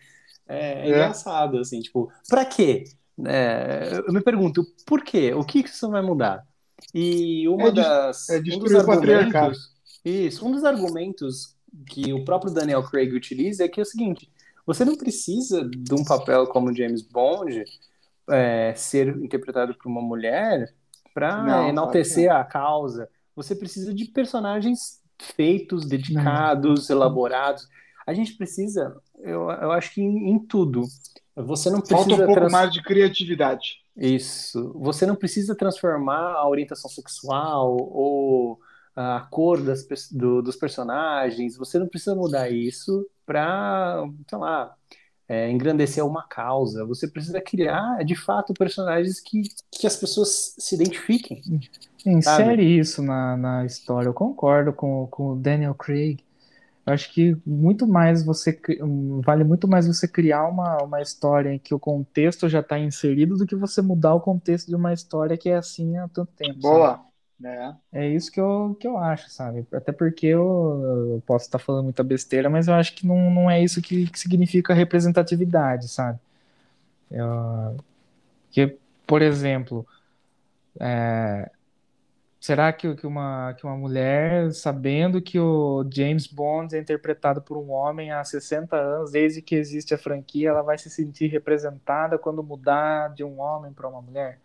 [0.47, 0.89] É, é.
[0.89, 2.85] engraçado, assim, tipo, pra quê?
[3.25, 5.33] É, eu me pergunto, por quê?
[5.33, 6.45] O que isso vai mudar?
[6.93, 8.29] E uma é das.
[8.29, 9.37] É um dos destruir o patriarcado.
[9.37, 9.71] argumentos.
[10.03, 11.55] Isso, um dos argumentos
[11.87, 14.29] que o próprio Daniel Craig utiliza é que é o seguinte:
[14.73, 17.63] você não precisa de um papel como James Bond
[18.29, 20.73] é, ser interpretado por uma mulher
[21.13, 23.09] para Não, enaltecer a causa.
[23.35, 25.01] Você precisa de personagens
[25.35, 27.67] feitos, dedicados, elaborados.
[28.07, 30.83] A gente precisa, eu, eu acho que em, em tudo.
[31.35, 31.99] Você não precisa.
[32.09, 33.81] Falta um pouco trans- mais de criatividade.
[33.95, 34.73] Isso.
[34.79, 38.59] Você não precisa transformar a orientação sexual ou
[38.95, 41.57] a cor das, do- dos personagens.
[41.57, 44.75] Você não precisa mudar isso para, sei lá,
[45.27, 46.85] é, engrandecer uma causa.
[46.85, 51.41] Você precisa criar, de fato, personagens que, que as pessoas se identifiquem.
[52.05, 54.07] Insere isso na, na história.
[54.09, 56.19] Eu concordo com, com o Daniel Craig.
[56.85, 58.59] Eu acho que muito mais você
[59.23, 63.37] vale muito mais você criar uma, uma história em que o contexto já está inserido
[63.37, 66.59] do que você mudar o contexto de uma história que é assim há tanto tempo.
[66.61, 66.61] sabe?
[66.61, 66.97] Boa.
[66.97, 67.10] né?
[67.93, 69.65] É isso que eu, que eu acho, sabe?
[69.73, 73.51] Até porque eu, eu posso estar falando muita besteira, mas eu acho que não, não
[73.51, 76.17] é isso que, que significa representatividade, sabe?
[77.11, 77.77] Eu-
[78.51, 78.77] que,
[79.07, 79.87] por exemplo,
[80.79, 81.51] é,
[82.39, 87.57] será que, que, uma, que uma mulher, sabendo que o James Bond é interpretado por
[87.57, 92.17] um homem há 60 anos, desde que existe a franquia, ela vai se sentir representada
[92.19, 94.39] quando mudar de um homem para uma mulher?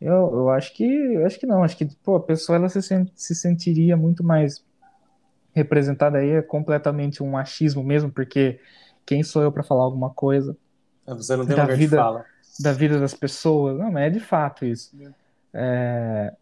[0.00, 2.82] Eu, eu acho que eu acho que não, acho que pô, a pessoa ela se,
[2.82, 4.64] sen- se sentiria muito mais
[5.54, 8.60] representada aí, é completamente um achismo mesmo, porque
[9.06, 10.56] quem sou eu para falar alguma coisa
[11.06, 12.24] Você não tem Da lugar de vida- fala.
[12.60, 13.78] da vida das pessoas?
[13.78, 14.94] Não, mas é de fato isso.
[15.54, 16.34] É,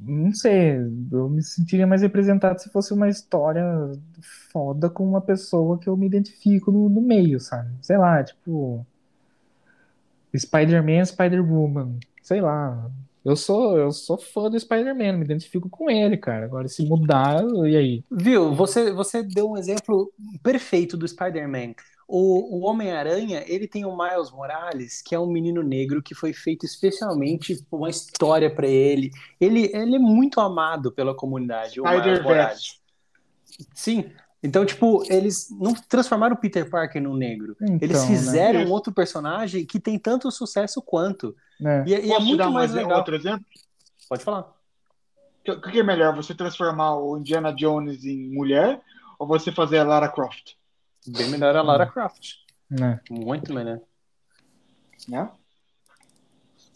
[0.00, 0.76] não sei,
[1.12, 3.64] eu me sentiria mais representado se fosse uma história
[4.52, 7.70] foda com uma pessoa que eu me identifico no, no meio, sabe?
[7.82, 8.86] Sei lá, tipo
[10.36, 12.90] Spider-Man, Spider-Woman, sei lá.
[13.24, 16.44] Eu sou, eu sou fã do Spider-Man, me identifico com ele, cara.
[16.44, 18.04] Agora, se mudar, e aí?
[18.10, 18.52] Viu?
[18.54, 20.12] Você, você deu um exemplo
[20.42, 21.74] perfeito do Spider-Man.
[22.08, 26.32] O, o Homem-Aranha, ele tem o Miles Morales, que é um menino negro que foi
[26.32, 29.10] feito especialmente uma história para ele.
[29.40, 29.70] ele.
[29.72, 32.22] Ele é muito amado pela comunidade, o Miles.
[32.22, 32.80] Morales.
[33.72, 34.10] Sim,
[34.42, 37.56] Então, tipo, eles não transformaram o Peter Parker no negro.
[37.60, 38.06] Então, Eles né?
[38.08, 38.72] fizeram Isso.
[38.72, 41.34] outro personagem que tem tanto sucesso quanto.
[41.60, 41.84] né?
[41.86, 42.98] E, e é te muito dar mais mais legal.
[42.98, 43.44] outro exemplo?
[44.08, 44.54] Pode falar.
[45.48, 48.80] O que que é melhor, você transformar o Indiana Jones em mulher
[49.18, 50.52] ou você fazer a Lara Croft?
[51.06, 52.34] Bem melhor a Lara Croft.
[52.70, 53.00] né?
[53.10, 53.80] Muito melhor.
[55.08, 55.30] Né?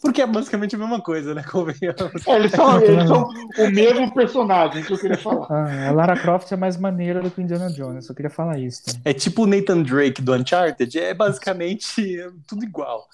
[0.01, 1.43] Porque é basicamente a mesma coisa, né?
[1.49, 2.25] Convenhamos.
[2.27, 5.47] É, eles, são, eles são o mesmo personagem que eu queria falar.
[5.49, 8.57] Ah, a Lara Croft é mais maneira do que o Indiana Jones, só queria falar
[8.57, 8.83] isso.
[8.85, 8.91] tá?
[9.05, 12.17] É tipo o Nathan Drake do Uncharted, é basicamente
[12.47, 13.07] tudo igual.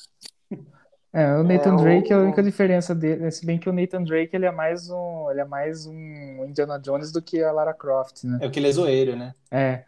[1.14, 3.74] É, o Nathan É, o- Drake, a única diferença dele, é se bem que o
[3.74, 7.52] Nathan Drake ele é mais um, ele é mais um Indiana Jones do que a
[7.52, 8.38] Lara Croft, né?
[8.42, 9.34] É porque ele é zoeiro, né?
[9.50, 9.84] É.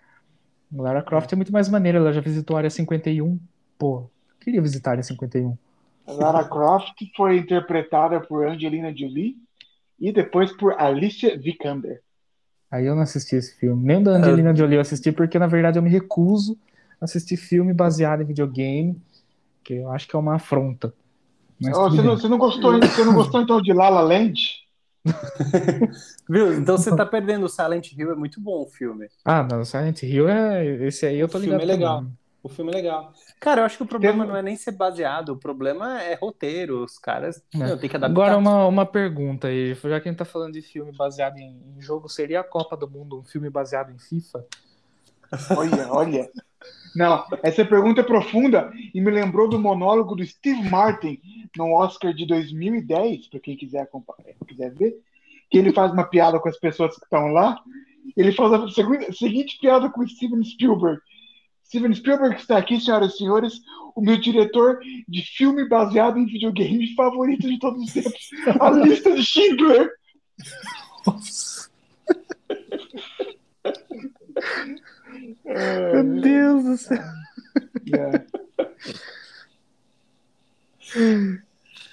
[0.77, 3.38] A Lara Croft é muito mais maneira, ela já visitou a área 51.
[3.77, 4.09] Pô,
[4.39, 5.57] queria visitar a área 51.
[6.14, 9.36] Lara Croft foi interpretada por Angelina Jolie
[9.99, 12.02] e depois por Alicia Vikander.
[12.72, 13.84] Aí eu não assisti esse filme.
[13.86, 16.57] Nem da Angelina Jolie eu assisti, porque na verdade eu me recuso
[17.02, 19.02] a assistir filme baseado em videogame,
[19.64, 20.94] que eu acho que é uma afronta.
[21.60, 24.40] Tudo você, não, você não gostou, você não gostou então de La La Land?
[26.30, 26.53] Viu?
[26.53, 27.45] Então você tá perdendo.
[27.45, 29.07] O Silent Hill é muito bom o filme.
[29.26, 30.65] Ah, não, Silent Hill é.
[30.86, 31.98] Esse aí eu tô O filme ligado é legal.
[31.99, 32.19] também.
[32.41, 33.11] O filme é legal.
[33.40, 36.14] Cara, eu acho que o problema Tem- não é nem ser baseado, o problema é
[36.16, 36.84] roteiro.
[36.84, 37.76] Os caras É.
[37.76, 38.06] tem que adaptar.
[38.11, 41.61] Agora uma, uma pergunta aí, já que a gente tá falando de filme baseado em,
[41.78, 44.45] em jogo, seria a Copa do Mundo um filme baseado em FIFA?
[45.57, 46.32] Olha, olha.
[46.95, 51.22] Não, essa pergunta é profunda e me lembrou do monólogo do Steve Martin
[51.56, 54.95] no Oscar de 2010, para quem quiser, acompanhar- quiser ver,
[55.52, 57.60] que ele faz uma piada com as pessoas que estão lá.
[58.18, 60.99] Ele faz a segui- seguinte piada com o Steven Spielberg.
[61.70, 63.62] Steven Spielberg está aqui, senhoras e senhores,
[63.96, 68.30] o meu diretor de filme baseado em videogame favorito de todos os tempos,
[68.60, 69.90] a lista de Schindler.
[75.46, 77.04] É, Meu Deus do céu.
[77.96, 78.26] é.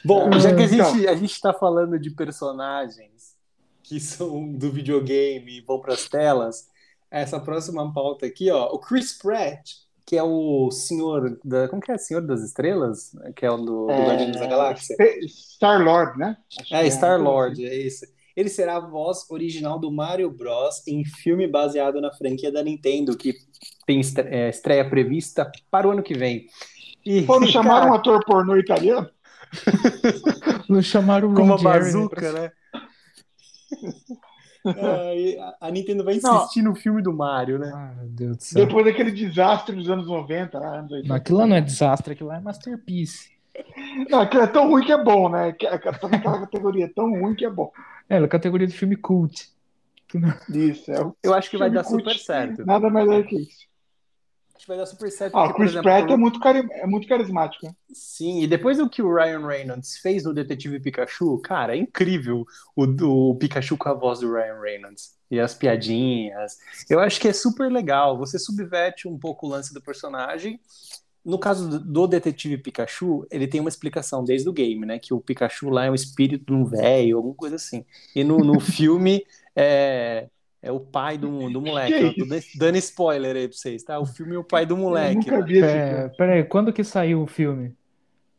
[0.04, 0.94] Bom, já que a Então.
[0.94, 3.36] gente, a gente tá falando de personagens
[3.82, 6.68] que são do videogame e vão pras telas,
[7.10, 9.70] essa próxima pauta aqui, ó, o Chris Pratt,
[10.06, 11.68] que é o senhor da.
[11.68, 11.98] Como que é?
[11.98, 13.10] Senhor das Estrelas?
[13.34, 14.96] Que é o do, do Guardiões da Galáxia.
[15.28, 16.36] Star Lord, né?
[16.58, 18.06] Acho que É, Star Lord, é isso.
[18.36, 20.86] Ele será a voz original do Mario Bros.
[20.86, 23.34] em filme baseado na franquia da Nintendo, que
[23.86, 26.46] tem estre- é, estreia prevista para o ano que vem.
[27.04, 27.22] E.
[27.22, 29.08] Pô, não chamaram um cara, ator pornô italiano?
[30.68, 32.52] Não chamaram o com Ron uma Jeremy bazuca, né?
[35.60, 36.36] A- Nintendo vai Não.
[36.36, 37.70] insistir no filme do Mario, né?
[37.74, 38.66] Ah, meu Deus do céu.
[38.66, 41.08] Depois daquele desastre dos anos 90, lá, anos 80.
[41.08, 43.30] Não, aquilo lá não é desastre, aquilo lá é masterpiece.
[44.10, 45.52] Não, aquilo é tão ruim que é bom, né?
[45.52, 47.70] Que- Tá naquela categoria tão ruim que é bom.
[48.08, 49.48] É, na categoria de filme cult.
[50.48, 52.02] Isso, é o- Eu acho que vai dar cult.
[52.02, 52.64] super certo.
[52.66, 53.66] nada melhor que isso.
[54.66, 55.36] Vai dar super certo.
[55.36, 57.66] Ah, porque, Chris exemplo, Pratt é muito, cari- é muito carismático.
[57.66, 57.74] né?
[57.92, 62.44] Sim, e depois do que o Ryan Reynolds fez no Detetive Pikachu, cara, é incrível
[62.74, 62.84] o,
[63.30, 65.14] o Pikachu com a voz do Ryan Reynolds.
[65.30, 66.58] E as piadinhas.
[66.88, 68.16] Eu acho que é super legal.
[68.18, 70.60] Você subverte um pouco o lance do personagem.
[71.24, 74.98] No caso do- do Detetive Pikachu, ele tem uma explicação desde o game, né?
[75.00, 77.84] Que o Pikachu lá é um espírito de um velho, alguma coisa assim.
[78.14, 79.26] E no, no filme
[79.56, 80.28] é,
[80.62, 82.14] é o pai do, do moleque.
[82.14, 83.98] Que Eu tô dando spoiler aí pra vocês, tá?
[83.98, 85.16] O filme é o pai do moleque.
[85.16, 85.42] nunca né?
[85.42, 87.74] vi É, peraí, quando que saiu o filme?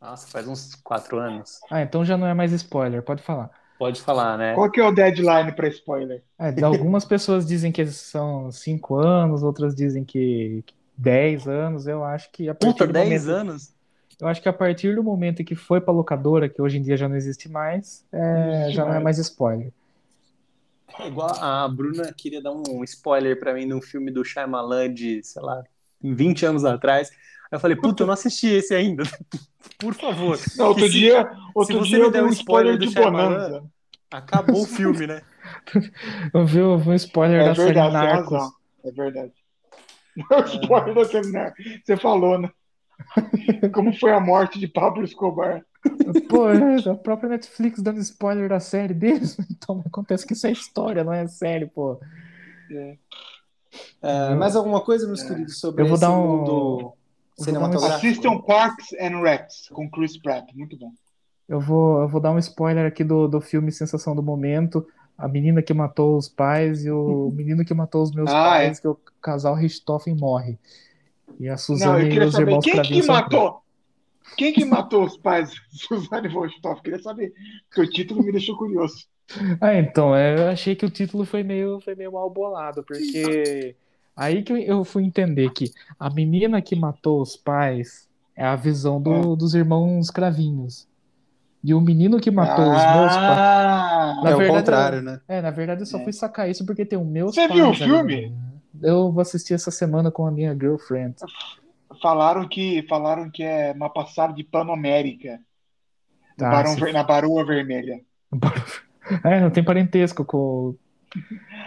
[0.02, 1.60] Nossa, faz uns quatro anos.
[1.70, 3.50] Ah, então já não é mais spoiler, pode falar.
[3.80, 4.56] Pode falar, né?
[4.56, 6.24] Qual que é o deadline pra spoiler?
[6.40, 10.64] É, algumas pessoas dizem que são 5 anos, outras dizem que
[10.98, 11.88] 10 anos.
[11.88, 13.74] Eu acho que a partir Puta, do 10 momento, anos?
[14.20, 16.98] eu acho que a partir do momento que foi pra locadora, que hoje em dia
[16.98, 19.04] já não existe mais, é, já não é mais.
[19.04, 19.72] mais spoiler.
[21.00, 25.22] É igual a Bruna queria dar um spoiler pra mim num filme do Shyamalan de,
[25.24, 25.64] sei lá,
[26.02, 27.10] 20 anos atrás.
[27.10, 27.18] Aí
[27.58, 29.04] eu falei, puta, eu não assisti esse ainda.
[29.80, 30.38] Por favor.
[30.56, 33.30] Não, outro se- dia, outro você dia me eu der dei um spoiler de Shyamalan,
[33.30, 33.64] Bonanza.
[34.10, 35.22] Acabou o filme, né?
[36.34, 38.54] Eu vi, eu vi um spoiler É da série verdade, tem Narcos.
[38.84, 39.34] É verdade.
[40.32, 41.54] O spoiler da seminar.
[41.86, 42.50] Você falou, né?
[43.74, 45.64] Como foi a morte de Pablo Escobar?
[46.30, 49.38] Pô, é a própria Netflix dando spoiler da série deles.
[49.52, 52.00] Então acontece que isso é história, não é série, pô.
[54.02, 56.94] É, mais alguma coisa, meus queridos, sobre Eu vou esse dar um- mundo
[57.40, 57.96] um- cinematográfico?
[58.08, 60.54] Assistam Parks and Recs com Chris Pratt.
[60.54, 60.92] Muito bom.
[61.48, 64.86] Eu vou, eu vou dar um spoiler aqui do, do filme Sensação do Momento.
[65.18, 68.80] A menina que matou os pais e o menino que matou os meus Ah, pais,
[68.80, 70.58] que o casal Richthofen morre.
[71.40, 73.62] E a Não, Suzane eu e queria os saber irmãos quem Cravinhos que matou?
[74.36, 76.82] Quem que matou os pais de Suzane Vostov?
[76.82, 77.34] Queria saber,
[77.70, 79.06] porque o título me deixou curioso.
[79.60, 83.76] Ah, então, é, eu achei que o título foi meio, foi meio mal bolado, porque
[84.16, 89.00] Aí que eu fui entender que a menina que matou os pais é a visão
[89.02, 90.88] do- dos irmãos cravinhos.
[91.64, 93.40] E o menino que matou os meus pais.
[93.40, 95.20] Ah, Na é o verdade, contrário, né?
[95.28, 96.04] É, na verdade eu só É.
[96.04, 97.54] fui sacar isso porque tem o meus Você pais.
[97.60, 97.78] viu o ali.
[97.78, 98.34] filme?
[98.82, 101.16] Eu vou assistir essa semana com a minha girlfriend.
[102.02, 105.40] Falaram que falaram que é uma passada de Panamérica
[106.38, 108.02] Tá, Barão se- na Baroa Vermelha.
[109.24, 110.76] É, não tem parentesco com.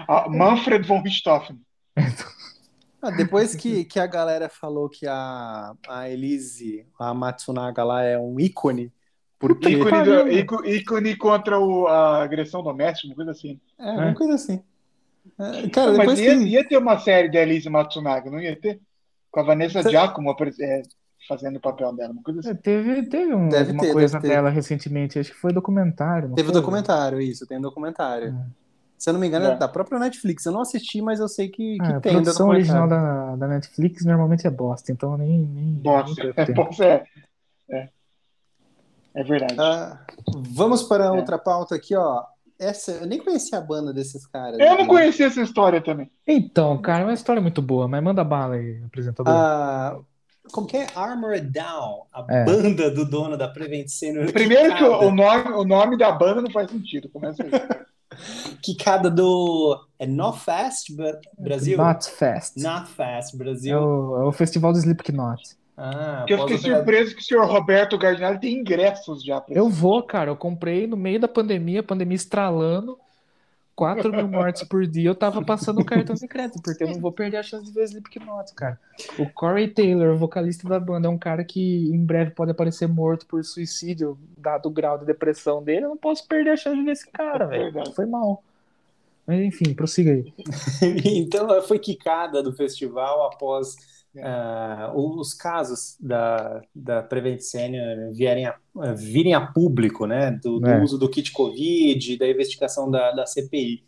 [0.07, 1.59] Ah, Manfred von Richthofen.
[3.03, 8.19] Ah, depois que, que a galera falou que a, a Elise, a Matsunaga lá é
[8.19, 8.93] um ícone,
[9.39, 10.33] porque Ícone, do- velho.
[10.39, 13.59] íco- ícone contra o- a agressão doméstica, uma coisa assim.
[13.79, 14.63] é uma coisa assim.
[15.39, 16.45] É, Cara, Não, depois mas ia, que...
[16.45, 18.79] ia ter uma série da Elise Matsunaga, não ia ter?
[19.31, 20.83] Com a Vanessa Cê- Giacomo é,
[21.29, 22.61] fazendo o papel dela, uma coisa É, assim.
[22.61, 24.35] teve teve um, Deve alguma ter, coisa deve ter.
[24.35, 26.31] dela recentemente, acho que foi documentário.
[26.35, 26.61] Teve foi?
[26.61, 28.29] documentário, isso, tem documentário.
[28.29, 28.61] É.
[28.99, 29.57] Se eu não me engano, é É.
[29.57, 30.45] da própria Netflix.
[30.45, 32.83] Eu não assisti, mas eu sei que, que Ah, a tem produção documentário.
[32.83, 35.39] original da, da Netflix normalmente é bosta, então nem.
[35.39, 36.35] nem Bosta.
[36.37, 37.05] É, bosta, é,
[37.71, 37.89] é.
[39.15, 39.57] É verdade.
[39.59, 40.01] Ah,
[40.51, 41.11] vamos para É.
[41.11, 42.25] outra pauta aqui, ó.
[42.61, 44.59] Essa, eu nem conhecia a banda desses caras.
[44.61, 44.87] Eu não aqui.
[44.87, 46.11] conhecia essa história também.
[46.27, 49.33] Então, cara, é uma história muito boa, mas manda bala aí, apresentador.
[49.35, 49.99] Ah,
[50.53, 50.87] como que é?
[50.95, 52.45] Armored Down, a É.
[52.45, 54.31] banda do dono da Prevent Senior.
[54.33, 57.09] Primeiro que o, o nome, o nome da banda não faz sentido.
[57.09, 57.51] Começa aí.
[58.63, 59.79] quicada do.
[59.99, 61.79] É Not Fast Bra- Brasil?
[61.79, 62.57] Not Fest.
[62.59, 63.79] Not Fast É Brasil.
[63.79, 65.57] o, é o festival do Slipknot.
[65.83, 69.41] Ah, Porque eu fiquei surpreso que o senhor Roberto Gardinelli tem ingressos já.
[69.41, 70.31] pra Eu vou, cara.
[70.31, 72.99] Eu comprei no meio da pandemia, pandemia estralando.
[73.75, 77.01] 4 mil mortes por dia, eu tava passando o cartão de crédito, porque eu não
[77.01, 78.79] vou perder a chance de ver Slipknot, cara.
[79.19, 83.25] O Corey Taylor, vocalista da banda, é um cara que em breve pode aparecer morto
[83.25, 85.87] por suicídio, dado o grau de depressão dele.
[85.87, 87.73] Eu não posso perder a chance de ver esse cara, velho.
[87.95, 88.45] Foi mal.
[89.27, 90.31] Mas enfim, prossiga aí.
[91.03, 98.47] então ela foi quicada do festival após Ah, os casos da, da Prevent Senior vierem
[98.47, 98.57] a,
[98.97, 100.33] virem a público, né?
[100.43, 100.83] Do, do É.
[100.83, 103.85] uso do kit Covid, da investigação da, da CPI.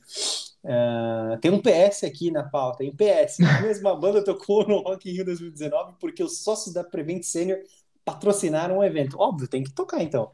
[0.65, 2.95] Ah, tem um PS aqui na pauta, hein?
[2.97, 7.25] PS, a mesma banda tocou no Rock in Rio 2019 porque os sócios da Prevent
[7.25, 7.59] Senior
[8.05, 9.17] patrocinaram o evento.
[9.19, 10.31] Óbvio, tem que tocar então.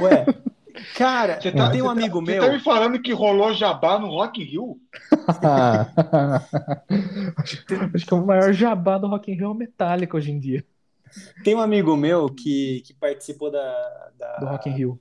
[0.00, 0.24] Ué,
[0.94, 2.44] cara, Você tá- tem um tá- amigo Você meu.
[2.46, 4.80] tá me falando que rolou jabá no Rock in Rio?
[7.36, 7.64] acho,
[7.94, 10.38] acho que é o maior jabá do Rock in Rio é o Metallica hoje em
[10.38, 10.64] dia,
[11.44, 15.00] Tem um amigo meu que, que participou da, da- do Rock in Rio.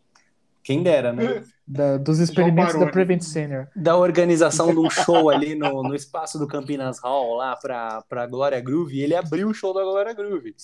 [0.64, 1.44] Quem dera, né?
[1.68, 2.92] Da- dos experimentos da Baroni.
[2.92, 3.68] Prevent Senior.
[3.76, 8.26] Da organização de um show ali no, no espaço do Campinas Hall, lá pra, pra
[8.26, 10.56] Glória Groove, e ele abriu o show da Glória Groove.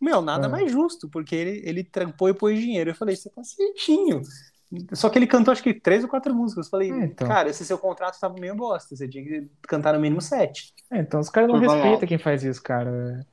[0.00, 0.48] Meu, nada É.
[0.48, 2.90] mais justo, porque ele, ele trampou e pôs dinheiro.
[2.90, 4.22] Eu falei, você tá certinho.
[4.92, 6.66] Só que ele cantou acho que três ou quatro músicas.
[6.66, 7.26] Eu falei, É, então.
[7.26, 10.72] cara, esse seu contrato tava meio bosta, você tinha que cantar no mínimo sete.
[10.90, 13.26] É, então os caras não respeitam quem faz isso, cara.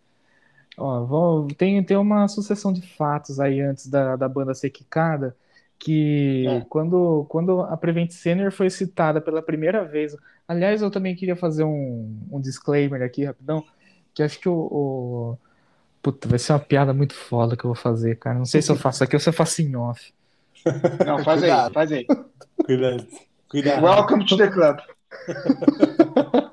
[0.78, 5.36] Ó, vou- tem, tem uma sucessão de fatos aí antes da, da banda ser quicada,
[5.80, 6.62] que É.
[6.70, 10.16] quando, quando a Prevent Senior foi citada pela primeira vez,
[10.48, 13.64] aliás, eu também queria fazer um, um disclaimer aqui, rapidão,
[14.14, 15.38] que acho que o, o-
[16.02, 18.38] Puta, vai ser uma piada muito foda que eu vou fazer, cara.
[18.38, 20.14] Não sei se eu faço aqui ou se eu faço em off.
[21.06, 22.06] Não, faz aí, faz aí.
[22.66, 23.08] Cuidado.
[23.50, 23.84] Cuidado.
[23.84, 24.78] Welcome to the club.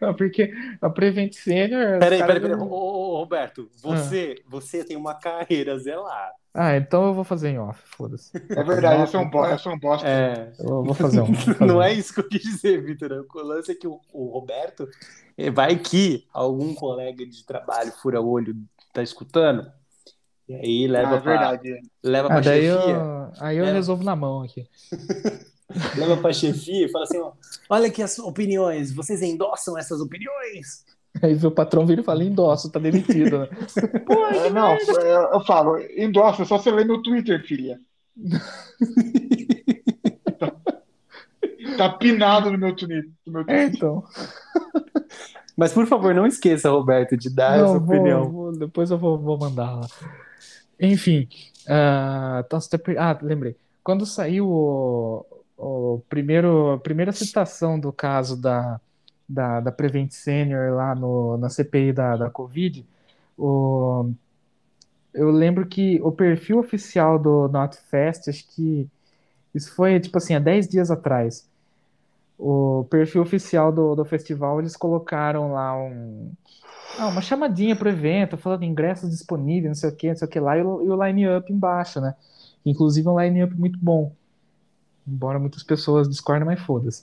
[0.00, 1.98] Não, porque a Prevent Senior.
[1.98, 2.56] Peraí, peraí, peraí.
[2.56, 6.30] Ô, Roberto, você, você tem uma carreira a zelar.
[6.54, 8.30] Ah, então eu vou fazer em off, foda-se.
[8.50, 9.54] É verdade, eu sou um bosta.
[9.54, 10.08] Eu sou um bosta.
[10.08, 11.34] É, Eu vou fazer um.
[11.34, 11.82] fazer Não um.
[11.82, 13.26] é isso que eu quis dizer, Vitor.
[13.34, 14.88] O lance é que o, o Roberto
[15.36, 18.56] eh, vai que algum colega de trabalho fura o olho,
[18.92, 19.70] tá escutando,
[20.48, 21.80] e aí leva Ah, é pra, verdade.
[22.02, 23.72] leva pra Ah, chefia, eu, aí eu É.
[23.72, 24.66] resolvo na mão aqui.
[25.96, 27.32] leva pra chefia e fala assim, ó,
[27.68, 30.84] olha aqui as opiniões, vocês endossam essas opiniões?
[31.22, 33.48] Aí o patrão vira e fala, endosso, tá demitido, né?
[34.46, 37.78] É, não, eu, eu falo, endossa, só você ler meu Twitter, filha.
[40.38, 40.52] tá,
[41.76, 43.10] tá pinado no meu Twitter.
[43.26, 44.04] No meu É, então.
[45.56, 48.30] Mas por favor, não esqueça, Roberto, de dar Não, essa vou- opinião.
[48.30, 49.86] vou- depois eu vou, vou mandar lá.
[50.80, 51.28] Enfim,
[52.78, 53.56] per- ah, lembrei.
[53.82, 55.26] Quando saiu o,
[55.56, 58.80] o primeiro, a primeira citação do caso da,
[59.28, 62.84] da, da Prevent Senior lá no, na CPI da, da Covid,
[63.36, 64.10] o,
[65.14, 68.88] eu lembro que o perfil oficial do NotFest, acho que
[69.54, 71.47] isso foi tipo assim, há 10 dias atrás.
[72.38, 76.30] O perfil oficial do, do festival, eles colocaram lá um,
[76.98, 80.30] ah, uma chamadinha pro evento, falando ingressos disponíveis, não sei o que, não sei o
[80.30, 82.14] que lá, e o, e o line-up embaixo, né?
[82.64, 84.12] Inclusive um line-up muito bom.
[85.06, 87.02] Embora muitas pessoas discordem, mas foda-se.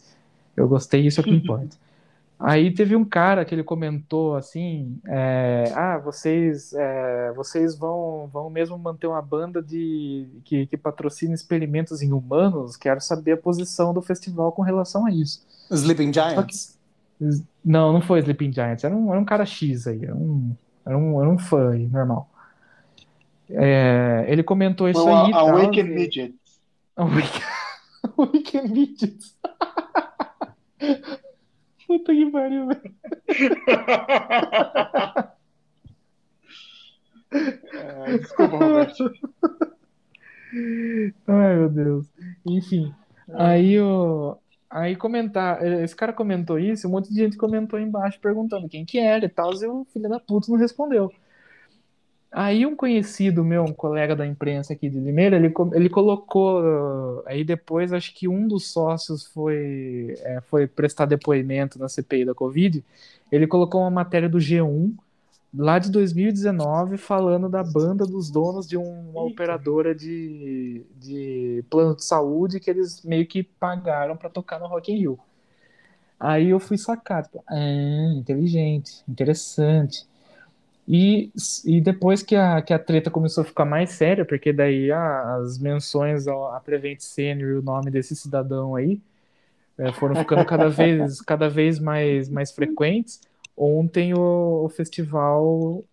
[0.55, 1.75] Eu gostei, isso é o que importa.
[2.37, 8.49] Aí teve um cara que ele comentou assim, é, ah, vocês, é, vocês vão, vão
[8.49, 12.75] mesmo manter uma banda de que, que patrocina experimentos em humanos?
[12.75, 15.45] Quero saber a posição do festival com relação a isso.
[15.71, 16.77] Sleeping Giants?
[17.63, 20.53] Não, não foi Sleeping Giants, era um, era um cara X aí, era um,
[20.85, 22.29] era um, era um fã aí, normal.
[23.49, 25.33] É, ele comentou isso Well, aí.
[25.33, 26.35] a- Awaken Midgets.
[26.97, 27.41] Awaken,
[28.17, 29.35] Awaken Midgets.
[31.87, 32.95] Puta que pariu, velho.
[37.73, 39.11] É, desculpa, Roberto.
[41.27, 42.07] Ai, meu Deus.
[42.45, 42.93] Enfim,
[43.33, 44.37] aí o.
[44.69, 48.97] Aí comentar, esse cara comentou isso, um monte de gente comentou embaixo perguntando quem que
[48.99, 51.13] era e tal, e o filho da puta não respondeu.
[52.37, 57.45] Aí um conhecido meu, um colega da imprensa aqui de Limeira, ele, ele colocou, aí
[57.45, 62.83] depois acho que um dos sócios foi, é, foi prestar depoimento na CPI da Covid,
[63.31, 64.93] ele colocou uma matéria do G1,
[65.57, 72.03] lá de 2019, falando da banda dos donos de uma operadora de, de plano de
[72.03, 75.19] saúde que eles meio que pagaram para tocar no Rock in Rio.
[76.19, 80.05] Aí eu fui sacar, tipo, ah, inteligente, interessante.
[80.87, 81.31] E,
[81.65, 85.37] e depois que a, que a treta começou a ficar mais séria, porque daí ah,
[85.37, 89.01] as menções ao- a Prevent Senior e o nome desse cidadão aí
[89.77, 93.21] eh, foram ficando cada vez, cada vez mais, mais frequentes.
[93.57, 95.83] Ontem o, o festival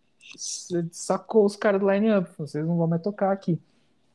[0.90, 3.58] sacou os caras do line-up, vocês não vão mais tocar aqui.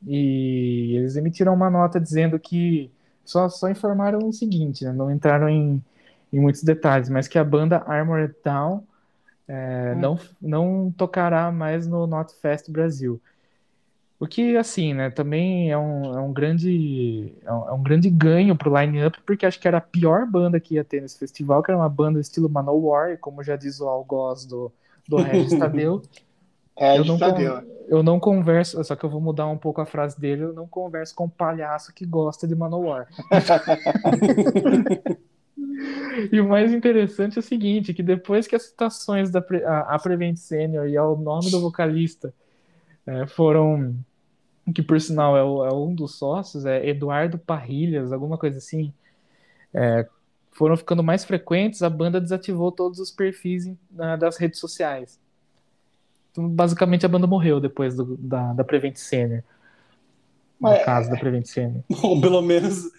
[0.08, 2.91] E eles emitiram uma nota dizendo que
[3.26, 5.84] só, só informaram o seguinte, né, não entraram em,
[6.32, 8.84] em muitos detalhes, mas que a banda Armored Down
[9.48, 13.22] é, não, não tocará mais no Not Fest Brasil.
[14.19, 18.10] O que, assim, né, também é um, é um grande é um, é um grande
[18.10, 21.61] ganho pro line-up, porque acho que era a pior banda que ia ter nesse festival,
[21.61, 24.72] que era uma banda estilo Manowar, e como já diz o algoz do,
[25.07, 26.02] do Regis Tadeu,
[26.76, 27.61] É, eu não, está con- deu.
[27.88, 30.68] eu não converso, só que eu vou mudar um pouco a frase dele, eu não
[30.68, 33.07] converso com um palhaço que gosta de Manowar.
[36.32, 39.82] E o mais interessante é o seguinte, que depois que as citações da Pre- a,
[39.82, 42.34] a Prevent Senior e ao nome do vocalista
[43.06, 43.95] eh, foram,
[44.74, 48.91] que por sinal é, o- é um dos sócios, é Eduardo Parrilhas, alguma coisa assim,
[49.74, 50.08] eh,
[50.52, 55.20] foram ficando mais frequentes, a banda desativou todos os perfis na- das redes sociais.
[56.32, 59.44] Então, basicamente, a banda morreu depois do- da, da Prevent Senior.
[60.60, 61.84] No Mas- caso da Prevent Senior.
[62.02, 62.90] Ou pelo menos.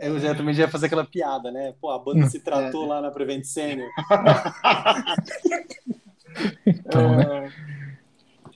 [0.00, 1.74] Eu já também já ia fazer aquela piada, né?
[1.80, 3.88] Pô, a banda se tratou lá na Prevent Senior.
[6.64, 7.52] Então, né?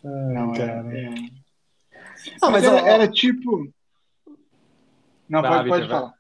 [0.04, 0.96] Não, cara.
[0.96, 1.14] é, é.
[2.40, 3.68] Ah, Mas mas ó, era, era tipo.
[5.28, 5.98] Não, Vai, pode, pode vai.
[5.98, 6.14] falar.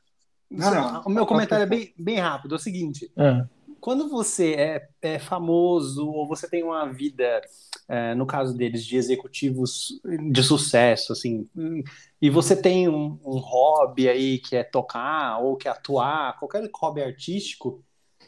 [0.50, 1.02] Não, não.
[1.02, 2.54] o meu comentário é bem, bem rápido.
[2.54, 3.46] É o seguinte: Ah,
[3.84, 7.42] quando você é, é famoso ou você tem uma vida,
[7.86, 10.00] é, no caso deles, de executivos
[10.32, 11.84] de sucesso, assim, hum,
[12.18, 16.66] e você tem um, um hobby aí que é tocar ou que é atuar, qualquer
[16.74, 17.84] hobby artístico,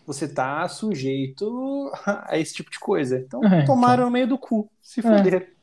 [0.07, 3.19] você tá sujeito a esse tipo de coisa.
[3.19, 5.55] Então, É, tomaram no meio do cu, se fuder.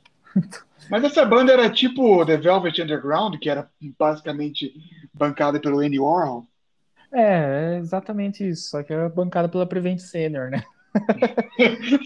[0.90, 4.74] Mas essa banda era tipo The Velvet Underground, que era basicamente
[5.14, 6.48] bancada pelo Andy Warhol.
[7.14, 10.64] É, é exatamente isso, só que é bancada pela Prevent Senior, né?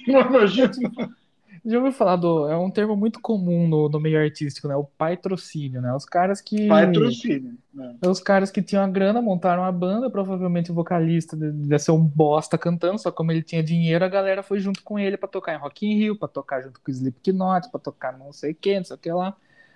[0.08, 0.72] Não imagino.
[1.66, 2.48] Já ouviu falar do.
[2.50, 4.76] É um termo muito comum no, no meio artístico, né?
[4.78, 5.94] O patrocínio, né?
[5.94, 6.68] Os caras que.
[6.68, 7.58] Patrocínio.
[7.74, 7.98] né?
[8.08, 11.92] Os caras que tinham a grana montaram a banda, provavelmente o vocalista de- devia ser
[11.92, 15.28] um bosta cantando, só como ele tinha dinheiro, a galera foi junto com ele pra
[15.28, 18.54] tocar em Rock in Rio, pra tocar junto com o Slipknot, pra tocar não sei
[18.54, 19.36] quem, não sei o que lá.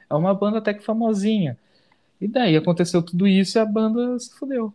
[0.09, 1.57] É uma banda até que famosinha.
[2.21, 4.73] E daí aconteceu tudo isso e a banda se fudeu.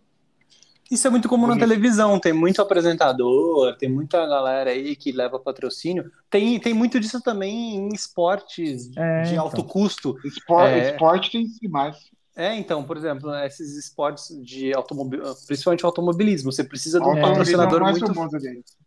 [0.91, 5.39] Isso é muito comum na televisão, tem muito apresentador, tem muita galera aí que leva
[5.39, 6.11] patrocínio.
[6.31, 9.45] Tem, tem muito disso também em esportes É, de então.
[9.45, 10.17] alto custo.
[10.25, 10.93] Espor- É.
[10.93, 11.97] Esporte tem demais.
[12.39, 17.21] É, então, por exemplo, esses esportes de automobilismo, principalmente automobilismo, você precisa de um é
[17.23, 18.13] patrocinador mais muito,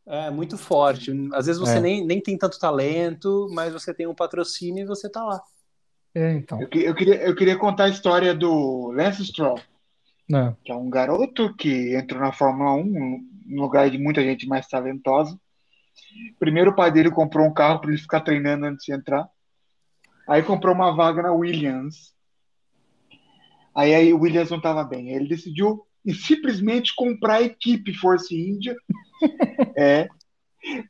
[0.05, 1.11] é, muito forte.
[1.33, 1.81] Às vezes você É.
[1.81, 5.41] nem, nem tem tanto talento, mas você tem um patrocínio e você tá lá.
[6.13, 6.61] É, então.
[6.61, 9.59] Eu, eu queria, eu queria contar a história do Lance Stroll,
[10.29, 10.55] Não.
[10.63, 14.67] que é um garoto que entrou na Fórmula 1, no lugar de muita gente mais
[14.67, 15.35] talentosa.
[16.37, 19.27] Primeiro o pai dele comprou um carro para ele ficar treinando antes de entrar.
[20.27, 22.13] Aí comprou uma vaga na Williams.
[23.73, 25.09] Aí, aí o Williams não estava bem.
[25.09, 25.83] Ele decidiu
[26.13, 28.75] simplesmente comprar a equipe Force India
[29.75, 30.07] é,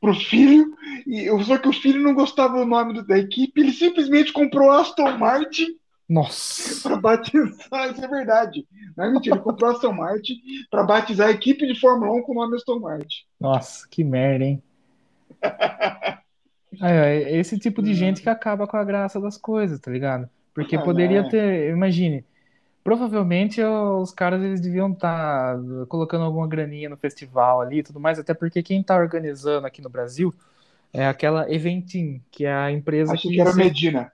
[0.02, 0.76] pro filho.
[1.08, 3.62] E, só que o filho não gostava do nome da equipe.
[3.62, 5.80] Ele simplesmente comprou Aston Martin
[6.10, 6.82] Nossa.
[6.82, 8.68] Para batizar, isso é verdade.
[8.98, 9.36] Não é mentira.
[9.36, 12.56] Ele comprou a Aston Martin para batizar a equipe de Fórmula 1 com o nome
[12.56, 13.26] Aston Martin.
[13.40, 14.64] Nossa, que merda, hein?
[16.82, 20.30] É, esse tipo de gente que acaba com a graça das coisas, tá ligado?
[20.54, 21.30] Porque Ah, poderia né?
[21.30, 22.26] ter, imagine,
[22.84, 25.58] provavelmente os caras eles deviam estar
[25.88, 29.82] colocando alguma graninha no festival ali e tudo mais, até porque quem tá organizando aqui
[29.82, 30.34] no Brasil
[30.94, 34.12] é aquela Eventim, que é a empresa Achei que que era Medina.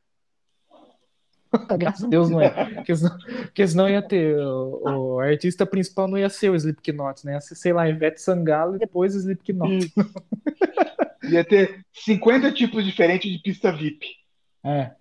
[1.77, 2.49] Graças a Deus não é.
[2.76, 4.38] Porque senão, porque senão ia ter.
[4.38, 7.34] O, o artista principal não ia ser o Slipknot, né?
[7.34, 9.94] Ia ser, sei lá, Ivete Sangalo e depois o Slipknot.
[11.30, 14.06] Ia ter 50 tipos diferentes de pista VIP.
[14.64, 14.91] É.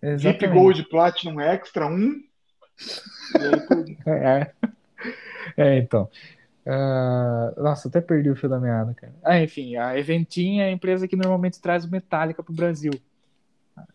[0.00, 0.58] VIP Exatamente.
[0.58, 1.98] Gold Platinum Extra 1.
[1.98, 2.22] E
[3.38, 4.52] aí, por- É,
[5.56, 6.08] é então.
[6.64, 9.12] Ah, nossa, até perdi o fio da meada, cara.
[9.22, 12.92] Ah, enfim, a Eventim é a empresa que normalmente traz o Metallica pro Brasil.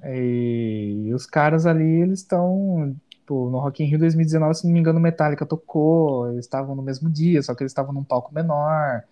[0.03, 2.95] E, os caras ali, eles estão.
[3.09, 6.81] Tipo, no Rock in Rio 2019, se não me engano, Metallica tocou, eles estavam no
[6.81, 9.03] mesmo dia, só que eles estavam num palco menor.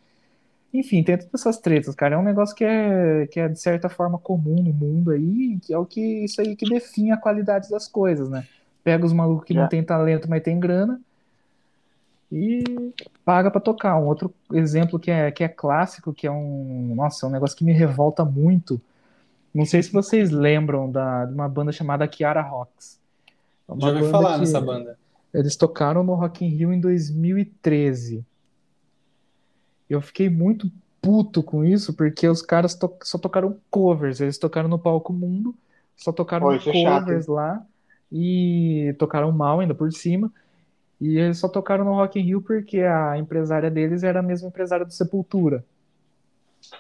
[0.74, 2.16] Enfim, tem todas essas tretas, cara.
[2.16, 5.74] É um negócio que é, que é de certa forma comum no mundo aí, que
[5.74, 8.46] é o que isso aí que define a qualidade das coisas, né?
[8.84, 9.68] Pega os malucos que não É.
[9.68, 11.00] tem talento, mas tem grana
[12.32, 12.64] e
[13.24, 13.98] paga pra tocar.
[13.98, 17.56] Um outro exemplo que é, que é clássico, que é um, nossa, é um negócio
[17.56, 18.80] que me revolta muito.
[19.56, 23.00] Não sei se vocês lembram da, de uma banda chamada Kiara Rocks.
[23.66, 25.00] É uma Já ouvi banda falar nessa banda.
[25.34, 28.26] Eles tocaram no Rock in Rio em 2013.
[29.90, 30.70] Eu fiquei muito
[31.02, 34.20] puto com isso, porque os caras to- só tocaram covers.
[34.20, 35.56] Eles tocaram no Palco Mundo,
[35.96, 36.74] só tocaram é chato,
[37.06, 37.66] covers lá
[38.12, 40.30] e tocaram mal ainda por cima.
[41.00, 44.50] E eles só tocaram no Rock in Rio porque a empresária deles era a mesma
[44.50, 45.64] empresária do Sepultura.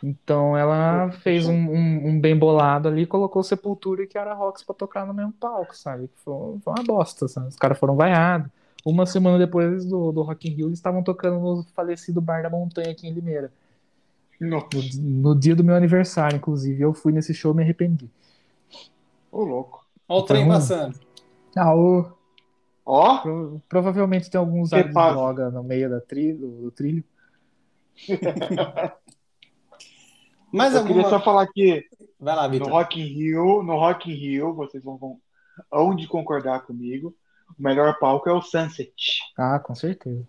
[0.03, 4.75] Então ela fez um, um- um bem bolado ali, colocou Sepultura e Kiara Rocks pra
[4.75, 6.09] tocar no mesmo palco, sabe?
[6.17, 7.47] Foi, foi uma bosta, sabe?
[7.47, 8.49] Os caras foram vaiados.
[8.85, 12.49] Uma semana depois do, do Rock in Rio, eles estavam tocando no falecido Bar da
[12.49, 13.51] Montanha aqui em Limeira.
[14.39, 14.67] No,
[15.01, 16.81] no dia do meu aniversário, inclusive.
[16.81, 18.09] Eu fui nesse show e me arrependi.
[19.31, 19.85] ô louco.
[20.07, 20.99] Olha o trem Então, passando.
[21.55, 22.05] Ah, ô,
[22.85, 27.03] Ó, pro- provavelmente tem algum usuário de droga no meio da tri, do, do trilho.
[30.55, 31.19] Mais eu queria alguma.
[31.19, 31.83] só falar que
[32.19, 32.69] Vai lá, no Vitor.
[32.69, 35.19] Rock in Rio, no Rock in Rio, vocês vão, vão
[35.71, 37.13] hão de concordar comigo.
[37.57, 39.19] O melhor palco é o Sunset.
[39.37, 40.27] Ah, com certeza.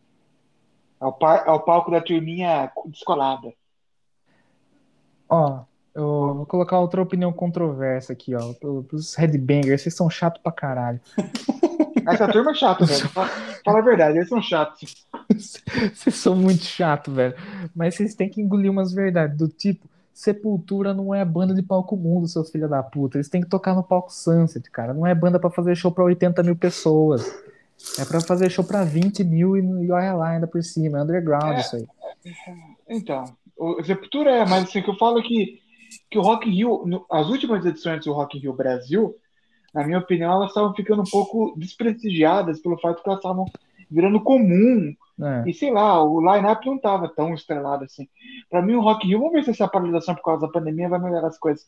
[1.01, 3.53] É o, par- é o palco da turminha descolada.
[5.29, 5.61] Ó,
[5.95, 8.53] eu vou colocar outra opinião controversa aqui, ó.
[8.83, 11.01] Pros headbangers, vocês são chatos pra caralho.
[12.09, 13.09] Essa turma é chata, velho.
[13.11, 13.29] Fala,
[13.65, 15.07] fala a verdade, eles são chatos.
[15.29, 17.35] Vocês são muito chato, velho.
[17.75, 19.89] Mas vocês têm que engolir umas verdades do tipo,
[20.21, 23.19] Sepultura não é banda de palco mundo, seus filhos da puta.
[23.19, 24.95] Eles têm que tocar no palco Sunset, cara.
[24.95, 27.23] Não é banda pra fazer show pra 80 mil pessoas.
[27.99, 30.99] É pra fazer show pra 20 mil e, e olha lá ainda por cima.
[30.99, 31.61] É underground É.
[31.61, 31.87] isso aí.
[32.89, 33.25] Então,
[33.59, 35.61] o Sepultura é, mas assim, o que eu falo é que,
[36.11, 39.15] que o Rock in Rio, no- as últimas edições do Rock in Rio Brasil,
[39.75, 43.45] na minha opinião, elas estavam ficando um pouco desprestigiadas pelo fato que elas estavam
[43.91, 44.95] virando comum.
[45.19, 45.49] É.
[45.49, 48.07] E sei lá, o line-up não estava tão estrelado assim.
[48.51, 50.89] Pra mim, o Rock in Rio, vamos ver se essa paralisação por causa da pandemia
[50.89, 51.67] vai melhorar as coisas.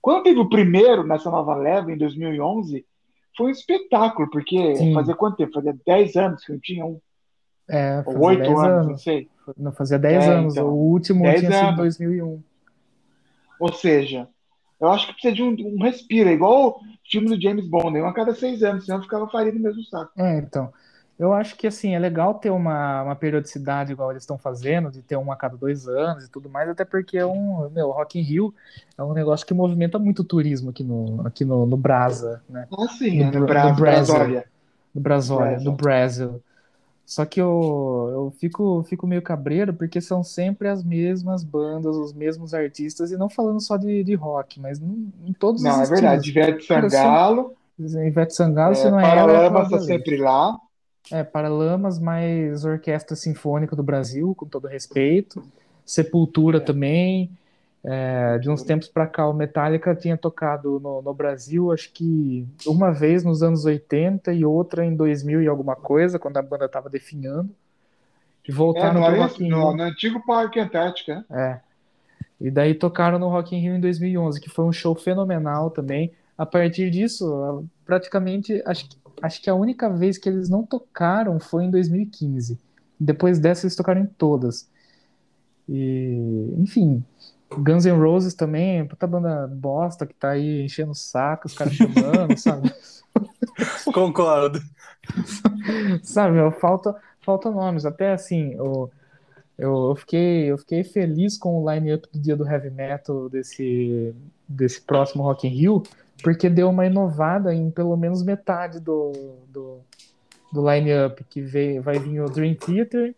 [0.00, 2.86] Quando teve o primeiro nessa nova leva, em 2011,
[3.36, 4.94] foi um espetáculo, porque Sim.
[4.94, 5.52] fazia quanto tempo?
[5.52, 7.00] Fazia 10 anos que não tinha um,
[7.68, 9.02] É, ou fazia 8 10 anos, não anos.
[9.02, 9.28] sei.
[9.56, 10.54] Não, fazia 10 É, anos.
[10.54, 10.68] então.
[10.68, 11.76] O último 10 tinha sido anos.
[11.76, 12.42] 2001.
[13.60, 14.28] Ou seja,
[14.80, 16.80] eu acho que precisa de um, um respiro, é igual o
[17.10, 20.12] filme do James Bond, um a cada seis anos, senão ficava farinha no mesmo saco.
[20.16, 20.72] É, então.
[21.18, 25.02] Eu acho que assim, é legal ter uma, uma periodicidade igual eles estão fazendo, de
[25.02, 28.18] ter um a cada dois anos e tudo mais, até porque é um, meu, Rock
[28.20, 28.54] in Rio
[28.96, 32.68] é um negócio que movimenta muito o turismo aqui no, aqui no, no Brasa, né?
[32.70, 33.74] Ah, sim, Do é no Bra Brasil.
[33.74, 34.44] Brasólia.
[34.94, 35.60] No Brasólia, Brasil.
[35.60, 36.42] no Brasil.
[37.06, 42.12] Só que eu, eu fico, fico meio cabreiro porque são sempre as mesmas bandas, os
[42.12, 45.80] mesmos artistas, e não falando só de, de rock, mas em, em todos Não, os
[45.82, 46.28] é verdade.
[46.28, 46.28] estilos.
[46.28, 49.86] Ivete Sangalo, Ivete Sangalo, se é, não é é Paralamas tá Leite.
[49.86, 50.58] sempre lá.
[51.10, 55.42] É, Paralamas, mais Orquestra Sinfônica do Brasil, com todo respeito.
[55.84, 57.30] Sepultura também.
[57.84, 62.44] É, de uns tempos pra cá, o Metallica tinha tocado no, no Brasil, acho que
[62.66, 66.68] uma vez nos anos 80 e outra em 2000 e alguma coisa, quando a banda
[66.68, 67.48] tava definhando.
[68.46, 69.76] E É, voltaram no, pro Ares- Rock in no, Rio.
[69.76, 71.24] no antigo Parque Antártica.
[71.30, 71.60] né?
[71.60, 71.60] É.
[72.40, 76.12] E daí tocaram no Rock in Rio em 2011, que foi um show fenomenal também.
[76.36, 81.38] A partir disso, praticamente, acho que, acho que a única vez que eles não tocaram
[81.38, 82.58] foi em 2015.
[82.98, 84.68] Depois dessa, eles tocaram em todas.
[85.68, 87.04] E, enfim,
[87.50, 91.74] Guns N' Roses também, puta banda bosta que tá aí enchendo o saco, os caras
[91.74, 92.72] chamando, sabe?
[93.92, 94.60] Concordo.
[96.02, 97.84] Sabe, meu, falta, falta nomes.
[97.84, 98.90] Até assim, eu,
[99.56, 104.14] eu, eu fiquei, eu fiquei feliz com o line-up do dia do heavy metal desse,
[104.46, 105.82] desse próximo Rock in Rio,
[106.22, 109.12] porque deu uma inovada em pelo menos metade do,
[109.48, 109.80] do,
[110.52, 113.14] do line-up, que veio, vai vir o Dream Theater,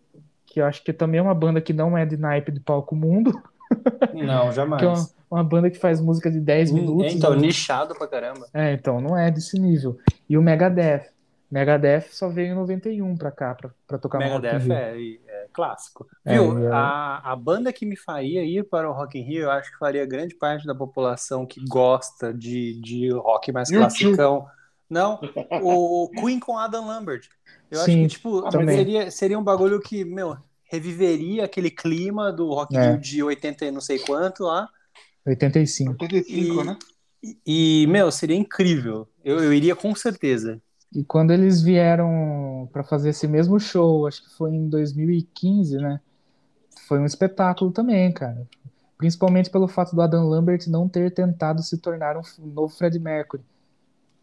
[0.46, 2.94] que eu acho que também é uma banda que não é de naipe de palco
[2.94, 3.32] mundo,
[4.14, 4.80] Não, jamais.
[4.80, 7.14] que é uma, uma banda que faz música de 10 minutos.
[7.14, 7.42] então, né?
[7.42, 8.46] nichado pra caramba.
[8.52, 9.98] É, então, não é desse nível.
[10.28, 11.06] E o Megadeth.
[11.50, 14.96] Megadeth só veio em 91 pra cá, pra, pra tocar Megadeth é,
[15.26, 16.06] é clássico.
[16.24, 16.58] É, Viu?
[16.60, 19.50] e é- A, a banda que me faria ir para o Rock in Rio, eu
[19.50, 23.88] acho que faria grande parte da população que gosta de, de rock mais YouTube.
[23.88, 24.46] classicão.
[24.88, 25.20] Não,
[25.62, 27.28] o Queen com Adam Lambert.
[27.70, 28.76] Eu acho Sim, que, tipo, também.
[28.76, 32.90] seria, seria um bagulho que, meu, reviveria aquele clima do Rock in É.
[32.92, 34.68] Rio de 80 e não sei quanto lá.
[35.26, 35.90] 85.
[35.92, 36.78] 85, E- né?
[37.46, 39.06] E, meu, seria incrível.
[39.22, 40.60] Eu, eu iria com certeza.
[40.94, 46.00] E quando eles vieram pra fazer esse mesmo show, acho que foi em 2015, né?
[46.88, 48.46] Foi um espetáculo também, cara.
[48.98, 53.42] Principalmente pelo fato do Adam Lambert não ter tentado se tornar um novo Fred Mercury.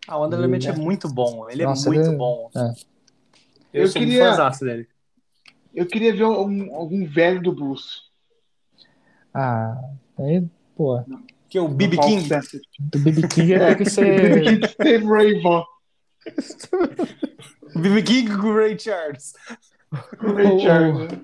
[0.07, 1.49] Ah, o Adam Lambert é muito bom.
[1.49, 2.49] Ele Nossa, é muito ele é- bom.
[2.55, 2.59] é.
[3.73, 4.87] Eu, Eu sou queria- um fãzaço dele.
[5.73, 8.03] Eu queria ver algum, algum velho do blues.
[9.33, 9.79] Ah,
[10.19, 11.01] aí, pô,
[11.49, 11.97] Que é o B.B.
[11.97, 12.27] King.
[12.79, 14.59] Do BB King É, tem que ser.
[14.61, 15.63] que Steve Ray Vaughan.
[17.75, 18.01] B.B.
[18.03, 19.33] King com o Ray Charles.
[20.19, 21.11] Ray O- Charles.
[21.11, 21.21] né?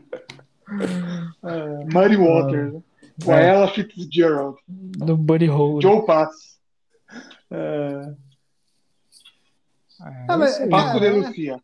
[1.93, 2.73] Muddy Waters.
[2.73, 2.82] né?
[3.25, 3.49] O É.
[3.49, 4.57] Ella Fitzgerald.
[4.67, 5.82] do Buddy Holly.
[5.83, 6.57] Joe Pass.
[7.51, 8.14] É.
[10.01, 10.57] Ah, Ah, mas-.
[10.69, 11.09] Paco de é.
[11.11, 11.59] Lucia.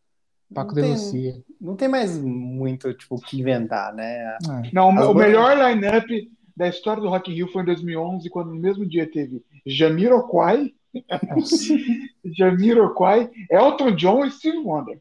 [0.54, 1.44] Paco não de tem- Lucia.
[1.60, 4.38] Não tem mais muito, tipo, o que inventar, né?
[4.48, 8.50] Ah, Não, o melhor line-up da história do Rock in Rio foi em 2011, quando
[8.52, 10.74] no mesmo dia teve Jamiroquai.
[12.26, 15.00] Jamiroquai, Elton John e Steve Wonder.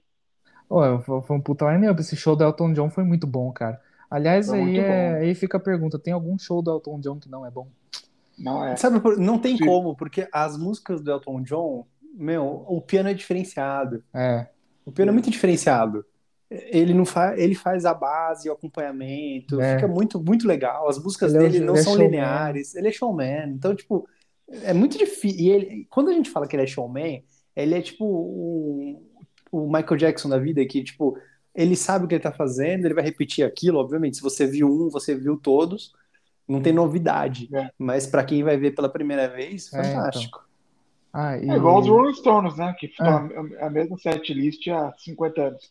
[0.71, 2.01] Ó, foi um puta line-up.
[2.01, 3.81] Esse show do Elton John foi muito bom, cara.
[4.11, 5.17] Aliás, Foi aí, é- bom.
[5.21, 7.69] aí fica a pergunta: tem algum show do Elton John que não é bom?
[8.39, 8.77] Não é.
[8.77, 9.67] Sabe, não tem Sim.
[9.67, 14.03] como, porque as músicas do Elton John, meu, o piano é diferenciado.
[14.15, 14.47] É,
[14.87, 16.05] O piano é muito diferenciado.
[16.51, 19.75] Ele não faz, ele faz a base, o acompanhamento, É.
[19.75, 20.89] fica muito, muito legal.
[20.89, 22.07] As músicas Ele é- dele não ele é são showman.
[22.11, 23.49] lineares, ele é showman.
[23.51, 24.09] Então, tipo,
[24.51, 25.39] é muito difícil.
[25.41, 29.03] E ele, quando a gente fala que ele é showman, ele é tipo o,
[29.51, 31.19] o Michael Jackson da vida, que, tipo,
[31.55, 34.17] ele sabe o que ele tá fazendo, ele vai repetir aquilo, obviamente.
[34.17, 35.93] Se você viu um, você viu todos.
[36.47, 37.47] Não tem novidade.
[37.55, 37.71] É.
[37.77, 40.43] Mas pra quem vai ver pela primeira vez, É, fantástico.
[41.13, 41.51] Ah, e...
[41.51, 42.75] É igual os Rolling Stones, né?
[42.79, 42.89] Que É.
[42.89, 43.29] estão
[43.61, 45.71] a mesma setlist há 50 anos.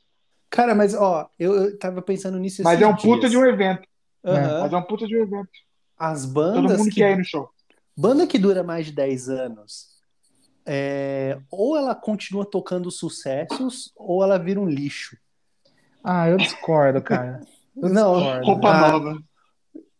[0.51, 3.31] Cara, mas ó, eu, eu tava pensando nisso Mas é um puta dias.
[3.31, 3.87] de um evento.
[4.23, 4.61] Aham.
[4.61, 5.49] Mas é um puta de um evento.
[5.97, 7.49] As Todo bandas mundo que, quer ir no show.
[7.97, 9.87] Banda que dura mais de 10 anos,
[10.65, 15.17] é, ou ela continua tocando sucessos, ou ela vira um lixo.
[16.03, 17.41] Ah, eu discordo, cara.
[17.75, 18.45] Eu Não, discordo.
[18.45, 19.23] Roupa Ah, nova.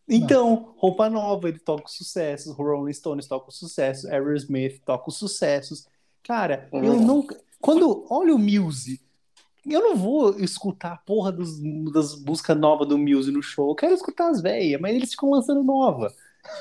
[0.09, 5.17] Então, roupa nova, ele toca os sucessos, Rolling Stones toca os sucessos, Aerosmith toca os
[5.17, 5.85] sucessos.
[6.23, 7.25] Cara, É eu não.
[7.59, 9.01] Quando olha o Muse,
[9.65, 11.59] eu não vou escutar a porra dos,
[11.91, 13.69] das músicas novas do Muse no show.
[13.69, 16.13] Eu quero escutar as velhas, mas eles ficam lançando nova.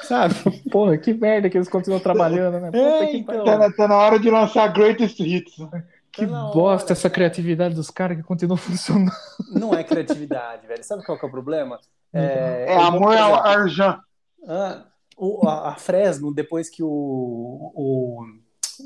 [0.03, 0.35] Sabe?
[0.71, 2.67] Porra, que merda que eles continuam trabalhando, né?
[2.71, 3.45] Puta É, que então.
[3.45, 5.59] Tá na, tá na hora de lançar Greatest Hits.
[5.59, 5.85] né?
[6.13, 7.15] Que Tá bosta hora, essa cara.
[7.15, 9.13] criatividade dos caras que continuam funcionando.
[9.53, 10.83] Não é criatividade, velho.
[10.85, 11.79] Sabe qual que é o problema?
[12.13, 13.99] É vou, amor ao Arjan.
[14.49, 14.85] Ah,
[15.17, 18.23] o- a, a Fresno, depois que o, o,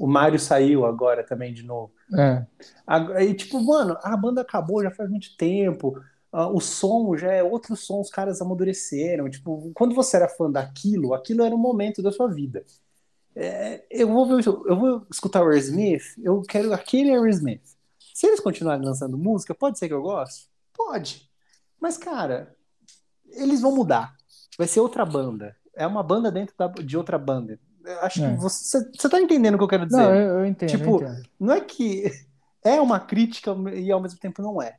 [0.01, 1.93] o Mário saiu agora também de novo.
[2.19, 2.43] É.
[2.87, 6.01] Aí, tipo, mano, a banda acabou já faz muito tempo.
[6.33, 9.29] Ah, o som já é outro som, os caras amadureceram.
[9.31, 12.65] Tipo, quando você era fã daquilo, aquilo era um momento da sua vida.
[13.35, 17.63] É, eu, vou ver, eu vou escutar o Aerosmith, eu quero aquele Aerosmith.
[18.15, 20.49] Se eles continuarem lançando música, pode ser que eu goste?
[20.77, 21.29] Pode.
[21.81, 22.55] Mas, cara,
[23.29, 24.15] eles vão mudar.
[24.59, 25.57] Vai ser outra banda.
[25.75, 27.59] É uma banda dentro da- de outra banda.
[27.85, 28.31] Eu acho É.
[28.35, 29.97] que você, você tá entendendo o que eu quero dizer.
[29.97, 31.29] Não, eu, eu entendo, Tipo, eu entendo.
[31.39, 32.05] Não é que
[32.63, 34.77] é uma crítica e ao mesmo tempo não é.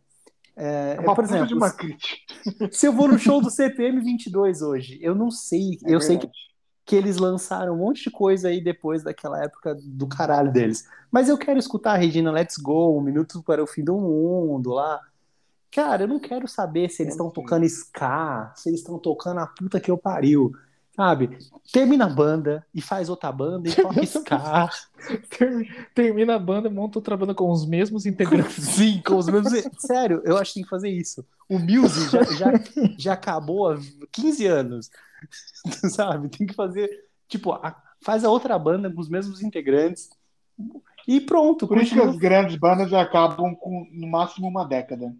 [0.55, 2.17] É, É uma por exemplo, de uma crítica.
[2.71, 6.17] se eu vou no show do CPM 22 hoje, eu não sei, É eu sei
[6.17, 6.51] que, verdade.
[6.85, 10.83] que eles lançaram um monte de coisa aí depois daquela época do caralho deles.
[11.11, 14.71] Mas eu quero escutar a Regina Let's Go, Um Minuto para o Fim do Mundo
[14.71, 14.99] lá.
[15.71, 17.35] Cara, eu não quero saber se eles estão sei.
[17.43, 20.51] tocando ska, se eles estão tocando a puta que eu pariu.
[21.01, 21.37] Sabe?
[21.71, 24.69] Termina a banda e faz outra banda e toca ska.
[25.37, 28.63] Ter- Termina a banda, monta outra banda com os mesmos integrantes.
[28.75, 29.51] Sim, com os mesmos.
[29.79, 31.25] Sério, eu acho que tem que fazer isso.
[31.49, 32.51] O Muse já, já,
[32.97, 33.79] já acabou há
[34.11, 34.91] 15 anos.
[35.91, 36.29] Sabe?
[36.29, 36.89] Tem que fazer.
[37.27, 40.09] Tipo, a- faz a outra banda com os mesmos integrantes
[41.07, 41.67] E pronto.
[41.67, 42.13] Por isso que continua.
[42.13, 45.15] as grandes bandas acabam com no máximo uma década.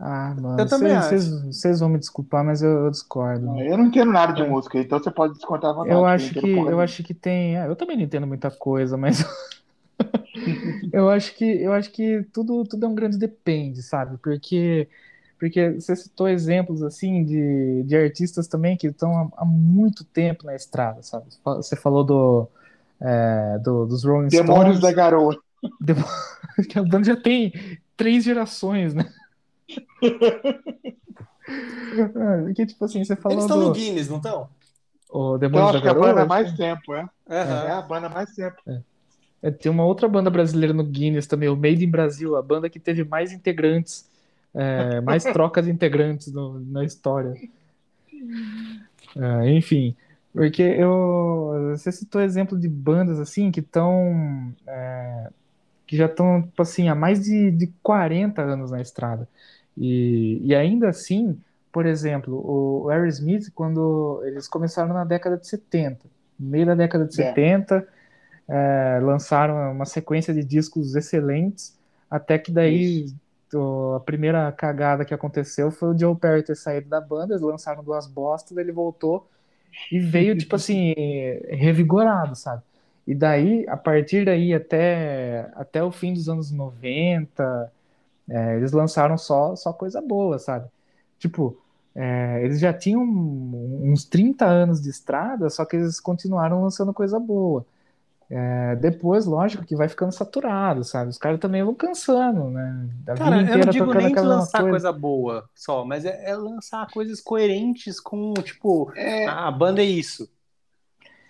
[0.00, 1.24] Ah, mano, Eu também acho.
[1.50, 3.46] vocês vão me desculpar, mas eu, eu discordo.
[3.70, 4.44] Eu não entendo nada de É.
[4.44, 6.00] música, então você pode descontar à vontade.
[6.00, 9.18] Eu acho que eu acho que tem, é, eu também não entendo muita coisa, mas
[10.92, 14.18] eu acho que eu acho que tudo tudo é um grande depende, sabe?
[14.18, 14.88] Porque
[15.38, 20.46] porque você citou exemplos assim de, de artistas também que estão há, há muito tempo
[20.46, 21.26] na estrada, sabe?
[21.44, 22.48] Você falou do,
[23.00, 25.34] é, do- dos Rolling Demônios da Stones, Garoa.
[26.70, 27.52] que a banda já tem
[27.96, 29.04] três gerações, né?
[32.16, 34.48] Ah, Que tipo assim, você Eles falou estão no do Guinness, não estão?
[35.10, 37.08] o Então Demônios da acho que a Garoa, banda mais que- tempo, é.
[37.28, 37.68] É Aham.
[37.78, 38.56] a banda mais tempo.
[39.42, 42.68] É, tem uma outra banda brasileira no Guinness também, o Made in Brasil, a banda
[42.70, 44.08] que teve mais integrantes,
[44.54, 47.34] é, mais trocas de integrantes no- na história.
[49.16, 49.96] É, enfim,
[50.32, 54.54] porque eu, você citou exemplo de bandas assim que estão,
[55.86, 59.28] que já estão, tipo assim, há mais de, de 40 anos na estrada.
[59.76, 61.38] E, e ainda assim,
[61.72, 62.34] por exemplo,
[62.84, 66.06] o, Aerosmith, quando eles começaram na década de 70,
[66.38, 67.16] no meio da década de É.
[67.16, 67.86] 70,
[68.48, 71.76] é, lançaram uma sequência de discos excelentes,
[72.10, 73.06] até que daí
[73.54, 77.42] o- a primeira cagada que aconteceu foi o Joe Perry ter saído da banda, eles
[77.42, 79.28] lançaram duas bostas, ele voltou
[79.90, 80.94] e veio, tipo assim,
[81.50, 82.62] revigorado, sabe?
[83.06, 87.72] E daí, a partir daí até, até o fim dos anos 90,
[88.28, 90.68] é, eles lançaram só, só coisa boa, sabe?
[91.18, 91.58] Tipo,
[91.94, 97.18] é, eles já tinham uns 30 anos de estrada, só que eles continuaram lançando coisa
[97.18, 97.64] boa.
[98.28, 101.10] É, depois, lógico, que vai ficando saturado, sabe?
[101.10, 102.88] Os caras também vão cansando, né?
[103.08, 104.70] A Cara, eu não digo nem lançar coisa.
[104.70, 109.80] coisa boa só, mas é, é lançar coisas coerentes com, tipo, É, ah, a banda
[109.80, 110.28] é isso.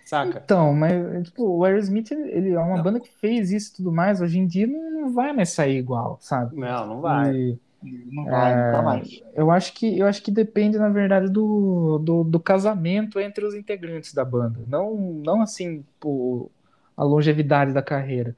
[0.07, 0.41] Saca?
[0.43, 2.83] Então, mas tipo, o Aerosmith, ele é uma Não.
[2.83, 5.77] banda que fez isso e tudo mais, hoje em dia não, não vai mais sair
[5.77, 6.55] igual, sabe?
[6.55, 7.35] Não, não vai.
[7.35, 9.21] E não vai, nunca mais.
[9.35, 13.53] eu acho que eu acho que depende, na verdade, do, do, do casamento entre os
[13.53, 14.59] integrantes da banda.
[14.67, 16.49] Não, não assim, por
[16.95, 18.35] a longevidade da carreira.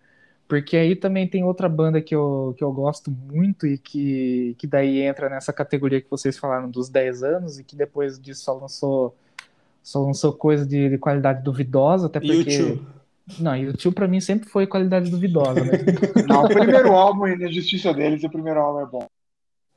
[0.47, 4.65] Porque aí também tem outra banda que eu, que eu gosto muito e que, que
[4.65, 8.53] daí entra nessa categoria que vocês falaram dos 10 anos e que depois disso só
[8.53, 9.15] lançou,
[9.89, 12.43] só lançou coisa de, de qualidade duvidosa, até o porque.
[12.45, 12.85] tio?
[13.39, 15.71] Não, e o tio pra mim sempre foi qualidade duvidosa, né?
[16.27, 19.07] Não, o primeiro álbum, e na justiça deles, o primeiro álbum é bom.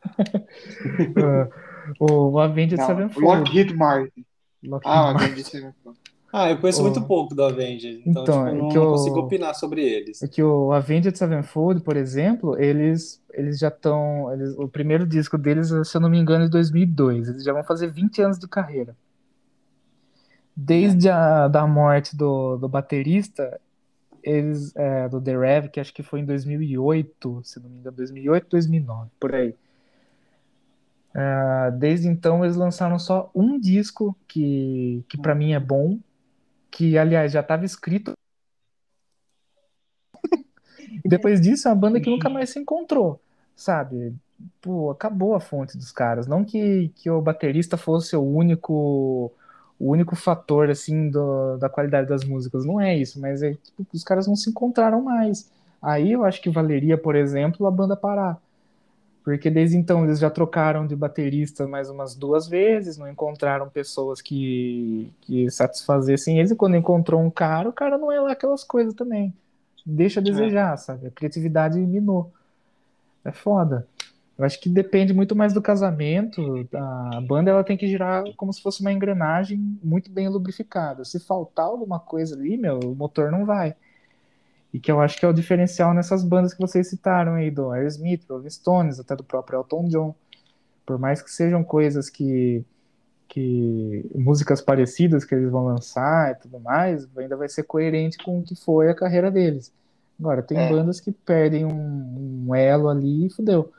[2.01, 3.27] o Avenged Não, Sevenfold.
[3.27, 4.25] Lockheed Martin.
[4.63, 5.25] Lockheed Ah, o Martin.
[5.25, 5.99] Avenged Sevenfold.
[6.33, 6.85] Ah, eu conheço Oh.
[6.85, 10.23] muito pouco do Avenged, então, Então, tipo, é não, não consigo opinar sobre eles.
[10.23, 14.33] É que o Avenged Sevenfold, por exemplo, eles, eles já estão.
[14.33, 17.29] Eles, o primeiro disco deles, se eu não me engano, é de 2002.
[17.29, 18.97] Eles já vão fazer 20 anos de carreira.
[20.55, 23.59] Desde a da morte do, do baterista,
[24.23, 27.97] eles, é, do The Rev, que acho que foi em 2008, se não me engano,
[27.97, 29.55] 2008, 2009, por aí.
[31.15, 35.99] É, desde então, eles lançaram só um disco que, que para mim é bom,
[36.71, 38.13] que, aliás, já estava escrito
[41.05, 43.21] e depois disso é uma banda que nunca mais se encontrou,
[43.55, 44.15] sabe?
[44.61, 46.27] Pô, acabou a fonte dos caras.
[46.27, 49.33] Não que, que o baterista fosse o único
[49.83, 53.87] o único fator assim do, da qualidade das músicas, não é isso, mas é tipo,
[53.93, 55.51] os caras não se encontraram mais.
[55.81, 58.41] Aí eu acho que valeria, por exemplo, a banda parar.
[59.25, 64.21] Porque desde então eles já trocaram de baterista mais umas duas vezes, não encontraram pessoas
[64.21, 68.65] que, que satisfazessem eles, e quando encontrou um cara, o cara não é lá aquelas
[68.65, 69.33] coisas também
[69.85, 71.09] deixa a desejar, sabe?
[71.09, 72.33] A criatividade minou.
[73.25, 73.87] É foda.
[74.39, 76.67] Eu acho que depende muito mais do casamento.
[76.73, 81.05] A banda ela tem que girar como se fosse uma engrenagem muito bem lubrificada.
[81.05, 83.75] Se faltar alguma coisa ali, meu, o motor não vai.
[84.73, 87.71] E que eu acho que é o diferencial nessas bandas que vocês citaram aí, do
[87.71, 90.15] Aerosmith, Rolling Stones, até do próprio Elton John.
[90.87, 92.65] Por mais que sejam coisas que,
[93.29, 98.39] que músicas parecidas que eles vão lançar e tudo mais, ainda vai ser coerente com
[98.41, 99.71] o que foi a carreira deles.
[100.19, 100.71] Agora, tem É.
[100.71, 103.71] bandas que perdem um, um elo ali e fudeu.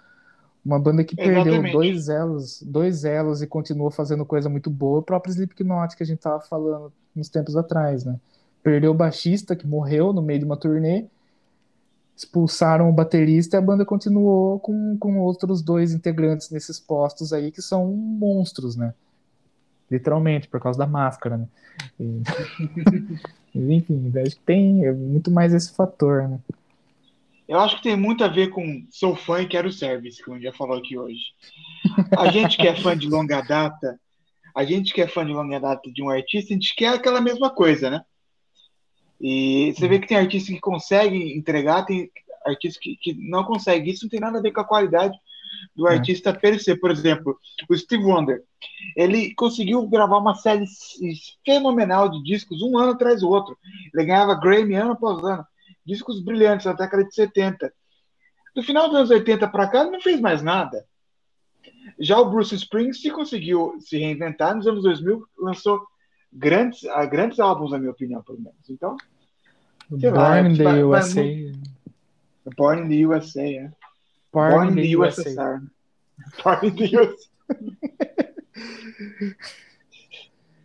[0.65, 1.71] Uma banda que perdeu Exatamente.
[1.73, 6.03] dois elos, dois elos e continua fazendo coisa muito boa, é o próprio Slipknot que
[6.03, 8.17] a gente tava falando uns tempos atrás, né?
[8.61, 11.05] Perdeu o baixista que morreu no meio de uma turnê,
[12.15, 17.51] expulsaram o baterista e a banda continuou com, com outros dois integrantes nesses postos aí
[17.51, 18.93] que são monstros, né?
[19.91, 21.47] Literalmente, por causa da máscara, né?
[21.99, 22.21] E-
[23.53, 26.39] enfim, acho que tem é muito mais esse fator, né?
[27.47, 30.39] Eu acho que tem muito a ver com sou fã e quero service, como a
[30.39, 31.21] gente já falou aqui hoje.
[32.17, 33.99] A gente que é fã de longa data,
[34.55, 37.19] a gente que é fã de longa data de um artista, a gente quer aquela
[37.19, 38.01] mesma coisa, né?
[39.19, 42.09] E você vê que tem artistas que conseguem entregar, tem
[42.45, 43.91] artistas que, que não conseguem.
[43.91, 45.17] Isso não tem nada a ver com a qualidade
[45.75, 45.93] do É.
[45.93, 46.75] artista per se.
[46.75, 47.37] Por exemplo,
[47.69, 48.43] o Steve Wonder.
[48.95, 50.65] Ele conseguiu gravar uma série
[51.45, 53.57] fenomenal de discos, um ano atrás do outro.
[53.93, 55.45] Ele ganhava Grammy ano após ano.
[55.85, 57.73] Discos brilhantes, na década de 70.
[58.55, 60.85] Do final dos anos 80 para cá, não fez mais nada.
[61.99, 64.55] Já o Bruce Springsteen conseguiu se reinventar.
[64.55, 65.85] Nos anos 2000, lançou
[66.31, 68.69] grandes, ah, grandes álbuns, na minha opinião, pelo menos.
[68.69, 68.95] Então,
[69.99, 71.51] Sei lá, Born in the USA.
[72.57, 73.71] Born in the USA, é.
[74.31, 75.29] Born, Born in the USA.
[75.29, 75.61] USSR.
[76.43, 77.29] Born in the USA.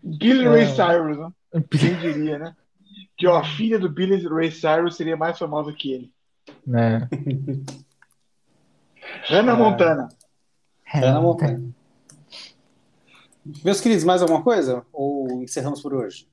[0.02, 0.48] Billy É.
[0.48, 1.32] Ray Cyrus, né?
[1.70, 2.56] Quem diria, né?
[3.18, 6.12] Que ó, a filha do Billy Ray Cyrus seria mais famosa que ele.
[6.66, 7.06] Né?
[9.28, 9.56] Hannah É.
[9.56, 10.08] Montana.
[10.86, 11.62] Hannah Montana.
[13.64, 14.84] Meus queridos, mais alguma coisa?
[14.92, 16.28] Ou encerramos por hoje?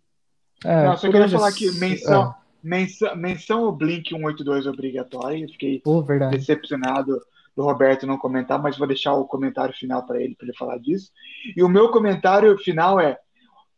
[0.63, 5.37] É, Não, só queria hoje- falar que menção, Ah, menção, menção Blink 182 obrigatória.
[5.43, 6.37] Eu fiquei verdade.
[6.37, 7.19] decepcionado
[7.55, 10.77] do Roberto não comentar, mas vou deixar o comentário final para ele, para ele falar
[10.77, 11.11] disso.
[11.55, 13.17] E o meu comentário final é: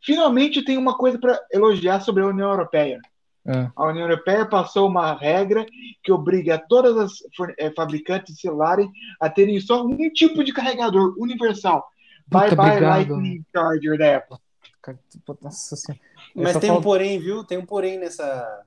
[0.02, 2.98] finalmente tem uma coisa para elogiar sobre a União Europeia.
[3.46, 3.70] É.
[3.74, 5.64] A União Europeia passou uma regra
[6.02, 7.12] que obriga todas as
[7.58, 8.86] eh, fabricantes de celulares
[9.20, 11.86] a terem só um tipo de carregador universal.
[12.26, 12.90] Bye Puta, bye obrigado.
[12.90, 14.36] Lightning Charger da Apple.
[15.42, 16.00] Nossa senhora.
[16.34, 17.42] Mas tem um falo- porém, viu?
[17.44, 18.64] Tem um porém nessa.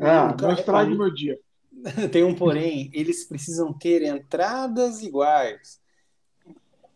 [0.00, 1.38] Ah, O ca- não estrague meu dia.
[2.10, 5.78] Tem um porém, eles precisam ter entradas iguais.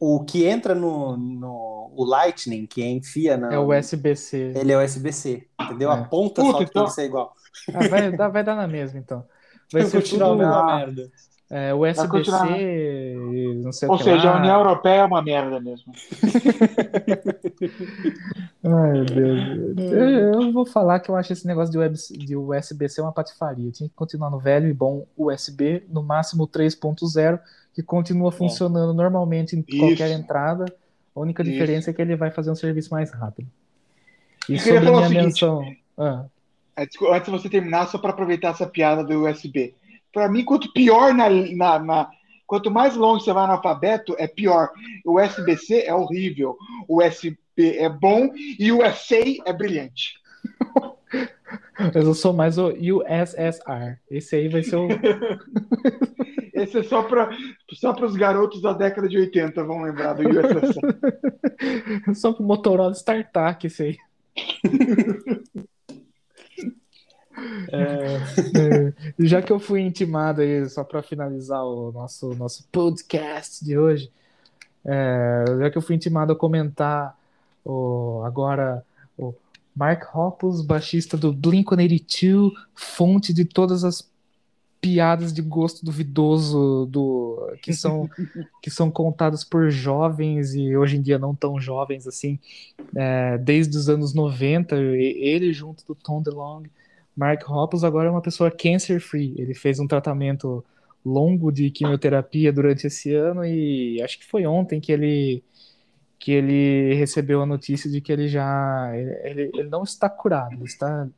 [0.00, 3.52] O que entra no, no o Lightning, que enfia na.
[3.52, 4.54] É o USB-C.
[4.56, 5.90] Ele é USB-C, entendeu?
[5.92, 5.94] É.
[5.94, 7.34] A ponta Puta, só que tem então- que ser igual.
[7.74, 9.22] Ah, vai, dar, vai dar na mesma, então.
[9.72, 10.76] Vai ser tudo a mesma Ah.
[10.78, 11.10] merda.
[11.52, 13.16] é, USB-C,
[13.62, 14.36] não sei Ou o que seja, lá.
[14.36, 15.92] a União Europeia é uma merda mesmo.
[18.62, 19.92] Ai, meu Deus.
[19.92, 23.70] Eu, eu vou falar que eu acho esse negócio de, web, de USB-C uma patifaria.
[23.70, 27.40] Tinha que continuar no velho e bom USB, no máximo 3.0,
[27.74, 29.78] que continua funcionando normalmente em Isso.
[29.78, 30.66] qualquer entrada.
[31.14, 31.50] A única Isso.
[31.52, 33.48] diferença é que ele vai fazer um serviço mais rápido.
[34.48, 35.24] E Eu queria falar minha o seguinte.
[35.24, 35.64] menção.
[35.98, 36.24] Ah,
[36.76, 39.74] É, Antes de você terminar, só para aproveitar essa piada do USB.
[40.12, 42.10] Para mim, quanto pior na, na, na-
[42.46, 44.70] Quanto mais longe você vai no alfabeto, é pior.
[45.04, 46.56] O USB-C é horrível.
[46.88, 47.36] O USB
[47.76, 50.14] é bom e o USA é brilhante.
[51.78, 53.98] mas eu sou mais o USSR.
[54.10, 54.88] Esse aí vai ser o.
[56.62, 57.30] Esse é só para
[57.72, 62.14] só os garotos da década de 80, vão lembrar do USSR.
[62.14, 63.98] Só pro Motorola StarTAC, esse aí.
[67.72, 73.78] É, já que eu fui intimado aí, só para finalizar o nosso, nosso podcast de
[73.78, 74.10] hoje,
[74.84, 77.16] é, já que eu fui intimado a comentar
[77.64, 78.84] o, agora
[79.16, 79.34] o
[79.74, 84.02] Mark Hoppus, baixista do Blink-182, fonte de todas as
[84.80, 88.08] piadas de gosto duvidoso do que são
[88.62, 92.38] que são contadas por jovens e hoje em dia não tão jovens assim,
[92.96, 96.70] é, desde os anos 90, e- ele junto do Tom DeLonge
[97.16, 99.34] Mark Hoppus agora é uma pessoa cancer free.
[99.36, 100.64] Ele fez um tratamento
[101.04, 105.42] longo de quimioterapia durante esse ano e acho que foi ontem que ele
[106.18, 110.64] que ele recebeu a notícia de que ele já ele, ele não está curado, ele
[110.64, 111.08] está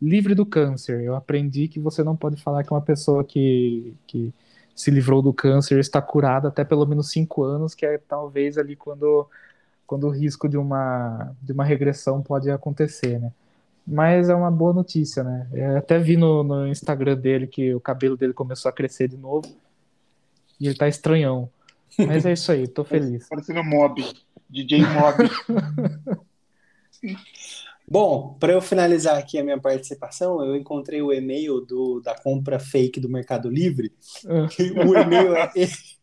[0.00, 1.00] livre do câncer.
[1.02, 4.32] Eu aprendi que você não pode falar que uma pessoa que, que
[4.74, 8.76] se livrou do câncer está curada até pelo menos cinco anos, que é talvez ali
[8.76, 9.26] quando
[9.86, 13.32] quando o risco de uma de uma regressão pode acontecer, né?
[13.86, 15.46] Mas é uma boa notícia, né?
[15.52, 19.16] Eu até vi no, no Instagram dele que o cabelo dele começou a crescer de
[19.16, 19.48] novo.
[20.58, 21.48] E ele tá estranhão.
[21.96, 23.28] Mas é isso aí, tô feliz.
[23.28, 24.04] Parecendo Mob.
[24.50, 25.30] DJ Mob.
[27.88, 32.58] Bom, para eu finalizar aqui a minha participação, eu encontrei o e-mail do, da compra
[32.58, 33.92] fake do Mercado Livre.
[34.26, 34.48] Ah.
[34.88, 35.52] O e-mail é